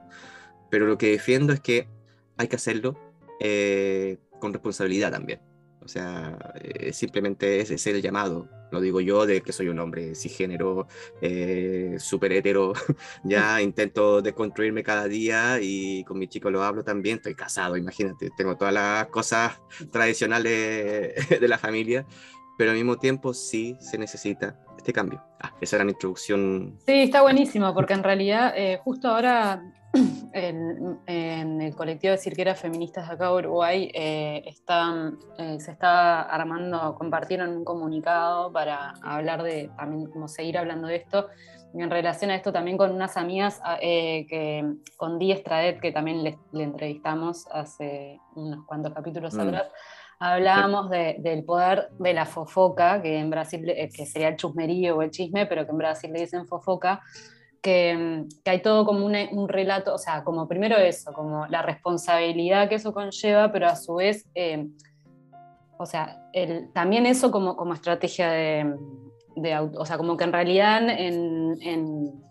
pero 0.69 0.85
lo 0.85 0.97
que 0.97 1.11
defiendo 1.11 1.53
es 1.53 1.61
que 1.61 1.87
hay 2.35 2.49
que 2.49 2.57
hacerlo 2.57 2.97
eh, 3.39 4.17
con 4.39 4.51
responsabilidad 4.51 5.11
también. 5.11 5.39
O 5.83 5.87
sea, 5.87 6.37
eh, 6.61 6.93
simplemente 6.93 7.59
es, 7.59 7.71
es, 7.71 7.87
el 7.87 8.01
llamado. 8.01 8.47
Lo 8.71 8.79
digo 8.79 9.01
yo 9.01 9.25
de 9.25 9.41
que 9.41 9.51
soy 9.51 9.67
un 9.67 9.79
hombre 9.79 10.13
cisgénero, 10.15 10.87
eh, 11.21 11.95
súper 11.97 12.33
hetero. 12.33 12.73
ya 13.23 13.61
intento 13.61 14.21
desconstruirme 14.21 14.83
cada 14.83 15.07
día 15.07 15.59
y 15.61 16.03
con 16.03 16.19
mi 16.19 16.27
chico 16.27 16.51
lo 16.51 16.63
hablo 16.63 16.83
también. 16.83 17.17
Estoy 17.17 17.35
casado, 17.35 17.77
imagínate. 17.77 18.29
Tengo 18.37 18.55
todas 18.57 18.73
las 18.73 19.07
cosas 19.07 19.59
tradicionales 19.91 21.29
de 21.41 21.47
la 21.47 21.57
familia. 21.57 22.05
Pero 22.57 22.71
al 22.71 22.77
mismo 22.77 22.97
tiempo 22.97 23.33
sí 23.33 23.75
se 23.79 23.97
necesita 23.97 24.59
este 24.77 24.93
cambio. 24.93 25.23
Ah, 25.39 25.53
esa 25.61 25.77
era 25.77 25.85
mi 25.85 25.93
introducción. 25.93 26.77
Sí, 26.85 26.93
está 27.03 27.23
buenísimo, 27.23 27.73
porque 27.73 27.93
en 27.93 28.03
realidad 28.03 28.53
eh, 28.55 28.79
justo 28.83 29.07
ahora 29.07 29.63
en, 30.33 31.61
el 31.61 31.75
colectivo 31.75 32.11
de 32.11 32.17
cirqueras 32.17 32.59
feministas 32.59 33.07
de 33.07 33.13
acá 33.13 33.27
de 33.27 33.33
Uruguay 33.33 33.91
eh, 33.93 34.43
eh, 34.45 35.59
se 35.59 35.71
está 35.71 36.21
armando, 36.21 36.95
compartieron 36.95 37.49
un 37.49 37.65
comunicado 37.65 38.51
para 38.51 38.93
hablar 39.03 39.43
de, 39.43 39.69
también 39.77 40.09
como 40.09 40.27
seguir 40.27 40.57
hablando 40.57 40.87
de 40.87 40.95
esto, 40.97 41.27
en 41.73 41.89
relación 41.89 42.31
a 42.31 42.35
esto 42.35 42.51
también 42.51 42.77
con 42.77 42.91
unas 42.91 43.15
amigas, 43.17 43.61
ah, 43.63 43.77
eh, 43.81 44.25
que, 44.27 44.75
con 44.97 45.17
Di 45.19 45.31
Estradet, 45.31 45.79
que 45.79 45.91
también 45.91 46.23
le, 46.23 46.37
entrevistamos 46.53 47.47
hace 47.51 48.19
unos 48.35 48.65
cuantos 48.65 48.93
capítulos 48.93 49.33
mm. 49.33 49.39
atrás, 49.39 49.67
hablábamos 50.19 50.89
del 50.89 51.43
poder 51.43 51.89
de 51.97 52.13
la 52.13 52.25
fofoca, 52.25 53.01
que 53.01 53.17
en 53.17 53.29
Brasil 53.29 53.65
que 53.65 54.05
sería 54.05 54.27
el 54.27 54.35
chusmerío 54.35 54.97
o 54.97 55.01
el 55.01 55.11
chisme, 55.11 55.47
pero 55.47 55.65
que 55.65 55.71
en 55.71 55.77
Brasil 55.77 56.11
le 56.13 56.21
dicen 56.21 56.45
fofoca, 56.45 57.01
que, 57.61 58.25
hay 58.45 58.61
todo 58.61 58.85
como 58.85 59.05
un, 59.05 59.49
relato, 59.49 59.93
o 59.93 59.97
sea, 59.97 60.23
como 60.23 60.47
primero 60.47 60.77
eso, 60.77 61.13
como 61.13 61.45
la 61.47 61.61
responsabilidad 61.61 62.67
que 62.67 62.75
eso 62.75 62.93
conlleva, 62.93 63.51
pero 63.51 63.67
a 63.67 63.75
su 63.75 63.95
vez, 63.95 64.27
eh, 64.35 64.67
o 65.77 65.85
sea, 65.85 66.27
el, 66.33 66.71
también 66.73 67.05
eso 67.05 67.31
como, 67.31 67.55
como 67.55 67.73
estrategia 67.73 68.31
de, 68.31 68.75
de, 69.35 69.57
o 69.57 69.85
sea, 69.85 69.97
como 69.97 70.17
que 70.17 70.23
en 70.23 70.33
realidad 70.33 70.89
en, 70.89 72.21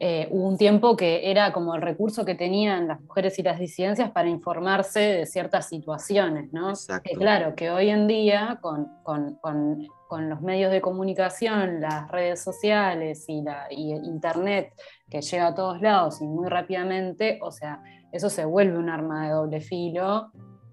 eh, 0.00 0.28
hubo 0.30 0.48
un 0.48 0.58
tiempo 0.58 0.96
que 0.96 1.30
era 1.30 1.52
como 1.52 1.74
el 1.74 1.82
recurso 1.82 2.24
que 2.24 2.34
tenían 2.34 2.88
las 2.88 3.00
mujeres 3.00 3.38
y 3.38 3.42
las 3.42 3.58
disidencias 3.58 4.10
para 4.10 4.28
informarse 4.28 5.00
de 5.00 5.26
ciertas 5.26 5.68
situaciones, 5.68 6.52
¿no? 6.52 6.72
claro, 7.16 7.54
que 7.54 7.70
hoy 7.70 7.90
en 7.90 8.06
día 8.06 8.58
con, 8.60 8.88
con, 9.02 9.36
con 9.36 9.86
con 10.14 10.30
los 10.30 10.42
medios 10.42 10.70
de 10.70 10.80
comunicación, 10.80 11.80
las 11.80 12.08
redes 12.08 12.40
sociales 12.40 13.24
y, 13.26 13.42
la, 13.42 13.66
Internet 13.70 14.72
que 15.10 15.20
llega 15.20 15.48
a 15.48 15.54
todos 15.56 15.82
lados 15.82 16.22
y 16.22 16.24
muy 16.24 16.48
rápidamente, 16.48 17.40
o 17.42 17.50
sea, 17.50 17.82
eso 18.12 18.30
se 18.30 18.44
vuelve 18.44 18.78
un 18.78 18.90
arma 18.90 19.26
de 19.26 19.32
doble 19.32 19.60
filo. 19.60 20.30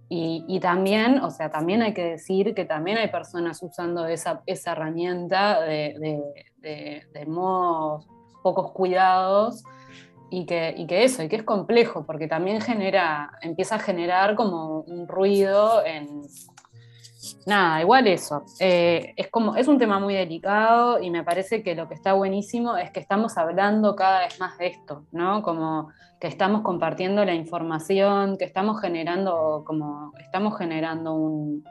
Y, 0.10 0.60
también, 0.60 1.23
o 1.23 1.32
sea, 1.32 1.49
también 1.49 1.82
hay 1.82 1.95
que 1.95 2.04
decir 2.04 2.54
que 2.54 2.65
también 2.65 2.99
hay 2.99 3.08
personas 3.08 3.63
usando 3.63 4.06
esa, 4.06 4.43
esa 4.45 4.73
herramienta 4.73 5.60
de, 5.62 6.21
de, 6.60 7.25
modos 7.25 8.06
pocos 8.43 8.73
cuidados 8.73 9.63
y 10.30 10.45
que, 10.45 10.75
y 10.77 10.86
que, 10.86 11.04
eso, 11.04 11.23
y 11.23 11.30
que 11.30 11.38
es 11.38 11.43
complejo, 11.43 12.06
porque 12.06 12.27
también 12.27 12.62
genera, 12.62 13.32
empieza 13.41 13.75
a 13.75 13.80
generar 13.80 14.36
como 14.36 14.82
un 14.82 15.08
ruido 15.08 15.84
en, 15.84 16.21
nada, 17.46 17.82
igual 17.82 18.08
eso. 18.08 18.44
Eh, 18.60 19.13
es, 19.15 19.30
como, 19.30 19.56
es 19.56 19.67
un 19.67 19.78
tema 19.78 20.00
muy 20.00 20.13
delicado 20.13 21.02
y 21.02 21.10
me 21.10 21.24
parece 21.24 21.63
que 21.63 21.76
lo 21.76 21.88
que 21.88 21.96
está 21.96 22.13
buenísimo 22.13 22.78
es 22.78 22.91
que 22.91 23.00
estamos 23.00 23.38
hablando 23.38 23.96
cada 23.96 24.20
vez 24.20 24.39
más 24.39 24.58
de 24.58 24.67
esto, 24.67 25.06
¿no? 25.12 25.41
Como 25.41 25.89
que 26.20 26.28
estamos 26.28 26.62
compartiendo 26.62 27.26
la 27.26 27.34
información, 27.34 28.38
que 28.38 28.46
estamos 28.46 28.80
generando, 28.80 29.63
como, 29.65 30.13
estamos 30.20 30.58
generando 30.58 31.13
un, 31.13 31.63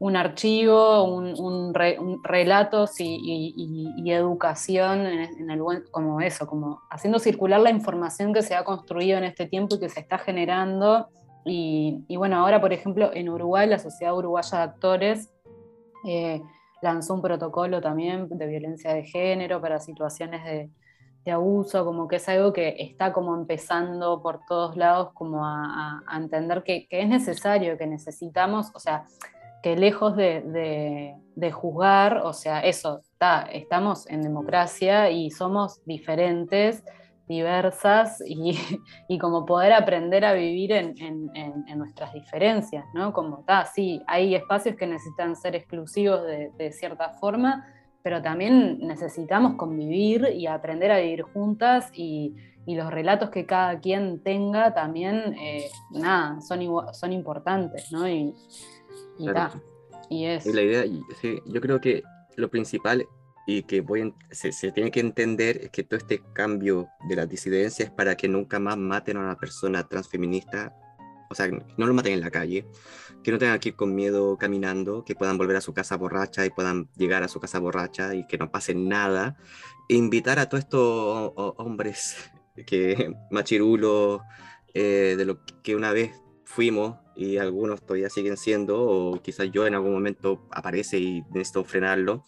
un 0.00 0.16
archivo, 0.16 1.04
un, 1.04 1.74
relatos 2.24 2.94
y, 2.98 4.10
educación 4.10 5.06
en, 5.06 5.50
el 5.50 5.60
como 5.90 6.22
eso, 6.22 6.46
como 6.46 6.80
haciendo 6.90 7.18
circular 7.18 7.60
la 7.60 7.70
información 7.70 8.32
que 8.32 8.42
se 8.42 8.54
ha 8.54 8.64
construido 8.64 9.18
en 9.18 9.24
este 9.24 9.46
tiempo 9.46 9.76
y 9.76 9.80
que 9.80 9.90
se 9.90 10.00
está 10.00 10.16
generando 10.16 11.08
y, 11.44 12.16
bueno, 12.16 12.36
ahora, 12.36 12.60
por 12.60 12.72
ejemplo, 12.72 13.10
en 13.14 13.28
Uruguay, 13.28 13.68
la 13.68 13.78
Sociedad 13.78 14.16
Uruguaya 14.16 14.58
de 14.58 14.64
Actores 14.64 15.32
eh, 16.06 16.42
lanzó 16.82 17.14
un 17.14 17.22
protocolo 17.22 17.80
también 17.80 18.28
de 18.28 18.46
violencia 18.46 18.92
de 18.92 19.04
género 19.04 19.60
para 19.60 19.80
situaciones 19.80 20.44
de, 20.44 20.70
abuso, 21.30 21.84
como 21.84 22.08
que 22.08 22.16
es 22.16 22.28
algo 22.28 22.52
que 22.52 22.74
está 22.80 23.12
como 23.12 23.36
empezando 23.36 24.20
por 24.20 24.40
todos 24.48 24.76
lados 24.76 25.10
como 25.14 25.44
a, 25.44 26.02
entender 26.16 26.64
que, 26.64 26.88
es 26.90 27.08
necesario, 27.08 27.78
que 27.78 27.86
necesitamos, 27.86 28.72
o 28.74 28.80
sea, 28.80 29.04
que 29.62 29.76
lejos 29.76 30.16
de, 30.16 31.14
juzgar, 31.52 32.16
o 32.24 32.32
sea, 32.32 32.60
eso, 32.62 32.98
está, 33.12 33.42
estamos 33.42 34.08
en 34.08 34.22
democracia 34.22 35.10
y 35.10 35.30
somos 35.30 35.80
diferentes 35.84 36.82
diversas 37.30 38.22
y, 38.26 39.18
como 39.18 39.46
poder 39.46 39.72
aprender 39.72 40.24
a 40.24 40.34
vivir 40.34 40.72
en, 40.72 41.30
nuestras 41.76 42.12
diferencias, 42.12 42.84
¿no? 42.92 43.12
Como 43.12 43.40
está, 43.40 43.64
sí, 43.64 44.02
hay 44.06 44.34
espacios 44.34 44.76
que 44.76 44.86
necesitan 44.86 45.36
ser 45.36 45.54
exclusivos 45.54 46.22
de, 46.26 46.72
cierta 46.72 47.10
forma, 47.20 47.66
pero 48.02 48.20
también 48.20 48.78
necesitamos 48.80 49.54
convivir 49.54 50.28
y 50.34 50.46
aprender 50.46 50.90
a 50.90 50.98
vivir 50.98 51.22
juntas 51.22 51.90
y, 51.94 52.34
los 52.66 52.92
relatos 52.92 53.30
que 53.30 53.46
cada 53.46 53.80
quien 53.80 54.22
tenga 54.22 54.72
también, 54.72 55.34
eh, 55.40 55.68
nada, 55.90 56.40
son, 56.40 56.60
son 56.92 57.12
importantes, 57.12 57.90
¿no? 57.90 58.08
Y, 58.08 58.32
y, 60.08 60.24
es... 60.24 60.46
la 60.46 60.62
idea, 60.62 60.84
sí, 61.20 61.40
yo 61.46 61.60
creo 61.60 61.80
que 61.80 62.04
lo 62.36 62.48
principal 62.48 63.08
y 63.46 63.62
que 63.62 63.80
voy 63.80 64.14
se, 64.30 64.52
se, 64.52 64.72
tiene 64.72 64.90
que 64.90 65.00
entender 65.00 65.70
que 65.70 65.82
todo 65.82 65.98
este 65.98 66.22
cambio 66.32 66.88
de 67.08 67.16
la 67.16 67.26
disidencia 67.26 67.84
es 67.84 67.90
para 67.90 68.16
que 68.16 68.28
nunca 68.28 68.58
más 68.58 68.76
maten 68.76 69.16
a 69.16 69.20
una 69.20 69.36
persona 69.36 69.88
transfeminista, 69.88 70.74
o 71.30 71.34
sea, 71.34 71.48
no 71.48 71.86
lo 71.86 71.94
maten 71.94 72.14
en 72.14 72.20
la 72.20 72.30
calle, 72.30 72.66
que 73.22 73.30
no 73.30 73.38
tengan 73.38 73.58
que 73.58 73.70
ir 73.70 73.76
con 73.76 73.94
miedo 73.94 74.36
caminando, 74.36 75.04
que 75.04 75.14
puedan 75.14 75.38
volver 75.38 75.56
a 75.56 75.60
su 75.60 75.72
casa 75.72 75.96
borracha 75.96 76.44
y 76.44 76.50
puedan 76.50 76.88
llegar 76.96 77.22
a 77.22 77.28
su 77.28 77.40
casa 77.40 77.58
borracha 77.58 78.14
y 78.14 78.26
que 78.26 78.38
no 78.38 78.50
pase 78.50 78.74
nada. 78.74 79.36
E 79.88 79.94
invitar 79.94 80.38
a 80.38 80.48
todos 80.48 80.64
estos 80.64 81.32
hombres 81.36 82.30
que 82.66 83.14
machirulos, 83.30 84.22
eh, 84.74 85.14
de 85.16 85.24
lo 85.24 85.40
que 85.62 85.74
una 85.74 85.92
vez 85.92 86.12
fuimos 86.44 86.96
y 87.16 87.36
algunos 87.36 87.82
todavía 87.82 88.08
siguen 88.08 88.36
siendo, 88.36 88.80
o 88.82 89.20
quizás 89.20 89.50
yo 89.52 89.66
en 89.66 89.74
algún 89.74 89.92
momento 89.92 90.48
aparece 90.50 90.98
y 90.98 91.22
necesito 91.32 91.64
frenarlo, 91.64 92.24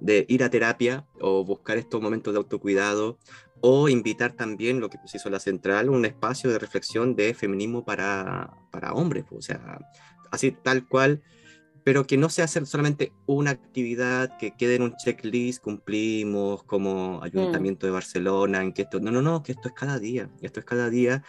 de 0.00 0.26
ir 0.28 0.44
a 0.44 0.50
terapia 0.50 1.06
o 1.20 1.44
buscar 1.44 1.78
estos 1.78 2.00
momentos 2.00 2.32
de 2.34 2.38
autocuidado 2.38 3.18
o 3.60 3.88
invitar 3.88 4.32
también 4.32 4.80
lo 4.80 4.90
que 4.90 4.98
pues 4.98 5.14
hizo 5.14 5.30
la 5.30 5.40
central, 5.40 5.88
un 5.88 6.04
espacio 6.04 6.50
de 6.50 6.58
reflexión 6.58 7.16
de 7.16 7.32
feminismo 7.32 7.84
para, 7.84 8.52
para 8.70 8.92
hombres, 8.92 9.24
pues, 9.28 9.38
o 9.38 9.42
sea, 9.42 9.78
así 10.30 10.52
tal 10.52 10.86
cual, 10.86 11.22
pero 11.82 12.06
que 12.06 12.16
no 12.16 12.28
sea 12.28 12.46
hacer 12.46 12.66
solamente 12.66 13.12
una 13.26 13.50
actividad 13.52 14.36
que 14.38 14.52
quede 14.56 14.76
en 14.76 14.82
un 14.82 14.96
checklist, 14.96 15.62
cumplimos 15.62 16.64
como 16.64 17.20
mm. 17.20 17.22
Ayuntamiento 17.22 17.86
de 17.86 17.92
Barcelona, 17.92 18.62
en 18.62 18.72
que 18.72 18.82
esto, 18.82 19.00
no, 19.00 19.10
no, 19.10 19.22
no, 19.22 19.42
que 19.42 19.52
esto 19.52 19.68
es 19.68 19.74
cada 19.74 19.98
día, 19.98 20.30
esto 20.42 20.60
es 20.60 20.66
cada 20.66 20.90
día 20.90 21.22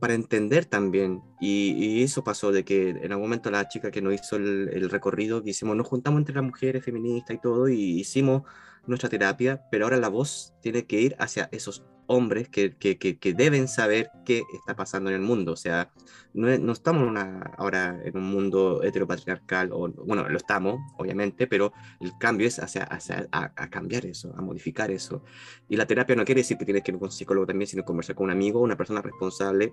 para 0.00 0.14
entender 0.14 0.64
también. 0.66 1.22
Y, 1.40 2.02
eso 2.02 2.24
pasó 2.24 2.52
de 2.52 2.64
que 2.64 2.90
en 2.90 3.12
algún 3.12 3.26
momento 3.26 3.50
la 3.50 3.68
chica 3.68 3.90
que 3.90 4.02
nos 4.02 4.14
hizo 4.14 4.36
el, 4.36 4.90
recorrido, 4.90 5.42
que 5.42 5.50
hicimos, 5.50 5.76
nos 5.76 5.86
juntamos 5.86 6.18
entre 6.20 6.34
las 6.34 6.44
mujeres 6.44 6.84
feministas 6.84 7.36
y 7.36 7.40
todo, 7.40 7.68
y 7.68 8.00
hicimos 8.00 8.42
nuestra 8.86 9.08
terapia, 9.08 9.62
pero 9.70 9.84
ahora 9.84 9.96
la 9.96 10.08
voz 10.08 10.54
tiene 10.60 10.86
que 10.86 11.00
ir 11.00 11.16
hacia 11.18 11.48
esos 11.52 11.84
hombres 12.06 12.48
que, 12.48 12.76
que, 12.76 12.98
que, 12.98 13.34
deben 13.34 13.68
saber 13.68 14.10
qué 14.24 14.42
está 14.52 14.76
pasando 14.76 15.10
en 15.10 15.16
el 15.16 15.22
mundo. 15.22 15.52
O 15.52 15.56
sea, 15.56 15.90
no, 16.32 16.56
no 16.58 16.72
estamos 16.72 17.06
una, 17.08 17.52
ahora 17.56 18.00
en 18.04 18.16
un 18.16 18.24
mundo 18.24 18.82
heteropatriarcal, 18.82 19.70
o 19.72 19.88
bueno, 19.88 20.28
lo 20.28 20.36
estamos, 20.36 20.80
obviamente, 20.98 21.46
pero 21.46 21.72
el 22.00 22.12
cambio 22.18 22.46
es 22.46 22.58
hacia, 22.58 22.84
hacia 22.84 23.28
a, 23.32 23.70
cambiar 23.70 24.06
eso, 24.06 24.34
a 24.36 24.42
modificar 24.42 24.90
eso. 24.90 25.22
Y 25.68 25.76
la 25.76 25.86
terapia 25.86 26.16
no 26.16 26.24
quiere 26.24 26.40
decir 26.40 26.58
que 26.58 26.64
tienes 26.64 26.82
que 26.82 26.92
ir 26.92 26.98
con 26.98 27.06
un 27.06 27.12
psicólogo 27.12 27.46
también, 27.46 27.68
sino 27.68 27.84
conversar 27.84 28.16
con 28.16 28.24
un 28.24 28.30
amigo, 28.30 28.60
una 28.60 28.76
persona 28.76 29.00
responsable, 29.00 29.72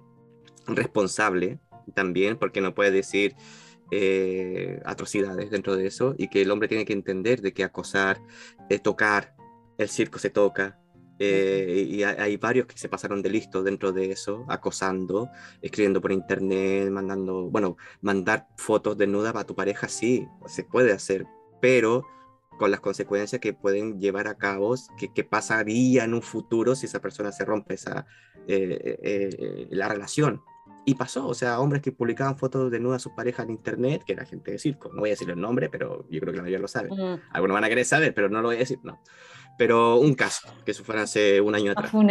responsable 0.67 1.59
también, 1.93 2.37
porque 2.37 2.61
no 2.61 2.73
puede 2.73 2.91
decir... 2.91 3.35
Eh, 3.93 4.79
atrocidades 4.85 5.51
dentro 5.51 5.75
de 5.75 5.85
eso 5.85 6.15
y 6.17 6.29
que 6.29 6.41
el 6.41 6.51
hombre 6.51 6.69
tiene 6.69 6.85
que 6.85 6.93
entender 6.93 7.41
de 7.41 7.53
que 7.53 7.65
acosar, 7.65 8.21
eh, 8.69 8.79
tocar, 8.79 9.35
el 9.77 9.89
circo 9.89 10.17
se 10.17 10.29
toca, 10.29 10.81
eh, 11.23 11.85
y 11.87 12.01
hay, 12.01 12.37
varios 12.37 12.65
que 12.65 12.79
se 12.79 12.89
pasaron 12.89 13.21
de 13.21 13.29
listo 13.29 13.61
dentro 13.61 13.91
de 13.91 14.11
eso, 14.11 14.43
acosando, 14.49 15.29
escribiendo 15.61 16.01
por 16.01 16.11
internet, 16.11 16.89
mandando, 16.89 17.47
bueno, 17.51 17.77
mandar 18.01 18.47
fotos 18.57 18.97
desnudas 18.97 19.35
a 19.35 19.43
tu 19.43 19.53
pareja, 19.53 19.87
sí, 19.87 20.27
se 20.47 20.63
puede 20.63 20.91
hacer, 20.91 21.27
pero 21.61 22.07
con 22.57 22.71
las 22.71 22.79
consecuencias 22.79 23.39
que 23.39 23.53
pueden 23.53 23.99
llevar 23.99 24.27
a 24.27 24.35
cabo, 24.35 24.73
que, 25.13 25.23
pasaría 25.23 26.05
en 26.05 26.15
un 26.15 26.23
futuro 26.23 26.73
si 26.73 26.87
esa 26.87 27.01
persona 27.01 27.31
se 27.31 27.45
rompe 27.45 27.75
esa, 27.75 28.07
eh, 28.47 28.97
eh, 29.03 29.67
la 29.69 29.89
relación. 29.89 30.41
Y 30.85 30.95
pasó, 30.95 31.27
o 31.27 31.33
sea, 31.33 31.59
hombres 31.59 31.81
que 31.81 31.91
publicaban 31.91 32.37
fotos 32.37 32.71
desnudas 32.71 32.97
a 32.97 33.03
sus 33.03 33.13
parejas 33.13 33.45
en 33.45 33.51
internet, 33.51 34.03
que 34.05 34.13
era 34.13 34.25
gente 34.25 34.51
de 34.51 34.59
circo, 34.59 34.89
no 34.91 35.01
voy 35.01 35.09
a 35.09 35.13
decir 35.13 35.29
el 35.29 35.39
nombre, 35.39 35.69
pero 35.69 36.07
yo 36.09 36.19
creo 36.19 36.33
que 36.33 36.37
la 36.37 36.43
mayoría 36.43 36.59
lo 36.59 36.67
sabe. 36.67 36.89
Algunos 37.31 37.53
van 37.53 37.63
a 37.63 37.69
querer 37.69 37.85
saber, 37.85 38.15
pero 38.15 38.29
no 38.29 38.41
lo 38.41 38.47
voy 38.47 38.55
a 38.55 38.59
decir, 38.59 38.79
no 38.83 38.99
pero 39.61 39.97
un 39.97 40.15
caso, 40.15 40.47
que 40.65 40.71
eso 40.71 40.83
fue 40.83 40.99
hace 40.99 41.39
un 41.39 41.53
año 41.53 41.71
atrás. 41.71 41.93
no 41.93 42.01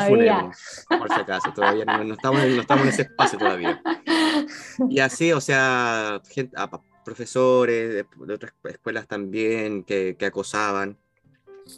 funemos, 0.06 0.84
por 0.86 1.08
si 1.08 1.20
acaso, 1.20 1.50
todavía 1.54 1.86
no, 1.86 2.12
estamos, 2.12 2.42
no, 2.42 2.60
estamos, 2.60 2.84
en 2.84 2.90
ese 2.90 3.02
espacio 3.02 3.38
todavía. 3.38 3.82
Y 4.90 5.00
así, 5.00 5.32
o 5.32 5.40
sea, 5.40 6.20
gente, 6.28 6.54
profesores 7.06 7.94
de, 7.94 8.06
otras 8.34 8.52
escuelas 8.64 9.08
también 9.08 9.82
que, 9.82 10.14
que 10.18 10.26
acosaban, 10.26 10.98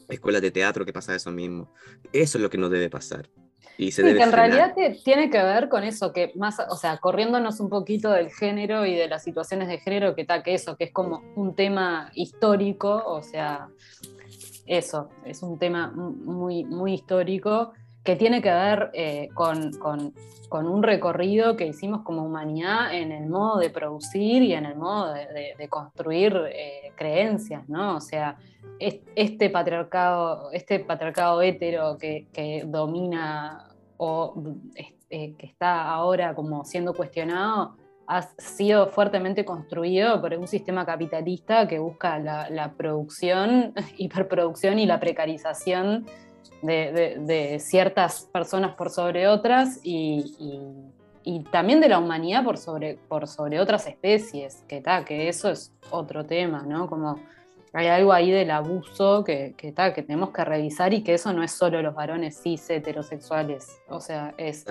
escuelas 0.08 0.42
de 0.42 0.50
teatro 0.50 0.84
que 0.84 0.92
pasa 0.92 1.14
eso 1.14 1.30
mismo. 1.30 1.72
Eso 2.12 2.38
es 2.38 2.42
lo 2.42 2.50
que 2.50 2.58
no 2.58 2.68
debe 2.68 2.90
pasar. 2.90 3.30
Y 3.78 3.92
sí, 3.92 4.02
que 4.02 4.22
en 4.22 4.32
realidad 4.32 4.74
tiene 5.04 5.30
que 5.30 5.40
ver 5.40 5.68
con 5.68 5.84
eso, 5.84 6.12
que 6.12 6.32
más, 6.34 6.58
o 6.68 6.76
sea, 6.76 6.98
corriéndonos 6.98 7.60
un 7.60 7.68
poquito 7.68 8.10
del 8.10 8.30
género 8.32 8.84
y 8.84 8.96
de 8.96 9.06
las 9.06 9.22
situaciones 9.22 9.68
de 9.68 9.78
género, 9.78 10.16
que 10.16 10.22
está 10.22 10.42
que 10.42 10.52
eso, 10.52 10.76
que 10.76 10.84
es 10.84 10.92
como 10.92 11.22
un 11.36 11.54
tema 11.54 12.10
histórico, 12.14 13.04
o 13.06 13.22
sea, 13.22 13.68
eso, 14.66 15.10
es 15.24 15.44
un 15.44 15.60
tema 15.60 15.92
muy, 15.94 16.64
muy 16.64 16.94
histórico 16.94 17.72
que 18.02 18.16
tiene 18.16 18.42
que 18.42 18.50
ver 18.50 18.90
eh, 18.94 19.28
con, 19.34 19.70
un 20.50 20.82
recorrido 20.82 21.56
que 21.56 21.66
hicimos 21.66 22.02
como 22.02 22.24
humanidad 22.24 22.92
en 22.94 23.12
el 23.12 23.28
modo 23.28 23.60
de 23.60 23.70
producir 23.70 24.42
y 24.42 24.54
en 24.54 24.64
el 24.66 24.76
modo 24.76 25.12
de, 25.12 25.68
construir 25.68 26.34
eh, 26.50 26.92
creencias, 26.96 27.68
¿no? 27.68 27.96
O 27.96 28.00
sea, 28.00 28.38
este 28.80 29.50
patriarcado, 29.50 30.50
este 30.52 30.80
patriarcado 30.80 31.42
hetero 31.42 31.96
que, 31.98 32.26
que 32.32 32.64
domina 32.66 33.67
o 33.98 34.34
eh, 35.10 35.34
que 35.36 35.46
está 35.46 35.90
ahora 35.90 36.34
como 36.34 36.64
siendo 36.64 36.94
cuestionado 36.94 37.76
ha 38.08 38.22
sido 38.38 38.86
fuertemente 38.86 39.44
construido 39.44 40.20
por 40.20 40.32
un 40.32 40.48
sistema 40.48 40.86
capitalista 40.86 41.68
que 41.68 41.78
busca 41.78 42.18
la, 42.18 42.72
producción, 42.76 43.74
hiperproducción 43.98 44.78
y 44.78 44.86
la 44.86 44.98
precarización 44.98 46.06
de, 46.62 47.58
ciertas 47.60 48.28
personas 48.32 48.74
por 48.74 48.88
sobre 48.90 49.28
otras 49.28 49.80
y, 49.84 50.24
también 51.52 51.80
de 51.80 51.90
la 51.90 51.98
humanidad 51.98 52.42
por 52.42 52.56
sobre, 52.56 52.98
por 53.08 53.26
sobre 53.28 53.60
otras 53.60 53.86
especies, 53.86 54.64
que, 54.66 54.82
que 55.06 55.28
eso 55.28 55.50
es 55.50 55.74
otro 55.90 56.24
tema, 56.24 56.62
¿no? 56.62 56.88
Como 56.88 57.16
hay 57.72 57.86
algo 57.88 58.12
ahí 58.12 58.30
del 58.30 58.50
abuso 58.50 59.24
que, 59.24 59.54
que, 59.56 59.74
que 59.74 60.02
tenemos 60.02 60.30
que 60.30 60.44
revisar 60.44 60.94
y 60.94 61.02
que 61.02 61.14
eso 61.14 61.32
no 61.32 61.42
es 61.42 61.52
solo 61.52 61.82
los 61.82 61.94
varones 61.94 62.40
cis 62.42 62.68
heterosexuales. 62.70 63.80
O 63.88 64.00
sea, 64.00 64.34
es 64.38 64.64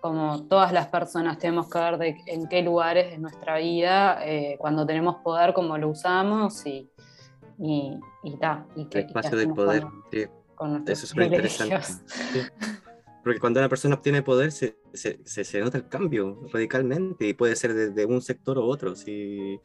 como 0.00 0.44
todas 0.44 0.72
las 0.72 0.86
personas 0.88 1.38
tenemos 1.38 1.68
que 1.68 1.78
ver 1.78 1.98
de 1.98 2.16
en 2.26 2.48
qué 2.48 2.62
lugares 2.62 3.10
de 3.10 3.18
nuestra 3.18 3.58
vida, 3.58 4.24
eh, 4.24 4.56
cuando 4.58 4.86
tenemos 4.86 5.16
poder, 5.16 5.52
cómo 5.52 5.76
lo 5.78 5.88
usamos 5.88 6.64
y, 6.66 6.90
y, 7.58 7.98
y, 8.22 8.38
El 8.42 8.98
espacio 8.98 9.36
del 9.36 9.52
poder, 9.52 9.84
sí. 10.12 10.26
Eso 10.86 10.92
es 10.92 11.08
súper 11.08 11.24
interesante. 11.24 11.80
Porque 13.22 13.40
cuando 13.40 13.58
una 13.58 13.68
persona 13.68 13.96
obtiene 13.96 14.22
poder, 14.22 14.52
se, 14.52 14.78
se, 14.94 15.18
se, 15.24 15.60
nota 15.60 15.78
el 15.78 15.88
cambio 15.88 16.38
radicalmente 16.52 17.26
y 17.26 17.34
puede 17.34 17.56
ser 17.56 17.74
desde 17.74 18.06
un 18.06 18.22
sector 18.22 18.56
u 18.58 18.62
otro. 18.62 18.94
Si 18.94 19.60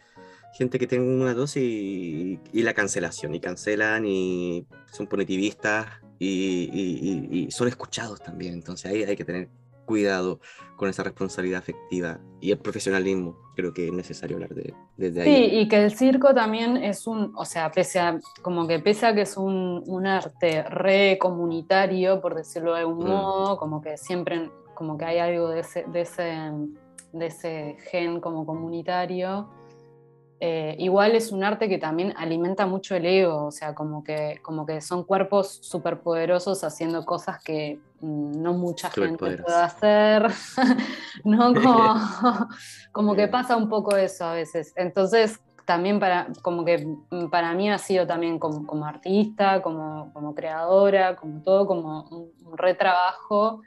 gente 0.54 0.80
que 0.80 0.88
tiene 0.88 1.06
una 1.06 1.34
dosis 1.34 1.64
y, 1.64 2.64
la 2.64 2.74
cancelación, 2.74 3.34
y 3.36 3.39
cancelan 3.39 4.06
y 4.06 4.66
son 4.91 5.08
punitivistas 5.08 5.88
y, 6.20 7.47
son 7.52 7.68
escuchados 7.68 8.22
también. 8.22 8.54
Entonces 8.54 8.91
ahí 8.91 9.04
hay 9.04 9.16
que 9.16 9.26
tener 9.26 9.49
cuidado 9.86 10.39
con 10.78 10.89
esa 10.89 11.04
responsabilidad 11.04 11.60
afectiva 11.60 12.20
y 12.39 12.52
el 12.52 12.58
profesionalismo, 12.58 13.38
creo 13.56 13.74
que 13.74 13.88
es 13.88 13.93
necesario 13.93 14.38
hablar 14.38 14.54
de, 14.54 14.74
desde 14.95 15.22
ahí. 15.22 15.36
Sí, 15.36 15.56
y 15.58 15.68
que 15.68 15.84
el 15.84 15.91
circo 15.91 16.34
también 16.34 16.78
es 16.78 17.08
un, 17.08 17.34
o 17.36 17.45
sea, 17.45 17.72
pese 17.72 17.99
a, 17.99 18.20
como 18.41 18.68
que 18.68 18.80
pese 18.80 19.08
a 19.08 19.14
que 19.14 19.22
es 19.22 19.38
un, 19.38 19.84
un 19.86 20.08
arte 20.08 20.64
re 20.64 21.18
comunitario, 21.20 22.22
por 22.22 22.36
decirlo 22.36 22.74
de 22.74 22.80
algún 22.80 23.04
mm. 23.04 23.08
modo, 23.08 23.58
como 23.58 23.82
que 23.82 23.97
siempre, 23.97 24.49
como 24.74 24.97
que 24.97 25.06
hay 25.06 25.18
algo 25.20 25.49
de 25.49 25.60
ese, 25.60 25.84
de 25.84 26.02
ese, 26.02 26.52
de 27.12 27.26
ese 27.26 27.78
gen 27.91 28.22
como 28.22 28.45
comunitario, 28.45 29.49
eh, 30.44 30.76
igual 30.80 31.14
es 31.14 31.32
un 31.32 31.44
arte 31.44 31.70
que 31.70 31.78
también 31.78 32.16
alimenta 32.18 32.66
mucho 32.66 32.96
el 32.96 33.06
ego, 33.06 33.46
o 33.46 33.52
sea, 33.52 33.76
como 33.76 34.04
que, 34.04 34.39
como 34.42 34.66
que 34.66 34.82
son 34.82 35.04
cuerpos 35.04 35.60
superpoderosos 35.62 36.64
haciendo 36.64 37.06
cosas 37.06 37.44
que 37.44 37.80
mm, 38.00 38.42
no 38.42 38.54
mucha 38.54 38.89
gente 38.89 39.18
puede 39.38 39.56
hacer, 39.56 40.26
¿no? 41.24 41.54
Como, 41.62 42.50
como, 42.92 43.16
que 43.16 43.28
pasa 43.28 43.56
un 43.56 43.70
poco 43.70 43.96
eso 43.96 44.26
a 44.26 44.34
veces. 44.34 44.74
Entonces, 44.76 45.39
también 45.66 46.00
para, 46.00 46.28
como 46.42 46.66
que 46.66 46.88
para 47.30 47.54
mí 47.54 47.70
ha 47.70 47.78
sido 47.78 48.08
también 48.08 48.39
como, 48.39 48.84
artista, 48.84 49.62
como, 49.62 50.34
creadora, 50.36 51.16
como 51.18 51.44
todo, 51.44 51.68
como 51.68 52.02
un, 52.10 52.58
retrabajo, 52.58 53.62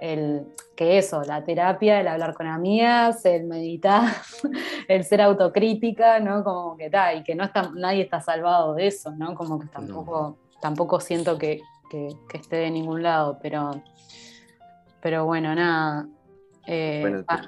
el, 0.00 0.46
que 0.74 0.96
eso, 0.96 1.22
la 1.24 1.44
terapia, 1.44 2.00
el 2.00 2.08
hablar 2.08 2.32
con 2.34 2.46
amigas, 2.46 3.24
el 3.26 3.44
meditar, 3.44 4.10
el 4.88 5.04
ser 5.04 5.20
autocrítica, 5.20 6.20
¿no? 6.20 6.42
Como 6.42 6.76
que 6.76 6.88
tal, 6.88 7.18
y 7.18 7.22
que 7.22 7.34
no 7.34 7.44
está, 7.44 7.70
nadie 7.74 8.02
está 8.02 8.20
salvado 8.20 8.74
de 8.74 8.86
eso, 8.86 9.10
¿no? 9.12 9.34
Como 9.34 9.60
que 9.60 9.68
tampoco, 9.68 10.38
tampoco 10.60 10.98
siento 10.98 11.36
que, 11.36 11.60
que, 11.90 12.16
esté 12.32 12.56
de 12.56 12.70
ningún 12.70 13.02
lado, 13.02 13.38
pero, 13.42 13.82
pero 15.02 15.26
bueno, 15.26 15.54
nada. 15.54 16.08
Eh, 16.66 17.24
ah, 17.26 17.42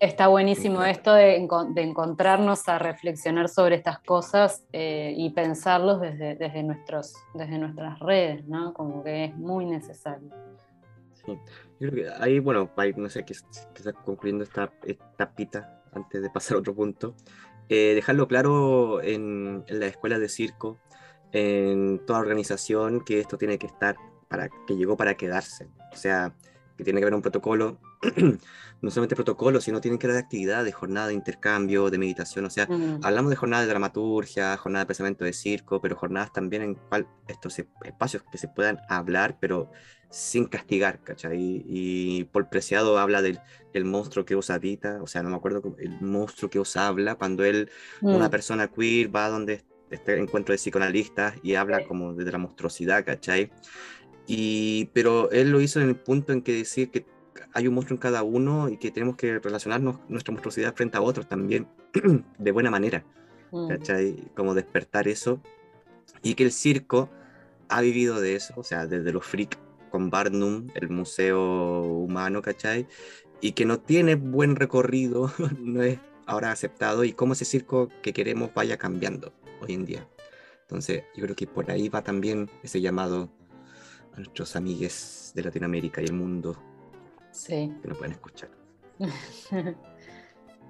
está 0.00 0.26
buenísimo 0.26 0.82
esto 0.82 1.14
de, 1.14 1.36
encontrarnos 1.36 2.68
a 2.68 2.78
reflexionar 2.78 3.48
sobre 3.48 3.76
estas 3.76 4.00
cosas 4.00 4.64
eh, 4.72 5.14
y 5.16 5.30
pensarlos 5.30 6.00
desde, 6.00 6.34
desde, 6.34 6.62
nuestros, 6.62 7.14
desde 7.32 7.58
nuestras 7.58 7.98
redes, 8.00 8.46
¿no? 8.46 8.74
Como 8.74 9.02
que 9.02 9.26
es 9.26 9.36
muy 9.36 9.64
necesario. 9.64 10.28
Sí, 11.24 11.38
yo 11.78 11.90
creo 11.90 11.92
que 11.92 12.22
ahí, 12.22 12.38
bueno, 12.38 12.70
no 12.96 13.08
sé, 13.08 13.24
está 13.28 13.92
concluyendo 13.92 14.44
esta 14.44 14.72
etapita 14.84 15.82
antes 15.92 16.22
de 16.22 16.30
pasar 16.30 16.56
a 16.56 16.60
otro 16.60 16.74
punto. 16.74 17.14
Eh, 17.68 17.92
dejarlo 17.94 18.28
claro 18.28 19.02
en, 19.02 19.64
en 19.66 19.80
la 19.80 19.86
escuela 19.86 20.18
de 20.18 20.28
circo, 20.28 20.78
en 21.32 22.00
toda 22.06 22.20
organización 22.20 23.04
que 23.04 23.20
esto 23.20 23.36
tiene 23.38 23.58
que 23.58 23.66
estar 23.66 23.96
para 24.28 24.48
que 24.66 24.76
llegó 24.76 24.96
para 24.96 25.14
quedarse. 25.16 25.68
O 25.92 25.96
sea, 25.96 26.34
que 26.76 26.84
tiene 26.84 27.00
que 27.00 27.04
haber 27.04 27.14
un 27.14 27.22
protocolo, 27.22 27.78
no 28.82 28.90
solamente 28.90 29.14
protocolo, 29.14 29.60
sino 29.60 29.80
tienen 29.80 29.98
que 29.98 30.06
haber 30.06 30.18
actividades, 30.18 30.74
jornada 30.74 31.08
de 31.08 31.14
intercambio, 31.14 31.90
de 31.90 31.98
meditación. 31.98 32.44
O 32.44 32.50
sea, 32.50 32.68
hablamos 33.02 33.30
de 33.30 33.36
jornadas 33.36 33.64
de 33.66 33.70
dramaturgia, 33.70 34.56
jornada 34.56 34.84
de 34.84 34.88
pensamiento 34.88 35.24
de 35.24 35.32
circo, 35.32 35.80
pero 35.80 35.96
jornadas 35.96 36.32
también 36.32 36.62
en 36.62 36.74
cual 36.74 37.06
estos 37.26 37.58
espacios 37.84 38.22
que 38.30 38.38
se 38.38 38.48
puedan 38.48 38.78
hablar, 38.88 39.38
pero 39.40 39.70
sin 40.10 40.46
castigar, 40.46 41.02
¿cachai? 41.02 41.64
Y, 41.66 42.24
Paul 42.24 42.48
Preciado 42.48 42.98
habla 42.98 43.22
del, 43.22 43.40
monstruo 43.84 44.24
que 44.24 44.34
os 44.34 44.48
habita, 44.48 45.02
o 45.02 45.06
sea, 45.06 45.22
no 45.22 45.28
me 45.28 45.36
acuerdo, 45.36 45.76
el 45.78 46.00
monstruo 46.00 46.48
que 46.48 46.58
os 46.58 46.76
habla, 46.76 47.16
cuando 47.16 47.44
él, 47.44 47.70
una 48.00 48.28
mm. 48.28 48.30
persona 48.30 48.68
queer, 48.68 49.14
va 49.14 49.28
donde 49.28 49.64
este 49.90 50.18
encuentro 50.18 50.52
de 50.52 50.58
psicoanalistas 50.58 51.34
y 51.42 51.54
habla 51.54 51.84
como 51.84 52.14
de 52.14 52.32
la 52.32 52.38
monstruosidad, 52.38 53.04
¿cachai? 53.04 53.50
Y, 54.26 54.86
pero 54.94 55.30
él 55.30 55.50
lo 55.50 55.60
hizo 55.60 55.80
en 55.80 55.88
el 55.88 55.96
punto 55.96 56.32
en 56.32 56.42
que 56.42 56.52
decir 56.52 56.90
que 56.90 57.06
hay 57.56 57.66
un 57.68 57.74
monstruo 57.74 57.96
en 57.96 58.00
cada 58.00 58.22
uno 58.22 58.68
y 58.68 58.76
que 58.76 58.90
tenemos 58.90 59.16
que 59.16 59.38
relacionarnos 59.38 59.96
nuestra 60.08 60.30
monstruosidad 60.30 60.74
frente 60.74 60.98
a 60.98 61.00
otros 61.00 61.26
también 61.26 61.66
de 62.38 62.52
buena 62.52 62.70
manera, 62.70 63.02
mm. 63.50 63.68
¿cachai? 63.68 64.30
Como 64.36 64.52
despertar 64.52 65.08
eso 65.08 65.40
y 66.22 66.34
que 66.34 66.44
el 66.44 66.52
circo 66.52 67.08
ha 67.70 67.80
vivido 67.80 68.20
de 68.20 68.36
eso, 68.36 68.52
o 68.58 68.62
sea, 68.62 68.86
desde 68.86 69.10
los 69.10 69.24
freak 69.24 69.58
con 69.90 70.10
Barnum, 70.10 70.68
el 70.74 70.90
museo 70.90 71.80
humano, 71.80 72.42
¿cachai? 72.42 72.86
Y 73.40 73.52
que 73.52 73.64
no 73.64 73.80
tiene 73.80 74.16
buen 74.16 74.54
recorrido, 74.56 75.32
no 75.58 75.82
es 75.82 75.98
ahora 76.26 76.52
aceptado 76.52 77.04
y 77.04 77.14
cómo 77.14 77.32
ese 77.32 77.46
circo 77.46 77.88
que 78.02 78.12
queremos 78.12 78.52
vaya 78.52 78.76
cambiando 78.76 79.32
hoy 79.62 79.72
en 79.72 79.86
día. 79.86 80.06
Entonces, 80.60 81.04
yo 81.14 81.22
creo 81.22 81.34
que 81.34 81.46
por 81.46 81.70
ahí 81.70 81.88
va 81.88 82.02
también 82.02 82.50
ese 82.62 82.82
llamado 82.82 83.30
a 84.12 84.16
nuestros 84.16 84.56
amigues 84.56 85.32
de 85.34 85.42
Latinoamérica 85.42 86.02
y 86.02 86.04
el 86.04 86.12
mundo 86.12 86.54
sí. 87.36 87.72
que 87.82 87.88
nos 87.88 87.98
pueden 87.98 88.12
escuchar. 88.12 88.50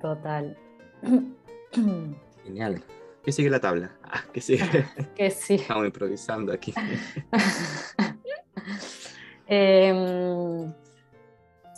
Total. 0.01 0.57
Genial. 2.45 2.83
¿Qué 3.25 3.33
sigue 3.33 3.51
la 3.51 3.61
tabla? 3.61 3.97
Ah, 4.05 4.25
¿Qué 4.33 4.41
sigue? 4.41 4.87
Que 5.17 5.31
sí. 5.31 5.55
Estamos 5.57 5.87
improvisando 5.87 6.53
aquí. 6.53 6.73
eh, 9.49 10.73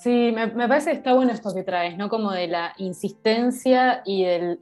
Sí, 0.09 0.33
me, 0.33 0.49
parece 0.49 0.93
que 0.93 0.97
está 0.97 1.13
bueno 1.13 1.33
esto 1.33 1.53
que 1.53 1.63
traes, 1.63 1.99
¿no? 1.99 2.09
Como 2.09 2.31
de 2.31 2.47
la 2.47 2.73
insistencia 2.79 4.01
y 4.07 4.25
el, 4.25 4.59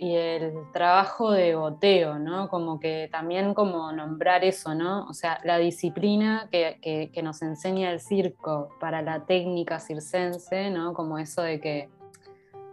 trabajo 0.72 1.30
de 1.30 1.54
goteo, 1.54 2.18
¿no? 2.18 2.48
Como 2.48 2.80
que 2.80 3.08
también 3.12 3.54
como 3.54 3.92
nombrar 3.92 4.42
eso, 4.42 4.74
¿no? 4.74 5.06
O 5.06 5.14
sea, 5.14 5.38
la 5.44 5.58
disciplina 5.58 6.48
que, 6.50 7.12
nos 7.22 7.42
enseña 7.42 7.92
el 7.92 8.00
circo 8.00 8.70
para 8.80 9.02
la 9.02 9.24
técnica 9.24 9.78
circense, 9.78 10.68
¿no? 10.70 10.94
Como 10.94 11.16
eso 11.16 11.42
de 11.42 11.60
que, 11.60 11.90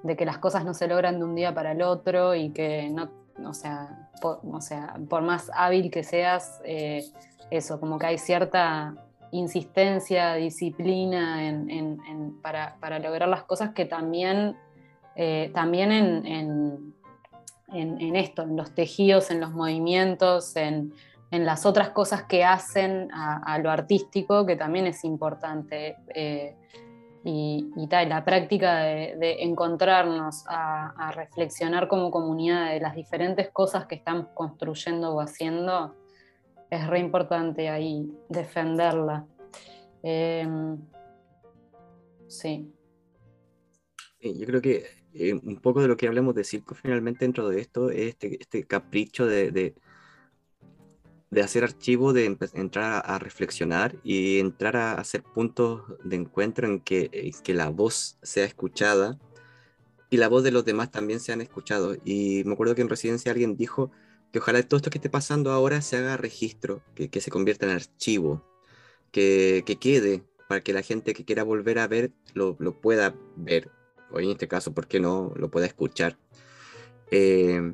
de 0.01 0.15
que 0.15 0.25
las 0.25 0.39
cosas 0.39 0.65
no 0.65 0.73
se 0.73 0.87
logran 0.87 1.19
de 1.19 1.25
un 1.25 1.35
día 1.35 1.53
para 1.53 1.73
el 1.73 1.83
otro 1.83 2.33
y 2.33 2.49
que 2.49 2.89
no, 2.89 3.07
o 3.47 3.53
sea, 3.53 4.09
por, 4.19 4.39
o 4.51 4.61
sea, 4.61 4.95
por 5.07 5.21
más 5.21 5.51
hábil 5.53 5.91
que 5.91 6.03
seas, 6.03 6.59
eh, 6.65 7.05
eso, 7.51 7.79
como 7.79 7.99
que 7.99 8.07
hay 8.07 8.17
cierta 8.17 8.95
insistencia, 9.33 10.35
disciplina 10.35 11.39
para, 12.41 12.99
lograr 12.99 13.27
las 13.27 13.43
cosas 13.43 13.71
que 13.71 13.85
también, 13.85 14.55
eh, 15.15 15.51
también 15.53 15.91
en, 15.91 16.93
esto, 18.15 18.43
en 18.43 18.55
los 18.55 18.73
tejidos, 18.73 19.31
en 19.31 19.41
los 19.41 19.51
movimientos, 19.51 20.55
en, 20.55 20.93
las 21.31 21.65
otras 21.65 21.89
cosas 21.89 22.23
que 22.23 22.45
hacen 22.45 23.09
a, 23.11 23.57
lo 23.57 23.71
artístico, 23.71 24.45
que 24.45 24.55
también 24.55 24.85
es 24.85 25.03
importante. 25.03 25.95
Eh, 26.13 26.55
y, 27.25 27.87
tal, 27.89 28.09
la 28.09 28.23
práctica 28.23 28.83
de, 28.83 29.37
encontrarnos 29.39 30.43
a, 30.47 31.11
reflexionar 31.15 31.87
como 31.87 32.11
comunidad 32.11 32.71
de 32.71 32.79
las 32.79 32.95
diferentes 32.95 33.49
cosas 33.49 33.87
que 33.87 33.95
estamos 33.95 34.27
construyendo 34.35 35.15
o 35.15 35.21
haciendo, 35.21 35.95
es 36.75 36.87
re 36.87 36.99
importante 36.99 37.69
ahí 37.69 38.11
defenderla. 38.29 39.25
Em, 40.01 40.77
sí. 42.27 42.73
Yo 44.19 44.45
creo 44.45 44.61
que 44.61 44.85
eh, 45.13 45.33
un 45.33 45.59
poco 45.61 45.81
de 45.81 45.87
lo 45.87 45.97
que 45.97 46.07
hablemos 46.07 46.33
de 46.33 46.43
circo 46.43 46.75
finalmente 46.75 47.25
dentro 47.25 47.49
de 47.49 47.59
esto 47.59 47.89
es 47.89 48.09
este, 48.09 48.37
este 48.39 48.65
capricho 48.65 49.25
de, 49.25 49.51
de, 49.51 51.41
hacer 51.41 51.63
archivo, 51.63 52.13
de 52.13 52.37
entrar 52.53 53.03
a, 53.05 53.19
reflexionar 53.19 53.95
y 54.03 54.39
entrar 54.39 54.75
a 54.77 54.93
hacer 54.93 55.23
puntos 55.23 55.81
de 56.03 56.15
encuentro 56.15 56.67
en 56.67 56.79
que, 56.79 57.31
que 57.43 57.53
la 57.53 57.69
voz 57.69 58.17
sea 58.21 58.45
escuchada 58.45 59.19
y 60.09 60.17
la 60.17 60.29
voz 60.29 60.43
de 60.43 60.51
los 60.51 60.63
demás 60.63 60.91
también 60.91 61.19
sean 61.19 61.41
escuchados. 61.41 61.97
Y 62.05 62.43
me 62.45 62.53
acuerdo 62.53 62.75
que 62.75 62.81
en 62.81 62.89
residencia 62.89 63.31
alguien 63.31 63.57
dijo 63.57 63.91
que 64.33 64.39
ojalá 64.39 64.63
todo 64.63 64.77
esto 64.77 64.89
que 64.89 64.97
esté 64.97 65.11
pasando 65.11 65.51
ahora 65.51 65.81
se 65.83 65.95
haga 65.95 66.17
registro, 66.17 66.81
que, 66.95 67.07
que 67.07 67.21
se 67.21 67.29
convierta 67.29 67.67
en 67.67 67.73
archivo, 67.73 68.43
que, 69.11 69.61
que, 69.63 69.77
quede, 69.77 70.23
para 70.49 70.61
que 70.61 70.73
la 70.73 70.81
gente 70.81 71.13
que 71.13 71.23
quiera 71.23 71.43
volver 71.43 71.77
a 71.77 71.87
ver 71.87 72.11
lo, 72.33 72.55
lo, 72.57 72.81
pueda 72.81 73.15
ver, 73.35 73.69
o 74.11 74.19
en 74.19 74.31
este 74.31 74.47
caso, 74.47 74.73
¿por 74.73 74.87
qué 74.87 74.99
no? 74.99 75.31
Lo 75.35 75.51
pueda 75.51 75.67
escuchar. 75.67 76.17
Eh, 77.11 77.73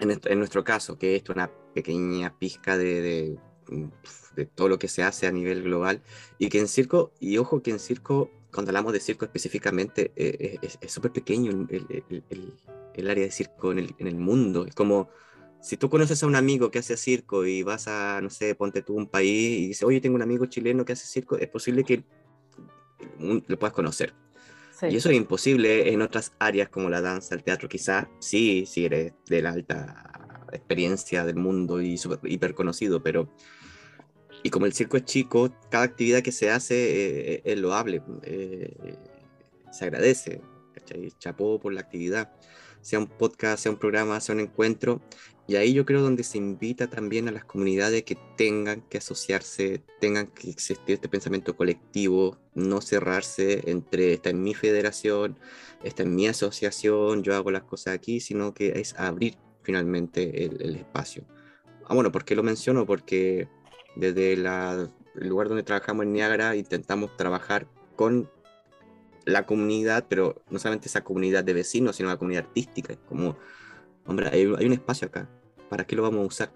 en, 0.00 0.20
en, 0.24 0.38
nuestro 0.38 0.64
caso, 0.64 0.98
que 0.98 1.14
es 1.14 1.28
una 1.28 1.48
pequeña 1.74 2.36
pizca 2.36 2.76
de, 2.76 3.00
de, 3.00 3.38
de, 4.34 4.46
todo 4.46 4.68
lo 4.68 4.80
que 4.80 4.88
se 4.88 5.04
hace 5.04 5.28
a 5.28 5.30
nivel 5.30 5.62
global, 5.62 6.02
y 6.38 6.48
que 6.48 6.58
en 6.58 6.66
circo, 6.66 7.12
y 7.20 7.38
ojo 7.38 7.62
que 7.62 7.70
en 7.70 7.78
circo, 7.78 8.32
cuando 8.52 8.70
hablamos 8.70 8.92
de 8.94 8.98
circo 8.98 9.26
específicamente, 9.26 10.10
eh, 10.16 10.58
es 10.60 10.90
súper 10.90 11.12
pequeño 11.12 11.52
el, 11.70 11.86
el, 11.88 12.24
el, 12.30 12.54
el, 12.94 13.10
área 13.10 13.26
de 13.26 13.30
circo 13.30 13.70
en 13.70 13.78
el, 13.78 13.94
en 13.98 14.08
el 14.08 14.16
mundo, 14.16 14.66
es 14.66 14.74
como 14.74 15.08
si 15.62 15.76
tú 15.76 15.88
conoces 15.88 16.20
a 16.22 16.26
un 16.26 16.34
amigo 16.34 16.72
que 16.72 16.80
hace 16.80 16.96
circo 16.96 17.46
y 17.46 17.62
vas 17.62 17.86
a, 17.86 18.20
no 18.20 18.30
sé, 18.30 18.56
ponte 18.56 18.82
tú 18.82 18.94
un 18.94 19.06
país 19.06 19.60
y 19.60 19.66
dices, 19.68 19.84
oye, 19.84 20.00
tengo 20.00 20.16
un 20.16 20.22
amigo 20.22 20.44
chileno 20.46 20.84
que 20.84 20.92
hace 20.92 21.06
circo, 21.06 21.38
es 21.38 21.48
posible 21.48 21.84
que 21.84 22.04
lo 23.18 23.58
puedas 23.58 23.72
conocer. 23.72 24.12
Y 24.82 24.96
eso 24.96 25.10
es 25.10 25.16
imposible 25.16 25.92
en 25.92 26.02
otras 26.02 26.32
áreas 26.40 26.68
como 26.68 26.90
la 26.90 27.00
danza, 27.00 27.36
el 27.36 27.44
teatro, 27.44 27.68
quizás 27.68 28.08
sí, 28.18 28.64
si 28.66 28.86
eres 28.86 29.12
de 29.28 29.40
la 29.40 29.50
alta 29.50 30.48
experiencia 30.52 31.24
del 31.24 31.36
mundo 31.36 31.80
y 31.80 31.96
super, 31.96 32.18
hiper 32.28 32.54
conocido, 32.54 33.02
pero... 33.02 33.32
Y 34.42 34.50
como 34.50 34.66
el 34.66 34.72
circo 34.72 34.96
es 34.96 35.04
chico, 35.04 35.52
cada 35.70 35.84
actividad 35.84 36.20
que 36.22 36.32
se 36.32 36.50
hace 36.50 37.34
eh, 37.34 37.42
es 37.44 37.58
loable, 37.60 38.02
eh, 38.24 38.96
se 39.70 39.84
agradece, 39.84 40.40
¿cachai? 40.74 41.12
Chapó 41.20 41.60
por 41.60 41.72
la 41.72 41.82
actividad, 41.82 42.32
sea 42.80 42.98
un 42.98 43.06
podcast, 43.06 43.62
sea 43.62 43.70
un 43.70 43.78
programa, 43.78 44.20
sea 44.20 44.34
un 44.34 44.40
encuentro, 44.40 45.00
y 45.52 45.56
ahí 45.56 45.74
yo 45.74 45.84
creo 45.84 46.00
donde 46.00 46.24
se 46.24 46.38
invita 46.38 46.88
también 46.88 47.28
a 47.28 47.30
las 47.30 47.44
comunidades 47.44 48.04
que 48.04 48.16
tengan 48.38 48.80
que 48.88 48.96
asociarse, 48.96 49.82
tengan 50.00 50.28
que 50.28 50.48
existir 50.48 50.94
este 50.94 51.10
pensamiento 51.10 51.54
colectivo, 51.54 52.38
no 52.54 52.80
cerrarse 52.80 53.70
entre 53.70 54.14
esta 54.14 54.30
en 54.30 54.42
mi 54.42 54.54
federación, 54.54 55.38
esta 55.84 56.04
en 56.04 56.14
mi 56.14 56.26
asociación, 56.26 57.22
yo 57.22 57.34
hago 57.34 57.50
las 57.50 57.64
cosas 57.64 57.92
aquí, 57.92 58.20
sino 58.20 58.54
que 58.54 58.80
es 58.80 58.98
abrir 58.98 59.36
finalmente 59.60 60.46
el, 60.46 60.74
espacio. 60.74 61.26
Ah, 61.84 61.92
bueno, 61.94 62.10
¿por 62.10 62.24
qué 62.24 62.34
lo 62.34 62.42
menciono? 62.42 62.86
Porque 62.86 63.46
desde 63.94 64.32
el 64.32 64.48
lugar 65.16 65.48
donde 65.48 65.64
trabajamos 65.64 66.06
en 66.06 66.14
Niagara 66.14 66.56
intentamos 66.56 67.14
trabajar 67.18 67.66
con 67.94 68.30
la 69.26 69.44
comunidad, 69.44 70.06
pero 70.08 70.42
no 70.48 70.58
solamente 70.58 70.88
esa 70.88 71.04
comunidad 71.04 71.44
de 71.44 71.52
vecinos, 71.52 71.96
sino 71.96 72.08
la 72.08 72.16
comunidad 72.16 72.46
artística, 72.46 72.96
como 73.06 73.36
hombre, 74.06 74.30
hay, 74.32 74.50
hay 74.58 74.64
un 74.64 74.72
espacio 74.72 75.08
acá, 75.08 75.28
¿para 75.72 75.86
qué 75.86 75.96
lo 75.96 76.02
vamos 76.02 76.22
a 76.22 76.26
usar? 76.26 76.52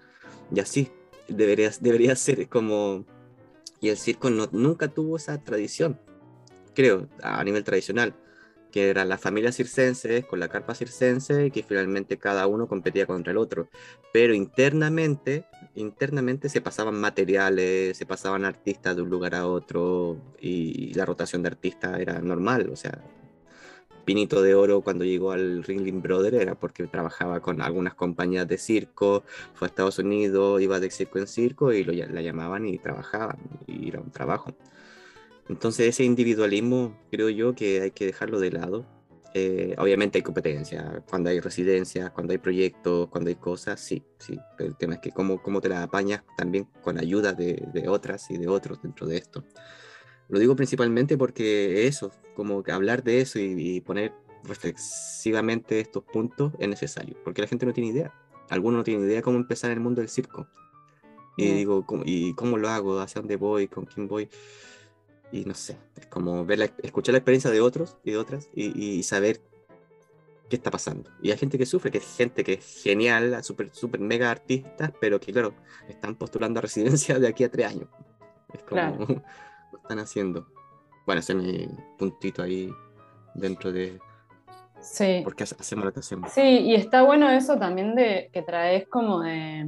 Y 0.53 0.59
así 0.59 0.91
debería, 1.27 1.71
debería 1.81 2.15
ser 2.15 2.47
como... 2.47 3.03
Y 3.79 3.89
el 3.89 3.97
circo 3.97 4.29
no, 4.29 4.47
nunca 4.51 4.89
tuvo 4.89 5.17
esa 5.17 5.43
tradición, 5.43 5.99
creo, 6.75 7.07
a 7.23 7.43
nivel 7.43 7.63
tradicional, 7.63 8.13
que 8.71 8.91
eran 8.91 9.09
las 9.09 9.19
familias 9.19 9.55
circenses 9.55 10.23
con 10.23 10.39
la 10.39 10.49
carpa 10.49 10.75
circense, 10.75 11.49
que 11.49 11.63
finalmente 11.63 12.17
cada 12.17 12.45
uno 12.45 12.67
competía 12.67 13.07
contra 13.07 13.31
el 13.31 13.39
otro. 13.39 13.69
Pero 14.13 14.35
internamente, 14.35 15.45
internamente 15.73 16.47
se 16.47 16.61
pasaban 16.61 16.99
materiales, 16.99 17.97
se 17.97 18.05
pasaban 18.05 18.45
artistas 18.45 18.95
de 18.95 19.01
un 19.01 19.09
lugar 19.09 19.33
a 19.33 19.47
otro, 19.47 20.21
y 20.39 20.93
la 20.93 21.05
rotación 21.05 21.41
de 21.41 21.47
artistas 21.47 21.99
era 21.99 22.21
normal, 22.21 22.69
o 22.71 22.75
sea, 22.75 23.03
Pinito 24.07 24.41
de 24.41 24.55
Oro 24.55 24.79
cuando 24.79 25.03
llegó 25.03 25.33
al 25.33 25.65
Ringling 25.65 26.01
Brother 26.01 26.35
era 26.35 26.55
porque 26.55 26.87
trabajaba 26.87 27.41
con 27.41 27.61
algunas 27.61 27.93
compañías 27.93 28.47
de 28.47 28.57
circo, 28.57 29.25
fue 29.53 29.65
a 29.65 29.69
Estados 29.69 29.99
Unidos, 29.99 30.61
iba 30.61 30.79
de 30.79 30.89
circo 30.89 31.19
en 31.19 31.27
circo 31.27 31.73
y 31.73 31.83
lo, 31.83 31.91
la 31.91 32.21
llamaban 32.21 32.65
y 32.65 32.77
trabajaban, 32.77 33.37
y 33.67 33.89
era 33.89 33.99
un 33.99 34.09
trabajo. 34.09 34.55
Entonces 35.49 35.89
ese 35.89 36.05
individualismo 36.05 36.97
creo 37.11 37.27
yo 37.27 37.53
que 37.53 37.81
hay 37.81 37.91
que 37.91 38.05
dejarlo 38.05 38.39
de 38.39 38.51
lado. 38.51 38.85
Eh, 39.33 39.75
obviamente 39.77 40.19
hay 40.19 40.21
competencia, 40.21 41.03
cuando 41.09 41.29
hay 41.29 41.41
residencias, 41.41 42.09
cuando 42.11 42.31
hay 42.31 42.37
proyectos, 42.37 43.09
cuando 43.09 43.27
hay 43.27 43.35
cosas, 43.35 43.81
sí, 43.81 44.01
sí. 44.19 44.39
Pero 44.57 44.69
el 44.69 44.77
tema 44.77 44.93
es 44.93 45.01
que 45.01 45.11
cómo, 45.11 45.43
cómo 45.43 45.59
te 45.59 45.67
la 45.67 45.83
apañas 45.83 46.23
también 46.37 46.69
con 46.81 46.97
ayuda 46.97 47.33
de, 47.33 47.61
de 47.73 47.89
otras 47.89 48.31
y 48.31 48.37
de 48.37 48.47
otros 48.47 48.81
dentro 48.81 49.05
de 49.05 49.17
esto. 49.17 49.43
Lo 50.29 50.39
digo 50.39 50.55
principalmente 50.55 51.17
porque 51.17 51.87
eso, 51.87 52.11
como 52.35 52.63
que 52.63 52.71
hablar 52.71 53.03
de 53.03 53.21
eso 53.21 53.39
y, 53.39 53.81
poner 53.81 54.13
reflexivamente 54.43 55.79
estos 55.79 56.03
puntos 56.03 56.53
es 56.59 56.67
necesario, 56.67 57.17
porque 57.23 57.41
la 57.41 57.47
gente 57.47 57.65
no 57.65 57.73
tiene 57.73 57.89
idea. 57.89 58.13
Algunos 58.49 58.79
no 58.79 58.83
tienen 58.83 59.05
idea 59.05 59.21
cómo 59.21 59.37
empezar 59.37 59.71
en 59.71 59.77
el 59.77 59.83
mundo 59.83 60.01
del 60.01 60.09
circo. 60.09 60.47
Y 61.37 61.51
digo, 61.51 61.85
¿cómo, 61.85 62.03
¿y 62.05 62.33
cómo 62.33 62.57
lo 62.57 62.67
hago? 62.69 62.99
¿Hacia 62.99 63.21
dónde 63.21 63.35
voy? 63.35 63.67
¿Con 63.67 63.85
quién 63.85 64.07
voy? 64.07 64.27
Y 65.31 65.45
no 65.45 65.53
sé, 65.53 65.77
es 65.95 66.07
como 66.07 66.45
ver 66.45 66.73
escuchar 66.81 67.13
la 67.13 67.19
experiencia 67.19 67.51
de 67.51 67.61
otros 67.61 67.97
y 68.03 68.11
de 68.11 68.17
otras 68.17 68.49
y, 68.55 69.03
saber 69.03 69.41
qué 70.49 70.55
está 70.55 70.71
pasando. 70.71 71.09
Y 71.21 71.31
hay 71.31 71.37
gente 71.37 71.57
que 71.57 71.65
sufre, 71.65 71.91
que 71.91 71.97
es 71.99 72.15
gente 72.15 72.43
que 72.43 72.53
es 72.53 72.81
genial, 72.81 73.43
súper, 73.43 73.69
súper 73.73 73.99
mega 73.99 74.31
artistas, 74.31 74.91
pero 74.99 75.19
que, 75.19 75.31
claro, 75.33 75.53
están 75.89 76.15
postulando 76.15 76.59
a 76.59 76.61
residencia 76.61 77.19
de 77.19 77.27
aquí 77.27 77.43
a 77.43 77.51
tres 77.51 77.67
años. 77.67 77.89
Es 78.53 78.63
como, 78.63 79.21
lo 79.71 79.79
están 79.79 79.99
haciendo. 79.99 80.47
Bueno, 81.05 81.19
ese 81.19 81.33
es 81.33 81.39
mi 81.39 81.67
puntito 81.97 82.43
ahí 82.43 82.69
dentro 83.33 83.71
de... 83.71 83.99
Sí. 84.81 85.21
Porque 85.23 85.43
hacemos 85.43 85.85
lo 85.85 85.93
que 85.93 86.01
hacemos. 86.01 86.31
Sí, 86.31 86.41
y 86.41 86.75
está 86.75 87.01
bueno 87.01 87.29
eso 87.29 87.57
también 87.57 87.95
de 87.95 88.29
que 88.31 88.41
traes 88.41 88.87
como 88.87 89.21
de, 89.21 89.65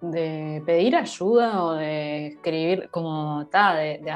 de 0.00 0.62
pedir 0.66 0.96
ayuda 0.96 1.64
o 1.64 1.74
de 1.74 2.26
escribir 2.28 2.88
como 2.90 3.46
ta, 3.46 3.74
de, 3.74 3.98
de, 3.98 4.12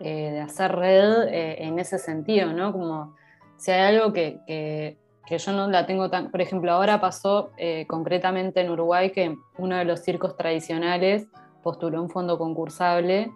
eh, 0.00 0.30
de, 0.32 0.40
hacer 0.40 0.72
red 0.72 1.28
eh, 1.28 1.64
en 1.64 1.78
ese 1.78 1.98
sentido, 1.98 2.52
¿no? 2.52 2.72
Como 2.72 3.14
si 3.56 3.70
hay 3.70 3.96
algo 3.96 4.12
que, 4.12 4.40
que, 4.46 4.96
que, 5.26 5.38
yo 5.38 5.52
no 5.52 5.68
la 5.68 5.86
tengo 5.86 6.08
tan... 6.08 6.30
Por 6.30 6.40
ejemplo, 6.40 6.72
ahora 6.72 7.00
pasó 7.00 7.50
eh, 7.58 7.84
concretamente 7.86 8.60
en 8.60 8.70
Uruguay 8.70 9.10
que 9.10 9.36
uno 9.58 9.76
de 9.76 9.84
los 9.84 10.00
circos 10.00 10.36
tradicionales 10.36 11.26
postuló 11.62 12.02
un 12.02 12.10
fondo 12.10 12.38
concursable 12.38 13.32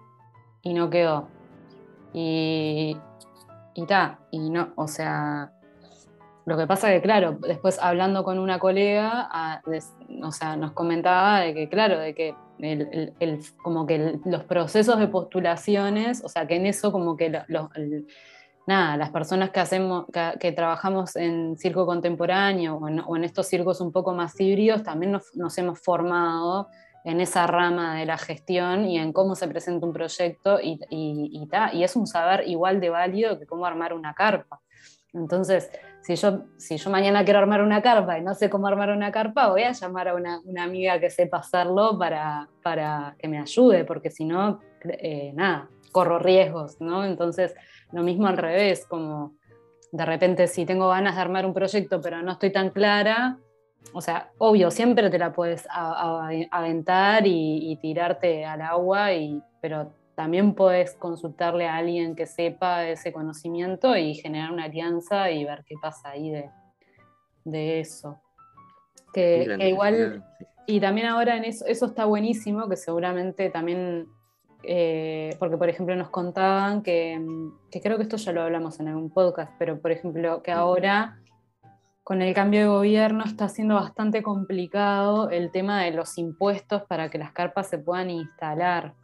y 0.62 0.74
no 0.74 0.90
quedó. 0.90 1.28
Y, 2.12 2.96
y 3.74 3.86
ta, 3.86 4.18
y 4.30 4.50
no, 4.50 4.72
o 4.76 4.88
sea, 4.88 5.52
lo 6.46 6.56
que 6.56 6.66
pasa 6.66 6.90
que, 6.90 7.00
claro, 7.00 7.38
después 7.40 7.78
hablando 7.80 8.24
con 8.24 8.38
una 8.38 8.58
colega, 8.58 9.62
o 10.22 10.32
sea, 10.32 10.56
nos 10.56 10.72
comentaba 10.72 11.40
de 11.40 11.54
que, 11.54 11.68
claro, 11.68 11.98
de 11.98 12.14
que 12.14 12.34
el, 12.58 13.40
como 13.62 13.86
que 13.86 14.18
los 14.24 14.44
procesos 14.44 14.98
de 14.98 15.06
postulaciones, 15.06 16.24
o 16.24 16.28
sea, 16.28 16.46
que 16.46 16.56
en 16.56 16.66
eso 16.66 16.92
como 16.92 17.16
que 17.16 17.30
nada, 18.66 18.96
las 18.96 19.10
personas 19.10 19.50
que 19.50 19.60
hacemos, 19.60 20.06
que, 20.40 20.52
trabajamos 20.52 21.14
en 21.16 21.56
circo 21.56 21.86
contemporáneo 21.86 22.78
o 22.78 23.16
en, 23.16 23.24
estos 23.24 23.46
circos 23.46 23.80
un 23.80 23.92
poco 23.92 24.12
más 24.12 24.38
híbridos, 24.40 24.82
también 24.82 25.18
nos 25.34 25.58
hemos 25.58 25.78
formado 25.80 26.68
en 27.04 27.20
esa 27.20 27.46
rama 27.46 27.98
de 27.98 28.06
la 28.06 28.18
gestión 28.18 28.86
y 28.86 28.98
en 28.98 29.12
cómo 29.12 29.34
se 29.34 29.48
presenta 29.48 29.86
un 29.86 29.92
proyecto 29.92 30.60
y, 30.60 30.78
y, 30.90 31.48
y, 31.72 31.84
es 31.84 31.96
un 31.96 32.06
saber 32.06 32.46
igual 32.46 32.80
de 32.80 32.90
válido 32.90 33.38
que 33.38 33.46
cómo 33.46 33.66
armar 33.66 33.94
una 33.94 34.14
carpa. 34.14 34.60
Entonces, 35.12 35.70
si 36.02 36.14
yo, 36.14 36.44
si 36.56 36.76
yo 36.76 36.90
mañana 36.90 37.24
quiero 37.24 37.40
armar 37.40 37.62
una 37.62 37.82
carpa 37.82 38.18
y 38.18 38.22
no 38.22 38.34
sé 38.34 38.48
cómo 38.48 38.66
armar 38.66 38.90
una 38.90 39.10
carpa, 39.10 39.48
voy 39.48 39.62
a 39.62 39.72
llamar 39.72 40.08
a 40.08 40.14
una, 40.14 40.40
una 40.44 40.64
amiga 40.64 41.00
que 41.00 41.10
sepa 41.10 41.38
hacerlo 41.38 41.98
para, 41.98 42.48
para 42.62 43.16
que 43.18 43.28
me 43.28 43.38
ayude, 43.38 43.84
porque 43.84 44.10
si 44.10 44.24
no, 44.24 44.60
eh, 44.84 45.32
nada, 45.34 45.68
corro 45.90 46.18
riesgos, 46.18 46.80
¿no? 46.80 47.04
Entonces, 47.04 47.54
lo 47.92 48.02
mismo 48.02 48.28
al 48.28 48.36
revés, 48.36 48.86
como 48.86 49.34
de 49.92 50.04
repente 50.04 50.46
si 50.46 50.64
tengo 50.64 50.88
ganas 50.88 51.16
de 51.16 51.20
armar 51.20 51.44
un 51.44 51.52
proyecto 51.52 52.00
pero 52.00 52.22
no 52.22 52.32
estoy 52.32 52.52
tan 52.52 52.70
clara, 52.70 53.38
o 53.92 54.00
sea, 54.00 54.30
obvio, 54.38 54.70
siempre 54.70 55.10
te 55.10 55.18
la 55.18 55.32
puedes 55.32 55.66
aventar 55.70 57.26
y, 57.26 57.76
tirarte 57.80 58.44
al 58.44 58.62
agua, 58.62 59.12
y, 59.12 59.42
pero 59.60 59.92
también 60.14 60.54
puedes 60.54 60.94
consultarle 60.94 61.66
a 61.66 61.76
alguien 61.76 62.14
que 62.14 62.26
sepa 62.26 62.86
ese 62.86 63.12
conocimiento 63.12 63.96
y 63.96 64.14
generar 64.14 64.52
una 64.52 64.64
alianza 64.64 65.30
y 65.30 65.44
ver 65.44 65.64
qué 65.66 65.74
pasa 65.80 66.10
ahí 66.10 66.30
de, 67.44 67.80
eso. 67.80 68.20
Que, 69.12 69.56
igual, 69.68 70.22
y 70.66 70.78
también 70.78 71.08
ahora 71.08 71.36
en 71.36 71.44
eso, 71.44 71.64
eso 71.66 71.86
está 71.86 72.04
buenísimo, 72.04 72.68
que 72.68 72.76
seguramente 72.76 73.50
también, 73.50 74.06
eh, 74.62 75.34
porque 75.40 75.56
por 75.56 75.68
ejemplo 75.68 75.96
nos 75.96 76.10
contaban 76.10 76.82
que, 76.82 77.20
que 77.72 77.80
creo 77.80 77.96
que 77.96 78.04
esto 78.04 78.18
ya 78.18 78.30
lo 78.30 78.42
hablamos 78.42 78.78
en 78.78 78.86
algún 78.86 79.10
podcast, 79.10 79.52
pero 79.58 79.80
por 79.80 79.90
ejemplo 79.90 80.42
que 80.44 80.52
ahora 80.52 81.20
con 82.10 82.22
el 82.22 82.34
cambio 82.34 82.62
de 82.62 82.66
gobierno 82.66 83.22
está 83.24 83.48
siendo 83.48 83.76
bastante 83.76 84.20
complicado 84.20 85.30
el 85.30 85.52
tema 85.52 85.84
de 85.84 85.92
los 85.92 86.18
impuestos 86.18 86.82
para 86.88 87.08
que 87.08 87.18
las 87.18 87.30
carpas 87.30 87.68
se 87.68 87.78
puedan 87.78 88.10
instalar. 88.10 88.94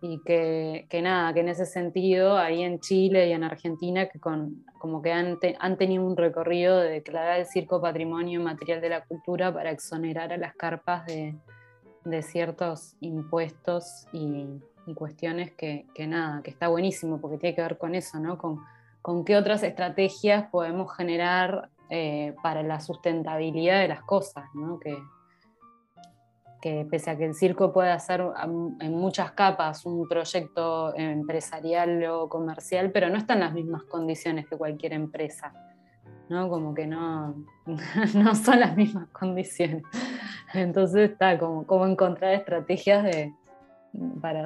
Y 0.00 0.20
que, 0.24 0.88
nada, 1.04 1.32
que 1.32 1.38
en 1.38 1.50
ese 1.50 1.66
sentido, 1.66 2.36
ahí 2.36 2.64
en 2.64 2.80
Chile 2.80 3.28
y 3.28 3.32
en 3.32 3.44
Argentina, 3.44 4.08
que 4.08 4.18
con, 4.18 4.64
como 4.80 5.02
que 5.02 5.12
han, 5.12 5.38
han 5.60 5.76
tenido 5.76 6.04
un 6.04 6.16
recorrido 6.16 6.80
de 6.80 6.90
declarar 6.90 7.38
el 7.38 7.46
circo 7.46 7.80
patrimonio 7.80 8.40
material 8.40 8.80
de 8.80 8.88
la 8.88 9.04
cultura 9.04 9.54
para 9.54 9.70
exonerar 9.70 10.32
a 10.32 10.36
las 10.36 10.56
carpas 10.56 11.06
de, 11.06 11.36
ciertos 12.22 12.96
impuestos 12.98 14.08
y, 14.12 14.48
cuestiones 14.96 15.52
que, 15.52 15.86
nada, 16.08 16.42
que 16.42 16.50
está 16.50 16.66
buenísimo 16.66 17.20
porque 17.20 17.38
tiene 17.38 17.54
que 17.54 17.62
ver 17.62 17.78
con 17.78 17.94
eso, 17.94 18.18
¿no? 18.18 18.36
Con, 18.36 18.64
con 19.00 19.24
qué 19.24 19.36
otras 19.36 19.62
estrategias 19.62 20.50
podemos 20.50 20.92
generar 20.96 21.70
eh, 21.90 22.34
para 22.42 22.62
la 22.62 22.80
sustentabilidad 22.80 23.80
de 23.80 23.88
las 23.88 24.02
cosas, 24.02 24.44
¿no? 24.54 24.78
que, 24.78 24.96
que 26.60 26.86
pese 26.90 27.10
a 27.10 27.16
que 27.16 27.26
el 27.26 27.34
circo 27.34 27.72
puede 27.72 27.90
hacer 27.90 28.24
en 28.80 28.92
muchas 28.92 29.32
capas 29.32 29.86
un 29.86 30.08
proyecto 30.08 30.94
empresarial 30.96 32.04
o 32.04 32.28
comercial, 32.28 32.90
pero 32.90 33.08
no 33.08 33.16
está 33.16 33.34
en 33.34 33.40
las 33.40 33.52
mismas 33.52 33.84
condiciones 33.84 34.46
que 34.48 34.56
cualquier 34.56 34.94
empresa. 34.94 35.52
¿no? 36.28 36.48
Como 36.48 36.74
que 36.74 36.86
no, 36.86 37.36
no 38.14 38.34
son 38.34 38.60
las 38.60 38.76
mismas 38.76 39.08
condiciones. 39.10 39.84
Entonces 40.54 41.10
está 41.10 41.38
como, 41.38 41.66
como 41.66 41.86
encontrar 41.86 42.34
estrategias 42.34 43.04
de, 43.04 43.32
para 44.20 44.44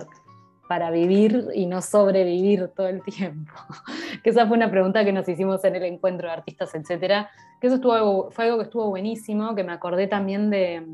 para 0.70 0.92
vivir 0.92 1.48
y 1.52 1.66
no 1.66 1.82
sobrevivir 1.82 2.68
todo 2.68 2.86
el 2.86 3.02
tiempo? 3.02 3.52
que 4.22 4.30
esa 4.30 4.46
fue 4.46 4.56
una 4.56 4.70
pregunta 4.70 5.04
que 5.04 5.12
nos 5.12 5.28
hicimos 5.28 5.64
en 5.64 5.74
el 5.74 5.82
encuentro 5.82 6.28
de 6.28 6.34
artistas, 6.34 6.72
etcétera. 6.76 7.28
Que 7.60 7.66
eso 7.66 7.80
fue 8.30 8.44
algo 8.44 8.58
que 8.58 8.62
estuvo 8.62 8.88
buenísimo, 8.88 9.56
que 9.56 9.64
me 9.64 9.72
acordé 9.72 10.06
también 10.06 10.48
de, 10.48 10.86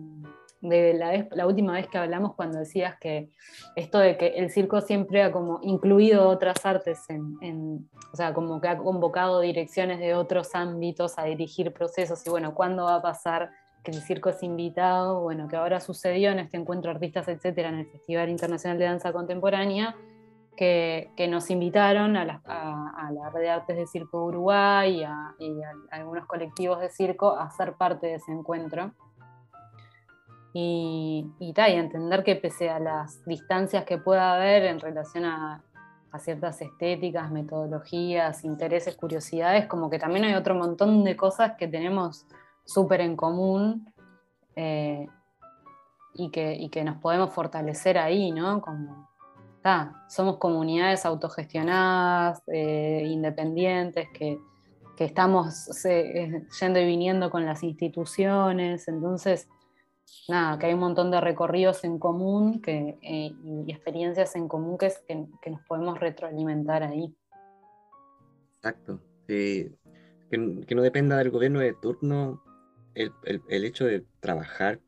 la, 0.63 1.27
la, 1.31 1.47
última 1.47 1.75
vez 1.75 1.89
que 1.89 1.99
hablamos 1.99 2.35
cuando 2.35 2.61
decías 2.61 2.99
que 2.99 3.29
esto 3.75 3.99
de 3.99 4.17
que 4.17 4.29
el 4.29 4.51
circo 4.51 4.81
siempre 4.81 5.23
ha 5.23 5.31
como 5.31 5.61
incluido 5.63 6.27
otras 6.27 6.65
artes, 6.65 7.01
en, 7.11 7.87
o 8.11 8.17
sea, 8.17 8.33
como 8.33 8.63
que 8.63 8.69
ha 8.69 8.79
convocado 8.79 9.43
direcciones 9.43 9.99
de 9.99 10.15
otros 10.15 10.55
ámbitos 10.55 11.19
a 11.19 11.25
dirigir 11.25 11.75
procesos 11.75 12.27
y 12.27 12.31
bueno, 12.31 12.55
¿cuándo 12.55 12.85
va 12.85 12.95
a 12.95 13.03
pasar 13.03 13.51
que 13.87 13.93
el 13.93 14.03
circo 14.03 14.31
es 14.31 14.43
invitado, 14.43 15.21
bueno, 15.21 15.47
que 15.47 15.55
ahora 15.55 15.79
sucedió 15.79 16.33
en 16.33 16.41
este 16.41 16.57
encuentro 16.57 16.91
artistas, 16.91 17.29
etcétera, 17.29 17.69
en 17.69 17.77
el 17.77 17.87
Festival 17.87 18.29
Internacional 18.29 18.81
de 18.81 18.85
Danza 18.85 19.13
Contemporánea, 19.13 19.95
que, 20.57 21.13
que 21.17 21.29
nos 21.29 21.51
invitaron 21.51 22.17
a 22.17 22.25
la, 22.25 22.41
a, 22.47 23.13
la, 23.13 23.31
Red 23.31 23.43
de 23.43 23.51
Artes 23.51 23.77
de 23.77 23.87
Circo 23.87 24.25
Uruguay 24.25 25.03
y 25.03 25.05
a, 25.05 25.37
algunos 25.93 26.27
colectivos 26.27 26.81
de 26.81 26.89
circo 26.89 27.37
a 27.39 27.49
ser 27.51 27.75
parte 27.75 28.09
de 28.09 28.15
ese 28.15 28.33
encuentro. 28.33 28.91
Y, 30.53 31.31
y, 31.39 31.55
y 31.57 31.73
entender 31.73 32.25
que 32.25 32.35
pese 32.35 32.69
a 32.69 32.81
las 32.81 33.25
distancias 33.25 33.85
que 33.85 33.99
pueda 33.99 34.35
haber 34.35 34.65
en 34.65 34.81
relación 34.81 35.27
a 35.27 35.63
ciertas 36.19 36.61
estéticas, 36.63 37.31
metodologías, 37.31 38.43
intereses, 38.43 38.97
curiosidades, 38.97 39.67
como 39.67 39.91
que 39.91 39.99
también 39.99 40.25
hay 40.25 40.35
otro 40.35 40.55
montón 40.55 41.05
de 41.05 41.15
cosas 41.15 41.53
que 41.59 41.69
tenemos 41.69 42.27
súper 42.67 43.01
en 43.01 43.17
común 43.17 43.93
eh, 44.55 45.07
y, 46.15 46.31
que, 46.31 46.69
que, 46.71 46.85
nos 46.85 46.99
podemos 46.99 47.33
fortalecer 47.33 47.97
ahí, 47.97 48.33
¿no? 48.33 48.61
Como, 48.61 49.09
somos 50.09 50.37
comunidades 50.39 51.05
autogestionadas, 51.05 52.43
eh, 52.47 53.03
independientes, 53.07 54.09
que, 54.13 54.39
estamos 54.99 55.69
yendo 56.59 56.81
y 56.81 56.87
viniendo 56.87 57.31
con 57.31 57.45
las 57.45 57.63
instituciones, 57.63 58.89
entonces, 58.89 59.47
nada, 60.27 60.59
que 60.59 60.67
hay 60.67 60.73
un 60.73 60.81
montón 60.81 61.11
de 61.11 61.21
recorridos 61.21 61.85
en 61.85 61.99
común 61.99 62.63
que, 62.63 62.97
y 63.03 63.71
experiencias 63.71 64.35
en 64.37 64.49
común 64.49 64.79
que, 64.79 64.91
que 65.07 65.51
nos 65.51 65.61
podemos 65.67 66.01
retroalimentar 66.01 66.83
ahí. 66.83 67.15
Exacto. 68.57 69.01
que, 69.27 69.77
no 70.31 70.83
dependa 70.83 71.19
del 71.19 71.31
gobierno 71.31 71.61
de 71.61 71.75
turno 71.75 72.43
el, 72.97 73.65
hecho 73.65 73.85
de 73.85 74.05
trabajar 74.21 74.81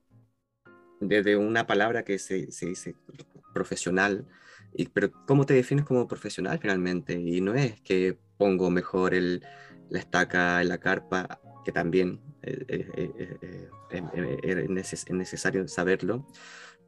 desde 1.01 1.37
una 1.37 1.67
palabra 1.67 2.05
que 2.05 2.19
se, 2.19 2.47
dice 2.47 2.97
profesional, 3.55 4.27
y, 4.75 4.87
pero 4.89 5.13
¿cómo 5.27 5.47
te 5.47 5.55
defines 5.55 5.85
como 5.85 6.09
profesional 6.09 6.59
finalmente? 6.59 7.15
Y 7.15 7.41
no 7.41 7.55
es 7.55 7.81
que 7.81 8.19
pongo 8.37 8.71
mejor 8.71 9.15
el, 9.15 9.45
la 9.91 9.99
estaca 9.99 10.61
en 10.61 10.69
la 10.69 10.79
carpa, 10.79 11.41
que 11.65 11.73
también 11.73 12.21
eh, 12.43 12.65
eh, 12.69 13.69
eh, 13.91 14.69
es 14.77 15.11
necesario 15.11 15.69
saberlo, 15.69 16.27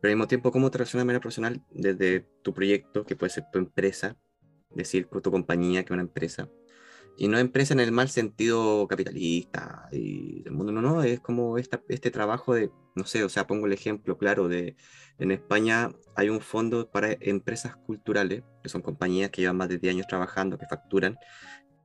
pero 0.01 0.13
al 0.13 0.17
mismo 0.17 0.29
tiempo, 0.29 0.51
¿cómo 0.51 0.71
te 0.71 0.79
relacionas 0.79 1.03
de 1.03 1.07
manera 1.07 1.21
profesional 1.21 1.63
desde 1.71 2.27
tu 2.43 2.55
proyecto, 2.55 3.05
que 3.05 3.17
puede 3.17 3.31
ser 3.31 3.45
tu 3.53 3.59
empresa, 3.59 4.17
decir, 4.71 5.07
tu 5.07 5.31
compañía, 5.31 5.83
que 5.83 5.87
es 5.87 5.91
una 5.91 6.03
empresa, 6.03 6.49
y 7.21 7.29
no 7.29 7.37
empresa 7.37 7.75
en 7.75 7.81
el 7.81 7.93
mal 7.93 8.09
sentido 8.09 8.89
capitalista 8.89 9.91
y 9.93 10.43
del 10.43 10.55
mundo, 10.55 10.73
no, 10.73 10.81
no, 10.81 11.03
es 11.03 11.21
como 11.21 11.59
esta, 11.59 11.83
este 11.91 12.11
trabajo 12.11 12.55
de, 12.55 12.71
no 12.95 13.05
sé, 13.05 13.23
o 13.25 13.29
sea, 13.29 13.47
pongo 13.47 13.67
el 13.67 13.75
ejemplo 13.75 14.17
claro 14.17 14.49
de, 14.49 14.75
en 15.19 15.31
España 15.31 15.91
hay 16.17 16.31
un 16.31 16.41
fondo 16.41 16.91
para 16.91 17.15
empresas 17.21 17.77
culturales, 17.77 18.43
que 18.63 18.71
son 18.71 18.81
compañías 18.81 19.31
que 19.31 19.43
llevan 19.43 19.59
más 19.59 19.69
de 19.69 19.77
10 19.77 19.97
años 19.97 20.07
trabajando, 20.07 20.57
que 20.57 20.65
facturan, 20.65 21.19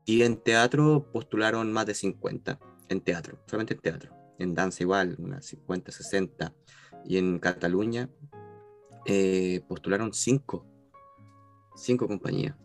y 0.05 0.21
en 0.21 0.37
teatro 0.37 1.11
postularon 1.11 1.69
más 1.73 1.85
de 1.85 1.95
50, 1.95 2.57
en 2.87 3.01
teatro, 3.01 3.37
solamente 3.45 3.73
en 3.73 3.81
teatro, 3.81 4.15
en 4.39 4.55
danza 4.55 4.83
igual, 4.83 5.17
unas 5.19 5.45
50, 5.47 5.91
60, 5.91 6.53
y 7.03 7.17
en 7.17 7.39
Cataluña 7.39 8.09
eh, 9.05 9.59
postularon 9.67 10.13
5, 10.13 10.65
5 11.75 12.07
compañías. 12.07 12.55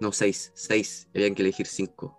No, 0.00 0.12
seis, 0.12 0.52
seis, 0.54 1.08
habían 1.14 1.34
que 1.34 1.42
elegir 1.42 1.66
cinco. 1.66 2.18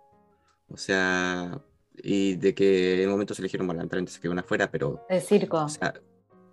O 0.68 0.76
sea, 0.76 1.62
y 1.94 2.36
de 2.36 2.54
que 2.54 3.02
en 3.02 3.08
un 3.08 3.12
momento 3.12 3.34
se 3.34 3.42
eligieron, 3.42 3.66
bueno, 3.66 3.86
se 4.06 4.20
quedó 4.20 4.32
una 4.32 4.42
afuera, 4.42 4.70
pero... 4.70 5.04
De 5.08 5.20
circo. 5.20 5.64
O 5.64 5.68
sea, 5.68 5.94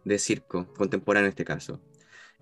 de 0.04 0.20
circo, 0.20 0.68
contemporáneo 0.74 1.28
en 1.28 1.30
este 1.30 1.46
caso. 1.46 1.80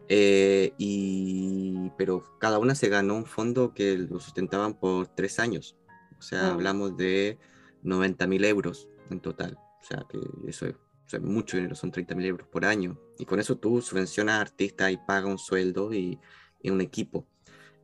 Eh, 0.09 0.73
y, 0.77 1.91
pero 1.97 2.37
cada 2.39 2.59
una 2.59 2.75
se 2.75 2.89
ganó 2.89 3.15
un 3.15 3.25
fondo 3.25 3.73
que 3.73 3.97
lo 3.97 4.19
sustentaban 4.19 4.73
por 4.73 5.07
tres 5.07 5.39
años. 5.39 5.77
O 6.19 6.21
sea, 6.21 6.47
ah. 6.47 6.51
hablamos 6.51 6.97
de 6.97 7.37
90 7.83 8.27
mil 8.27 8.43
euros 8.45 8.89
en 9.09 9.19
total. 9.19 9.57
O 9.81 9.83
sea, 9.83 10.05
que 10.09 10.19
eso 10.47 10.67
es, 10.67 10.75
mucho 11.21 11.57
dinero, 11.57 11.75
son 11.75 11.91
30 11.91 12.15
mil 12.15 12.25
euros 12.25 12.47
por 12.47 12.65
año. 12.65 12.99
Y 13.17 13.25
con 13.25 13.39
eso 13.39 13.57
tú 13.57 13.81
subvencionas 13.81 14.37
a 14.37 14.41
artistas 14.41 14.91
y 14.91 14.97
pagas 14.97 15.29
un 15.29 15.37
sueldo 15.37 15.93
y, 15.93 16.19
y 16.61 16.69
un 16.69 16.81
equipo. 16.81 17.27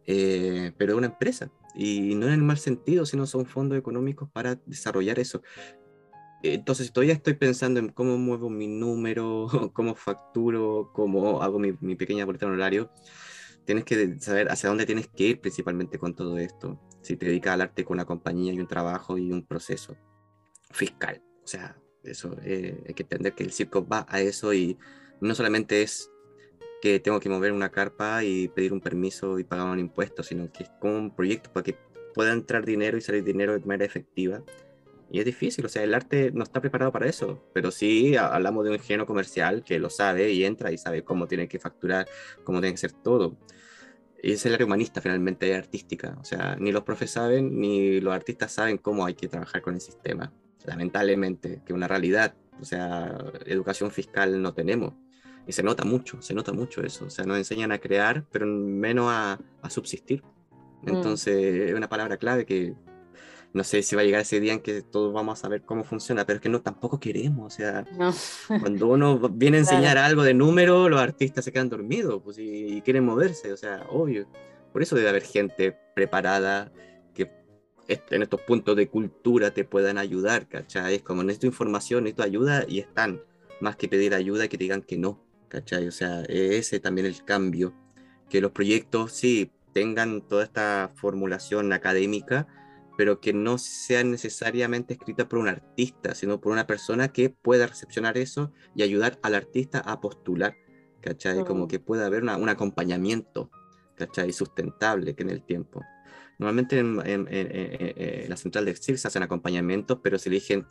Eh, 0.09 0.71
pero 0.77 0.93
es 0.93 0.97
una 0.97 1.07
empresa 1.07 1.51
y 1.75 2.15
no 2.15 2.27
en 2.27 2.33
el 2.33 2.41
mal 2.41 2.57
sentido, 2.57 3.05
sino 3.05 3.27
son 3.27 3.45
fondos 3.45 3.77
económicos 3.77 4.29
para 4.31 4.55
desarrollar 4.65 5.19
eso. 5.19 5.41
Entonces, 6.41 6.91
todavía 6.91 7.13
estoy 7.13 7.33
pensando 7.33 7.79
en 7.79 7.89
cómo 7.89 8.17
muevo 8.17 8.49
mi 8.49 8.67
número, 8.67 9.47
cómo 9.73 9.95
facturo, 9.95 10.91
cómo 10.93 11.41
hago 11.41 11.59
mi, 11.59 11.73
mi 11.81 11.95
pequeña 11.95 12.25
boleta 12.25 12.47
horario. 12.47 12.91
Tienes 13.65 13.83
que 13.83 14.17
saber 14.19 14.49
hacia 14.49 14.69
dónde 14.69 14.85
tienes 14.85 15.07
que 15.07 15.25
ir 15.25 15.41
principalmente 15.41 15.99
con 15.99 16.15
todo 16.15 16.37
esto. 16.37 16.79
Si 17.01 17.17
te 17.17 17.25
dedicas 17.25 17.53
al 17.53 17.61
arte 17.61 17.83
con 17.83 17.95
una 17.95 18.05
compañía 18.05 18.53
y 18.53 18.59
un 18.59 18.67
trabajo 18.67 19.17
y 19.17 19.31
un 19.31 19.45
proceso 19.45 19.97
fiscal. 20.71 21.21
O 21.43 21.47
sea, 21.47 21.77
eso 22.03 22.35
eh, 22.43 22.81
hay 22.87 22.93
que 22.93 23.03
entender 23.03 23.35
que 23.35 23.43
el 23.43 23.51
circo 23.51 23.85
va 23.85 24.05
a 24.09 24.21
eso 24.21 24.53
y 24.53 24.77
no 25.19 25.35
solamente 25.35 25.81
es 25.81 26.09
que 26.81 26.99
tengo 26.99 27.19
que 27.19 27.29
mover 27.29 27.51
una 27.51 27.71
carpa 27.71 28.23
y 28.23 28.47
pedir 28.49 28.73
un 28.73 28.81
permiso 28.81 29.39
y 29.39 29.43
pagar 29.43 29.67
un 29.67 29.79
impuesto, 29.79 30.23
sino 30.23 30.51
que 30.51 30.63
es 30.63 30.69
como 30.79 30.97
un 30.97 31.15
proyecto 31.15 31.51
para 31.51 31.63
que 31.63 31.75
pueda 32.13 32.33
entrar 32.33 32.65
dinero 32.65 32.97
y 32.97 33.01
salir 33.01 33.23
dinero 33.23 33.53
de 33.53 33.65
manera 33.65 33.85
efectiva. 33.85 34.43
Y 35.09 35.19
es 35.19 35.25
difícil, 35.25 35.65
o 35.65 35.69
sea, 35.69 35.83
el 35.83 35.93
arte 35.93 36.31
no 36.33 36.43
está 36.43 36.59
preparado 36.59 36.91
para 36.91 37.07
eso, 37.07 37.41
pero 37.53 37.71
sí 37.71 38.17
hablamos 38.17 38.65
de 38.65 38.71
un 38.71 38.75
ingeniero 38.75 39.05
comercial 39.05 39.63
que 39.63 39.79
lo 39.79 39.89
sabe 39.89 40.31
y 40.33 40.43
entra 40.43 40.71
y 40.71 40.77
sabe 40.77 41.03
cómo 41.03 41.27
tiene 41.27 41.47
que 41.47 41.59
facturar, 41.59 42.07
cómo 42.43 42.59
tiene 42.59 42.73
que 42.73 42.79
ser 42.79 42.91
todo. 42.91 43.37
Y 44.21 44.33
es 44.33 44.45
el 44.45 44.53
área 44.53 44.65
humanista 44.65 44.99
finalmente, 44.99 45.55
artística. 45.55 46.17
O 46.19 46.25
sea, 46.25 46.55
ni 46.59 46.71
los 46.71 46.83
profes 46.83 47.11
saben, 47.11 47.59
ni 47.59 48.01
los 48.01 48.13
artistas 48.13 48.51
saben 48.51 48.77
cómo 48.77 49.05
hay 49.05 49.13
que 49.13 49.27
trabajar 49.27 49.61
con 49.61 49.75
el 49.75 49.81
sistema. 49.81 50.33
Lamentablemente, 50.65 51.61
que 51.65 51.73
una 51.73 51.87
realidad. 51.87 52.35
O 52.59 52.65
sea, 52.65 53.15
educación 53.45 53.91
fiscal 53.91 54.41
no 54.41 54.53
tenemos. 54.53 54.93
Y 55.47 55.53
se 55.53 55.63
nota 55.63 55.85
mucho, 55.85 56.21
se 56.21 56.33
nota 56.33 56.51
mucho 56.51 56.81
eso. 56.81 57.05
O 57.05 57.09
sea, 57.09 57.25
nos 57.25 57.37
enseñan 57.37 57.71
a 57.71 57.79
crear, 57.79 58.25
pero 58.31 58.45
menos 58.45 59.07
a, 59.09 59.39
subsistir. 59.69 60.21
Mm. 60.83 60.89
Entonces, 60.89 61.69
es 61.69 61.73
una 61.73 61.87
palabra 61.87 62.17
clave 62.17 62.45
que 62.45 62.75
no 63.53 63.63
sé 63.63 63.81
si 63.81 63.95
va 63.95 64.01
a 64.01 64.05
llegar 64.05 64.21
ese 64.21 64.39
día 64.39 64.53
en 64.53 64.59
que 64.59 64.81
todos 64.81 65.13
vamos 65.13 65.39
a 65.39 65.41
saber 65.41 65.63
cómo 65.63 65.83
funciona, 65.83 66.25
pero 66.25 66.37
es 66.37 66.41
que 66.41 66.49
no 66.49 66.61
tampoco 66.61 66.99
queremos. 66.99 67.53
O 67.53 67.55
sea, 67.55 67.85
cuando 68.47 68.87
uno 68.87 69.17
viene 69.29 69.57
a 69.57 69.59
enseñar 69.61 69.97
algo 69.97 70.23
de 70.23 70.33
número, 70.33 70.89
los 70.89 70.99
artistas 70.99 71.45
se 71.45 71.51
quedan 71.51 71.69
dormidos 71.69 72.21
pues, 72.23 72.37
y, 72.39 72.81
quieren 72.81 73.05
moverse. 73.05 73.51
O 73.51 73.57
sea, 73.57 73.85
obvio. 73.89 74.27
Por 74.71 74.83
eso 74.83 74.95
debe 74.95 75.09
haber 75.09 75.23
gente 75.23 75.75
preparada 75.95 76.71
que 77.15 77.31
en 77.87 78.21
estos 78.21 78.41
puntos 78.41 78.75
de 78.75 78.89
cultura 78.89 79.51
te 79.51 79.63
puedan 79.63 79.97
ayudar, 79.97 80.47
¿cachai? 80.47 80.95
Es 80.95 81.01
como 81.01 81.23
necesito 81.23 81.47
información, 81.47 82.03
necesito 82.03 82.23
ayuda 82.23 82.65
y 82.67 82.79
están. 82.79 83.21
Más 83.59 83.75
que 83.75 83.87
pedir 83.87 84.13
ayuda 84.13 84.45
y 84.45 84.49
que 84.49 84.57
te 84.57 84.65
digan 84.65 84.83
que 84.83 84.97
no. 84.99 85.26
¿Cachai? 85.47 85.87
O 85.87 85.91
sea, 85.91 86.23
ese 86.23 86.79
también 86.79 87.07
el 87.07 87.23
cambio, 87.23 87.73
que 88.29 88.41
los 88.41 88.51
proyectos 88.51 89.13
sí 89.13 89.51
tengan 89.73 90.21
toda 90.27 90.43
esta 90.43 90.91
formulación 90.95 91.71
académica, 91.73 92.47
pero 92.97 93.21
que 93.21 93.31
no 93.31 93.57
sean 93.59 94.09
necesariamente 94.11 94.95
escritas 94.95 95.27
por 95.27 95.39
un 95.39 95.47
artista, 95.47 96.15
sino 96.15 96.41
por 96.41 96.51
una 96.51 96.65
persona 96.65 97.09
que 97.09 97.29
pueda 97.29 97.67
recepcionar 97.67 98.17
eso 98.17 98.51
y 98.75 98.81
ayudar 98.81 99.19
al 99.21 99.35
artista 99.35 99.79
a 99.79 100.01
postular, 100.01 100.57
¿cachai? 101.01 101.45
Como 101.45 101.67
que 101.67 101.79
pueda 101.79 102.07
haber 102.07 102.23
un 102.23 102.49
acompañamiento, 102.49 103.51
¿cachai? 103.95 104.33
Sustentable 104.33 105.15
que 105.15 105.23
en 105.23 105.29
el 105.29 105.43
tiempo. 105.43 105.83
Normalmente 106.39 106.79
en, 106.79 108.29
la 108.29 108.37
central 108.37 108.65
de 108.65 108.71
exil 108.71 108.97
se 108.97 109.07
hacen 109.07 109.23
acompañamientos, 109.23 109.99
pero 110.03 110.17
se 110.17 110.29
eligen 110.29 110.65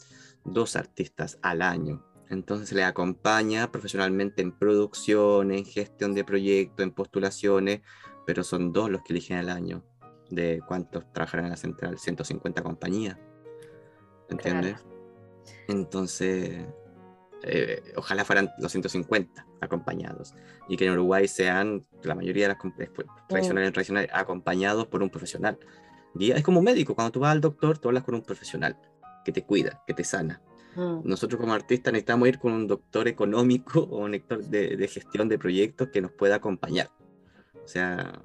dos 0.45 0.77
artistas 0.77 1.39
al 1.43 1.62
año, 1.62 2.05
entonces 2.29 2.68
se 2.68 2.74
le 2.74 2.85
acompaña 2.85 3.70
profesionalmente 3.70 4.43
en 4.43 4.53
producción, 4.53 5.53
en 5.53 5.64
gestión 5.64 6.14
de 6.14 6.24
proyectos, 6.24 6.85
en 6.85 6.93
postulaciones, 6.93 7.81
pero 8.27 8.43
son 8.43 8.72
dos 8.72 8.91
los 8.91 9.03
que 9.03 9.12
eligen 9.12 9.39
al 9.39 9.49
año 9.49 9.85
de 10.31 10.61
cuántos 10.66 11.11
trabajarán 11.12 11.47
en 11.47 11.51
la 11.53 11.57
central, 11.57 11.99
150 11.99 12.62
compañías. 12.62 13.16
¿Entiendes? 14.29 14.85
Entonces, 15.68 16.66
eh, 17.43 17.83
ojalá 17.97 18.24
fueran 18.24 18.51
los 18.59 18.72
150 18.72 19.47
acompañados 19.61 20.35
y 20.68 20.77
que 20.77 20.87
en 20.87 20.93
Uruguay 20.93 21.29
sean 21.29 21.87
la 22.03 22.14
mayoría 22.14 22.49
de 22.49 22.55
las 22.55 22.72
pues, 22.74 22.91
tradicionales, 23.29 23.72
tradicionales 23.72 24.11
acompañados 24.12 24.87
por 24.89 25.03
un 25.03 25.11
profesional. 25.11 25.59
Y 26.18 26.33
es 26.33 26.43
como 26.43 26.59
un 26.59 26.64
médico, 26.64 26.95
cuando 26.95 27.12
tú 27.12 27.20
vas 27.20 27.33
al 27.33 27.41
doctor, 27.41 27.79
tú 27.79 27.89
hablas 27.89 28.03
con 28.03 28.14
un 28.14 28.22
profesional 28.22 28.77
que 29.24 29.33
te 29.33 29.45
cuida, 29.45 29.83
que 29.87 29.95
te 29.95 30.03
sana. 30.03 30.41
Mm. 30.77 31.01
Nosotros 31.05 31.41
como 31.41 31.55
artistas 31.55 31.93
necesitamos 31.93 32.29
ir 32.29 32.39
con 32.39 32.53
un 32.53 32.66
doctor 32.66 33.09
económico 33.09 33.81
o 33.81 34.05
un 34.05 34.12
doctor 34.12 34.45
de, 34.45 34.89
gestión 34.89 35.29
de 35.29 35.39
proyectos 35.39 35.89
que 35.89 36.03
nos 36.03 36.12
pueda 36.12 36.37
acompañar. 36.37 36.91
O 37.64 37.66
sea, 37.66 38.22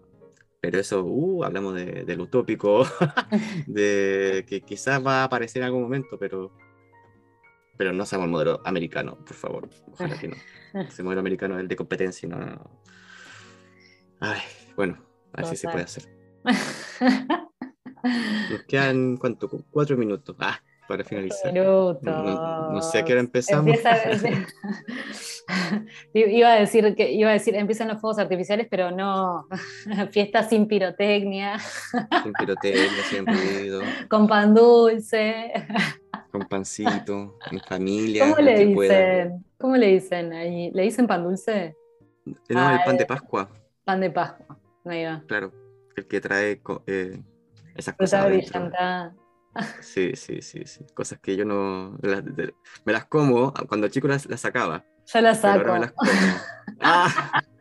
pero 0.60 0.80
eso, 0.80 1.04
uh, 1.04 1.44
hablamos 1.44 1.76
de, 1.76 2.04
del 2.04 2.22
utópico, 2.22 2.86
de 3.68 4.46
que 4.48 4.62
quizás 4.62 5.04
va 5.06 5.22
a 5.22 5.24
aparecer 5.24 5.62
en 5.62 5.68
algún 5.68 5.82
momento, 5.82 6.20
pero, 6.20 6.52
pero 7.78 7.94
no 7.94 8.06
seamos 8.06 8.26
el 8.26 8.32
modelo 8.32 8.62
americano, 8.66 9.18
por 9.26 9.34
favor. 9.36 9.70
Ojalá 9.94 10.20
que 10.20 10.28
no. 10.28 10.36
Ese 10.82 11.04
modelo 11.04 11.22
americano 11.22 11.56
es 11.56 11.62
el 11.62 11.68
de 11.68 11.76
competencia, 11.76 12.28
no, 12.28 12.38
no, 12.38 12.82
Ay, 14.20 14.42
bueno, 14.76 15.04
a 15.34 15.42
ver 15.42 15.50
si 15.50 15.56
se 15.56 15.68
puede 15.70 15.86
hacer. 15.86 16.04
Nos 18.52 18.64
quedan, 18.68 19.18
¿cuánto? 19.18 19.50
Cuatro 19.72 19.98
minutos. 19.98 20.36
Ah, 20.40 20.62
para 20.88 21.04
finalizar. 21.04 21.54
No, 21.54 22.82
sé 22.82 23.00
a 23.00 23.06
qué 23.06 23.14
hora 23.14 23.22
empezamos. 23.22 23.76
iba, 26.14 26.54
a 26.54 26.60
decir 26.60 26.94
que, 26.96 27.12
iba 27.12 27.30
a 27.30 27.34
decir, 27.34 27.56
empiezan 27.56 27.88
los 27.88 28.00
fuegos 28.00 28.20
artificiales, 28.20 28.68
pero 28.70 28.92
no, 28.92 29.48
fiesta 30.12 30.44
sin 30.44 30.68
pirotecnia. 30.68 31.58
Sin 32.24 32.34
pirotecnia, 32.34 33.04
sin 33.10 33.26
ruido. 33.26 33.82
Con 34.10 34.28
pan 34.28 34.54
dulce. 34.54 35.52
con 36.32 36.48
pancito, 36.48 37.38
en 37.50 37.60
familia. 37.62 38.30
¿Cómo 38.30 38.42
le 38.42 38.74
pueda. 38.74 39.00
dicen? 39.00 39.46
¿Cómo 39.58 39.78
le 39.78 39.88
dicen 39.88 40.34
ahí? 40.34 40.72
¿Le 40.72 40.84
dicen 40.84 41.08
pan 41.08 41.24
dulce? 41.24 41.76
No, 42.50 42.72
el 42.72 42.80
pan 42.86 42.98
de 42.98 43.06
Pascua, 43.06 43.50
Pan 43.84 44.00
de 44.00 44.12
Pascua. 44.12 44.58
Ahí 44.86 45.06
va. 45.06 45.24
claro. 45.28 45.52
El 45.96 46.08
que 46.08 46.22
trae 46.22 46.62
eh, 46.88 47.20
esas 47.76 47.96
Fruta 47.96 48.30
cosas. 48.30 49.14
Sí, 49.82 50.16
sí, 50.16 50.42
sí, 50.42 50.62
sí. 50.66 50.86
Cosas 50.94 51.20
que 51.20 51.36
yo 51.36 51.44
no. 51.46 51.98
las- 52.02 52.24
de- 52.24 52.54
me 52.86 52.94
las 52.94 53.06
como, 53.06 53.54
cuando 53.68 53.88
chico 53.90 54.08
las, 54.08 54.26
las 54.28 54.40
sacaba. 54.42 54.86
Saco. 55.38 55.60
ahora 55.60 55.74
me 55.74 55.80
las 55.80 55.92
como. 55.92 56.12
Ah. 56.80 57.44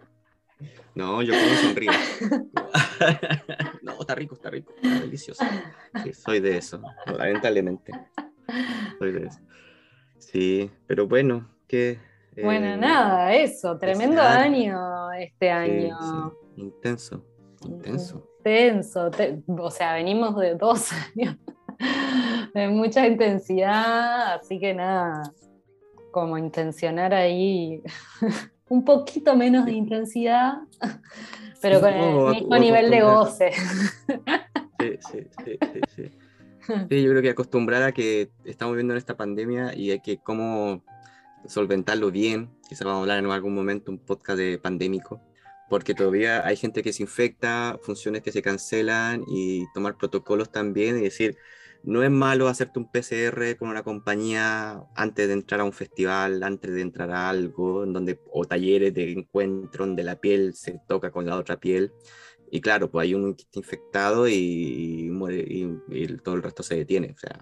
No, 0.92 1.22
yo 1.22 1.32
como 1.32 1.54
sonrío. 1.54 1.92
no, 3.82 3.92
está 4.00 4.14
rico, 4.14 4.34
está 4.34 4.50
rico, 4.50 4.72
está 4.82 5.00
delicioso. 5.00 5.44
Sí, 6.02 6.12
soy 6.12 6.40
de 6.40 6.58
eso, 6.58 6.82
lamentablemente. 7.06 7.92
Soy 8.98 9.12
de 9.12 9.26
eso. 9.26 9.38
Sí, 10.18 10.70
pero 10.86 11.06
bueno, 11.06 11.48
que. 11.68 11.98
eh, 12.36 12.44
Bueno, 12.44 12.76
nada, 12.76 13.32
eso. 13.34 13.78
Tremendo 13.78 14.20
año 14.20 15.12
este 15.12 15.46
sí, 15.46 15.48
año. 15.48 15.98
sí, 16.00 16.60
intenso, 16.62 17.24
intenso. 17.64 18.28
Intenso. 18.38 19.10
te- 19.10 19.42
o 19.46 19.70
sea, 19.70 19.94
venimos 19.94 20.36
de 20.38 20.54
dos 20.56 20.90
años 21.16 21.36
de 22.54 22.68
mucha 22.68 23.06
intensidad, 23.06 24.34
así 24.34 24.58
que 24.58 24.74
nada, 24.74 25.32
como 26.10 26.38
intencionar 26.38 27.14
ahí 27.14 27.82
un 28.68 28.84
poquito 28.84 29.36
menos 29.36 29.66
de 29.66 29.72
intensidad, 29.72 30.54
pero 31.62 31.80
con 31.80 31.92
el 31.92 32.34
mismo 32.34 32.58
nivel 32.58 32.90
de 32.90 33.00
goce. 33.02 33.52
Sí, 34.78 34.98
sí, 35.10 35.26
sí, 35.44 35.58
sí, 35.60 35.80
sí. 35.94 36.10
Sí, 36.88 37.02
yo 37.02 37.10
creo 37.10 37.22
que 37.22 37.30
acostumbrar 37.30 37.82
a 37.82 37.92
que 37.92 38.30
estamos 38.44 38.74
viviendo 38.74 38.94
en 38.94 38.98
esta 38.98 39.16
pandemia 39.16 39.74
y 39.74 39.90
hay 39.90 40.00
que 40.00 40.18
cómo 40.18 40.84
solventarlo 41.46 42.10
bien. 42.10 42.50
Quizás 42.68 42.84
vamos 42.84 42.98
a 42.98 43.02
hablar 43.02 43.18
en 43.18 43.30
algún 43.30 43.54
momento 43.54 43.90
un 43.90 43.98
podcast 43.98 44.38
de 44.38 44.58
pandémico, 44.58 45.20
porque 45.68 45.94
todavía 45.94 46.46
hay 46.46 46.56
gente 46.56 46.82
que 46.82 46.92
se 46.92 47.02
infecta, 47.02 47.78
funciones 47.82 48.22
que 48.22 48.30
se 48.30 48.42
cancelan 48.42 49.24
y 49.26 49.64
tomar 49.72 49.96
protocolos 49.96 50.52
también 50.52 50.98
y 50.98 51.02
decir, 51.02 51.36
no 51.82 52.02
es 52.02 52.10
malo 52.10 52.48
hacerte 52.48 52.78
un 52.78 52.90
PCR 52.90 53.56
con 53.58 53.68
una 53.68 53.82
compañía 53.82 54.82
antes 54.94 55.26
de 55.26 55.32
entrar 55.32 55.60
a 55.60 55.64
un 55.64 55.72
festival, 55.72 56.42
antes 56.42 56.72
de 56.72 56.82
entrar 56.82 57.10
a 57.10 57.30
algo, 57.30 57.86
donde, 57.86 58.20
o 58.30 58.44
talleres 58.44 58.92
de 58.94 59.12
encuentro 59.12 59.86
donde 59.86 60.02
la 60.02 60.20
piel 60.20 60.54
se 60.54 60.80
toca 60.86 61.10
con 61.10 61.26
la 61.26 61.36
otra 61.36 61.58
piel. 61.58 61.92
Y 62.50 62.60
claro, 62.60 62.90
pues 62.90 63.04
hay 63.04 63.14
uno 63.14 63.34
infectado 63.52 64.28
y, 64.28 65.04
y 65.06 65.10
muere 65.10 65.44
y, 65.48 65.68
y 65.88 66.06
todo 66.18 66.34
el 66.34 66.42
resto 66.42 66.62
se 66.62 66.76
detiene. 66.76 67.14
O 67.16 67.18
sea, 67.18 67.38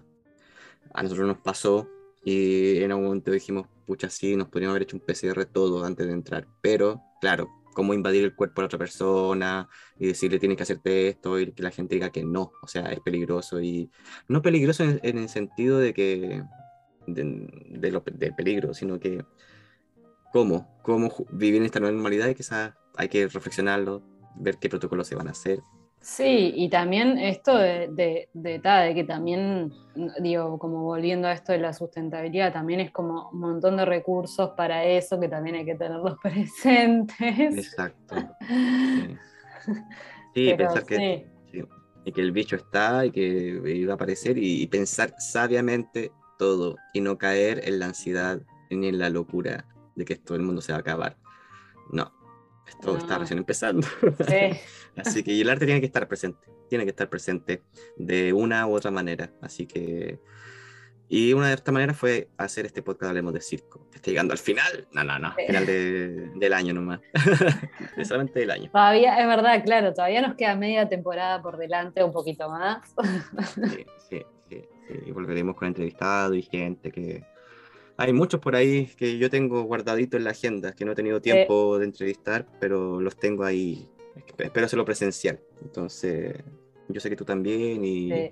a 0.94 1.02
nosotros 1.02 1.26
nos 1.26 1.38
pasó 1.38 1.88
y 2.24 2.78
en 2.78 2.90
algún 2.90 3.06
momento 3.06 3.30
dijimos, 3.30 3.66
pucha, 3.86 4.10
sí, 4.10 4.36
nos 4.36 4.48
podríamos 4.48 4.72
haber 4.72 4.82
hecho 4.82 4.96
un 4.96 5.02
PCR 5.02 5.46
todo 5.46 5.84
antes 5.84 6.06
de 6.06 6.12
entrar. 6.12 6.46
Pero, 6.60 7.00
claro, 7.20 7.48
cómo 7.78 7.94
invadir 7.94 8.24
el 8.24 8.34
cuerpo 8.34 8.60
de 8.60 8.66
otra 8.66 8.78
persona 8.80 9.68
y 10.00 10.08
decirle 10.08 10.40
tienes 10.40 10.56
que 10.56 10.64
hacerte 10.64 11.06
esto 11.06 11.38
y 11.38 11.52
que 11.52 11.62
la 11.62 11.70
gente 11.70 11.94
diga 11.94 12.10
que 12.10 12.24
no. 12.24 12.50
O 12.60 12.66
sea, 12.66 12.86
es 12.86 12.98
peligroso 12.98 13.60
y 13.60 13.88
no 14.26 14.42
peligroso 14.42 14.82
en, 14.82 14.98
el 15.16 15.28
sentido 15.28 15.78
de 15.78 15.94
que 15.94 16.42
de, 17.06 17.46
de 17.70 17.90
lo, 17.92 18.00
del 18.00 18.34
peligro, 18.34 18.74
sino 18.74 18.98
que 18.98 19.24
cómo, 20.32 20.76
cómo 20.82 21.14
vivir 21.30 21.60
en 21.60 21.66
esta 21.66 21.78
nueva 21.78 21.94
normalidad 21.94 22.26
y 22.26 22.34
quizás 22.34 22.74
hay 22.96 23.08
que 23.08 23.28
reflexionarlo, 23.28 24.02
ver 24.34 24.58
qué 24.58 24.68
protocolos 24.68 25.06
se 25.06 25.14
van 25.14 25.28
a 25.28 25.30
hacer. 25.30 25.60
Sí, 26.00 26.52
y 26.54 26.70
también 26.70 27.18
esto 27.18 27.56
de, 27.56 27.88
de, 27.92 28.28
de, 28.32 28.58
ta, 28.60 28.80
de 28.82 28.94
que 28.94 29.04
también, 29.04 29.72
digo, 30.20 30.58
como 30.58 30.82
volviendo 30.82 31.28
a 31.28 31.32
esto 31.32 31.52
de 31.52 31.58
la 31.58 31.72
sustentabilidad, 31.72 32.52
también 32.52 32.80
es 32.80 32.90
como 32.92 33.30
un 33.30 33.40
montón 33.40 33.76
de 33.76 33.84
recursos 33.84 34.50
para 34.56 34.84
eso 34.84 35.18
que 35.18 35.28
también 35.28 35.56
hay 35.56 35.64
que 35.64 35.74
tenerlos 35.74 36.16
presentes. 36.22 37.56
Exacto. 37.56 38.16
Sí, 38.94 39.18
Sí, 40.34 40.44
Pero 40.50 40.56
pensar 40.56 40.84
que, 40.84 40.96
sí. 40.96 41.26
sí, 41.50 41.64
y 42.04 42.12
que 42.12 42.20
el 42.20 42.32
bicho 42.32 42.56
está 42.56 43.04
y 43.06 43.10
que 43.10 43.60
iba 43.74 43.92
a 43.92 43.96
aparecer 43.96 44.38
y, 44.38 44.62
y 44.62 44.66
pensar 44.66 45.14
sabiamente 45.18 46.12
todo 46.38 46.76
y 46.94 47.00
no 47.00 47.18
caer 47.18 47.62
en 47.64 47.80
la 47.80 47.86
ansiedad 47.86 48.40
ni 48.70 48.88
en 48.88 48.98
la 48.98 49.10
locura 49.10 49.66
de 49.96 50.04
que 50.04 50.16
todo 50.16 50.36
el 50.36 50.44
mundo 50.44 50.60
se 50.60 50.72
va 50.72 50.78
a 50.78 50.80
acabar. 50.80 51.16
No, 51.90 52.12
esto 52.68 52.96
está 52.96 53.18
recién 53.18 53.38
empezando. 53.38 53.86
Sí. 54.28 54.58
Así 54.96 55.22
que 55.22 55.32
y 55.32 55.40
el 55.40 55.48
arte 55.50 55.64
tiene 55.66 55.80
que 55.80 55.86
estar 55.86 56.06
presente, 56.08 56.46
tiene 56.68 56.84
que 56.84 56.90
estar 56.90 57.08
presente 57.08 57.62
de 57.96 58.32
una 58.32 58.66
u 58.66 58.74
otra 58.74 58.90
manera. 58.90 59.30
Así 59.40 59.66
que, 59.66 60.18
y 61.08 61.32
una 61.32 61.48
de 61.48 61.54
estas 61.54 61.72
maneras 61.72 61.96
fue 61.96 62.28
hacer 62.36 62.66
este 62.66 62.82
podcast 62.82 63.10
Hablemos 63.10 63.32
de 63.32 63.40
Circo. 63.40 63.86
Está 63.94 64.10
llegando 64.10 64.32
al 64.32 64.38
final, 64.38 64.88
no, 64.92 65.04
no, 65.04 65.18
no, 65.18 65.34
Sí. 65.38 65.46
final 65.46 65.66
de- 65.66 66.30
del 66.34 66.52
año 66.52 66.74
nomás, 66.74 67.00
De 67.96 68.04
solamente 68.04 68.40
del 68.40 68.50
año. 68.50 68.70
Todavía, 68.70 69.20
es 69.20 69.26
verdad, 69.26 69.62
claro, 69.64 69.94
todavía 69.94 70.20
nos 70.20 70.34
queda 70.36 70.54
media 70.56 70.88
temporada 70.88 71.40
por 71.40 71.56
delante, 71.56 72.02
un 72.02 72.12
poquito 72.12 72.48
más. 72.50 72.82
Sí, 73.54 73.86
sí, 74.10 74.22
sí, 74.50 74.62
sí. 74.88 74.94
Y 75.06 75.10
volveremos 75.12 75.54
con 75.56 75.68
entrevistados 75.68 76.36
y 76.36 76.42
gente 76.42 76.90
que... 76.90 77.24
Hay 78.00 78.12
muchos 78.12 78.40
por 78.40 78.54
ahí 78.54 78.86
que 78.96 79.18
yo 79.18 79.28
tengo 79.28 79.62
guardaditos 79.64 80.18
en 80.18 80.24
la 80.24 80.30
agenda, 80.30 80.72
que 80.72 80.84
no 80.84 80.92
he 80.92 80.94
tenido 80.94 81.20
tiempo 81.20 81.78
de 81.78 81.84
entrevistar, 81.84 82.46
pero 82.60 83.00
los 83.00 83.16
tengo 83.16 83.42
ahí. 83.44 83.90
Espero 84.38 84.66
hacerlo 84.66 84.84
presencial. 84.84 85.40
Entonces, 85.62 86.36
yo 86.88 87.00
sé 87.00 87.10
que 87.10 87.16
tú 87.16 87.24
también 87.24 87.84
y 87.84 88.08
Sí. 88.10 88.30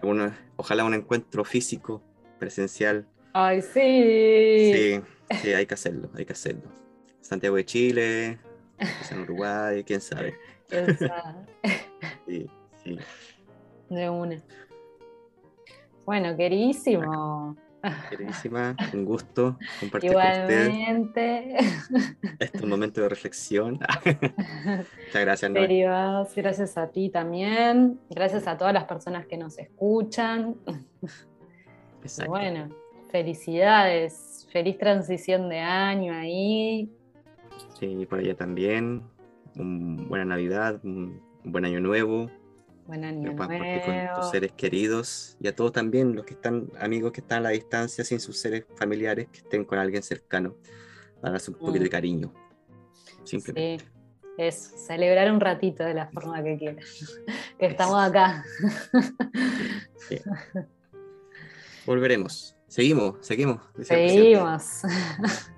alguno- 0.00 0.32
ojalá 0.56 0.84
un 0.84 0.94
encuentro 0.94 1.44
físico, 1.44 2.00
presencial. 2.38 3.08
Ay, 3.32 3.60
sí. 3.60 4.72
Sí, 4.72 5.00
sí, 5.42 5.52
hay 5.52 5.66
que 5.66 5.74
hacerlo, 5.74 6.10
hay 6.14 6.24
que 6.24 6.32
hacerlo. 6.32 6.70
Santiago 7.20 7.56
de 7.56 7.64
Chile, 7.64 8.38
en 9.10 9.20
Uruguay, 9.22 9.82
quién 9.84 10.00
sabe. 10.00 10.34
Esa, 10.70 11.44
Sí, 12.26 12.46
sí. 12.84 12.96
de 13.90 14.08
una. 14.10 14.42
Bueno, 16.06 16.36
queridísimo. 16.36 17.56
Queridísima, 18.10 18.76
un 18.92 19.04
gusto 19.04 19.58
compartir 19.80 20.12
con 20.12 20.22
usted. 20.22 20.68
Igualmente. 20.68 21.56
Este 22.38 22.56
es 22.58 22.62
un 22.62 22.68
momento 22.68 23.00
de 23.00 23.08
reflexión. 23.08 23.78
Muchas 24.04 25.22
gracias, 25.22 25.50
Noé. 25.50 25.62
Queridos, 25.62 26.34
gracias 26.34 26.76
a 26.76 26.88
ti 26.88 27.08
también. 27.08 28.00
Gracias 28.10 28.46
a 28.46 28.56
todas 28.56 28.74
las 28.74 28.84
personas 28.84 29.26
que 29.26 29.36
nos 29.36 29.58
escuchan. 29.58 30.56
Exacto. 32.02 32.30
bueno, 32.30 32.68
felicidades. 33.10 34.48
Feliz 34.52 34.78
transición 34.78 35.48
de 35.48 35.60
año 35.60 36.14
ahí. 36.14 36.90
Sí, 37.78 38.06
por 38.06 38.18
allá 38.18 38.34
también. 38.34 39.02
Un 39.56 40.08
buena 40.08 40.24
Navidad, 40.24 40.80
un 40.84 41.20
buen 41.44 41.64
año 41.64 41.80
nuevo. 41.80 42.30
Buen 42.88 43.04
año 43.04 43.28
compartir 43.36 43.58
con 43.60 43.68
tus 43.84 43.86
nuevo. 43.86 44.30
seres 44.30 44.52
queridos 44.52 45.36
y 45.40 45.46
a 45.46 45.54
todos 45.54 45.72
también, 45.72 46.16
los 46.16 46.24
que 46.24 46.32
están, 46.32 46.70
amigos 46.80 47.12
que 47.12 47.20
están 47.20 47.38
a 47.40 47.42
la 47.42 47.50
distancia, 47.50 48.02
sin 48.02 48.18
sus 48.18 48.38
seres 48.38 48.64
familiares, 48.76 49.28
que 49.30 49.38
estén 49.40 49.64
con 49.66 49.78
alguien 49.78 50.02
cercano, 50.02 50.56
darse 51.22 51.50
un 51.50 51.58
poquito 51.58 51.82
de 51.84 51.88
Mm. 51.88 51.92
cariño. 51.92 52.34
Simplemente. 53.24 53.84
Sí, 53.84 53.90
es 54.38 54.54
celebrar 54.86 55.30
un 55.30 55.38
ratito 55.40 55.84
de 55.84 55.92
la 55.92 56.08
forma 56.08 56.42
que 56.42 56.56
quieras. 56.56 56.86
Que 57.58 57.66
estamos 57.66 58.00
acá. 58.02 58.42
Volveremos. 61.84 62.56
Seguimos, 62.68 63.16
seguimos. 63.20 63.60
Seguimos. 63.82 64.82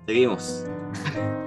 Seguimos. 0.05 0.65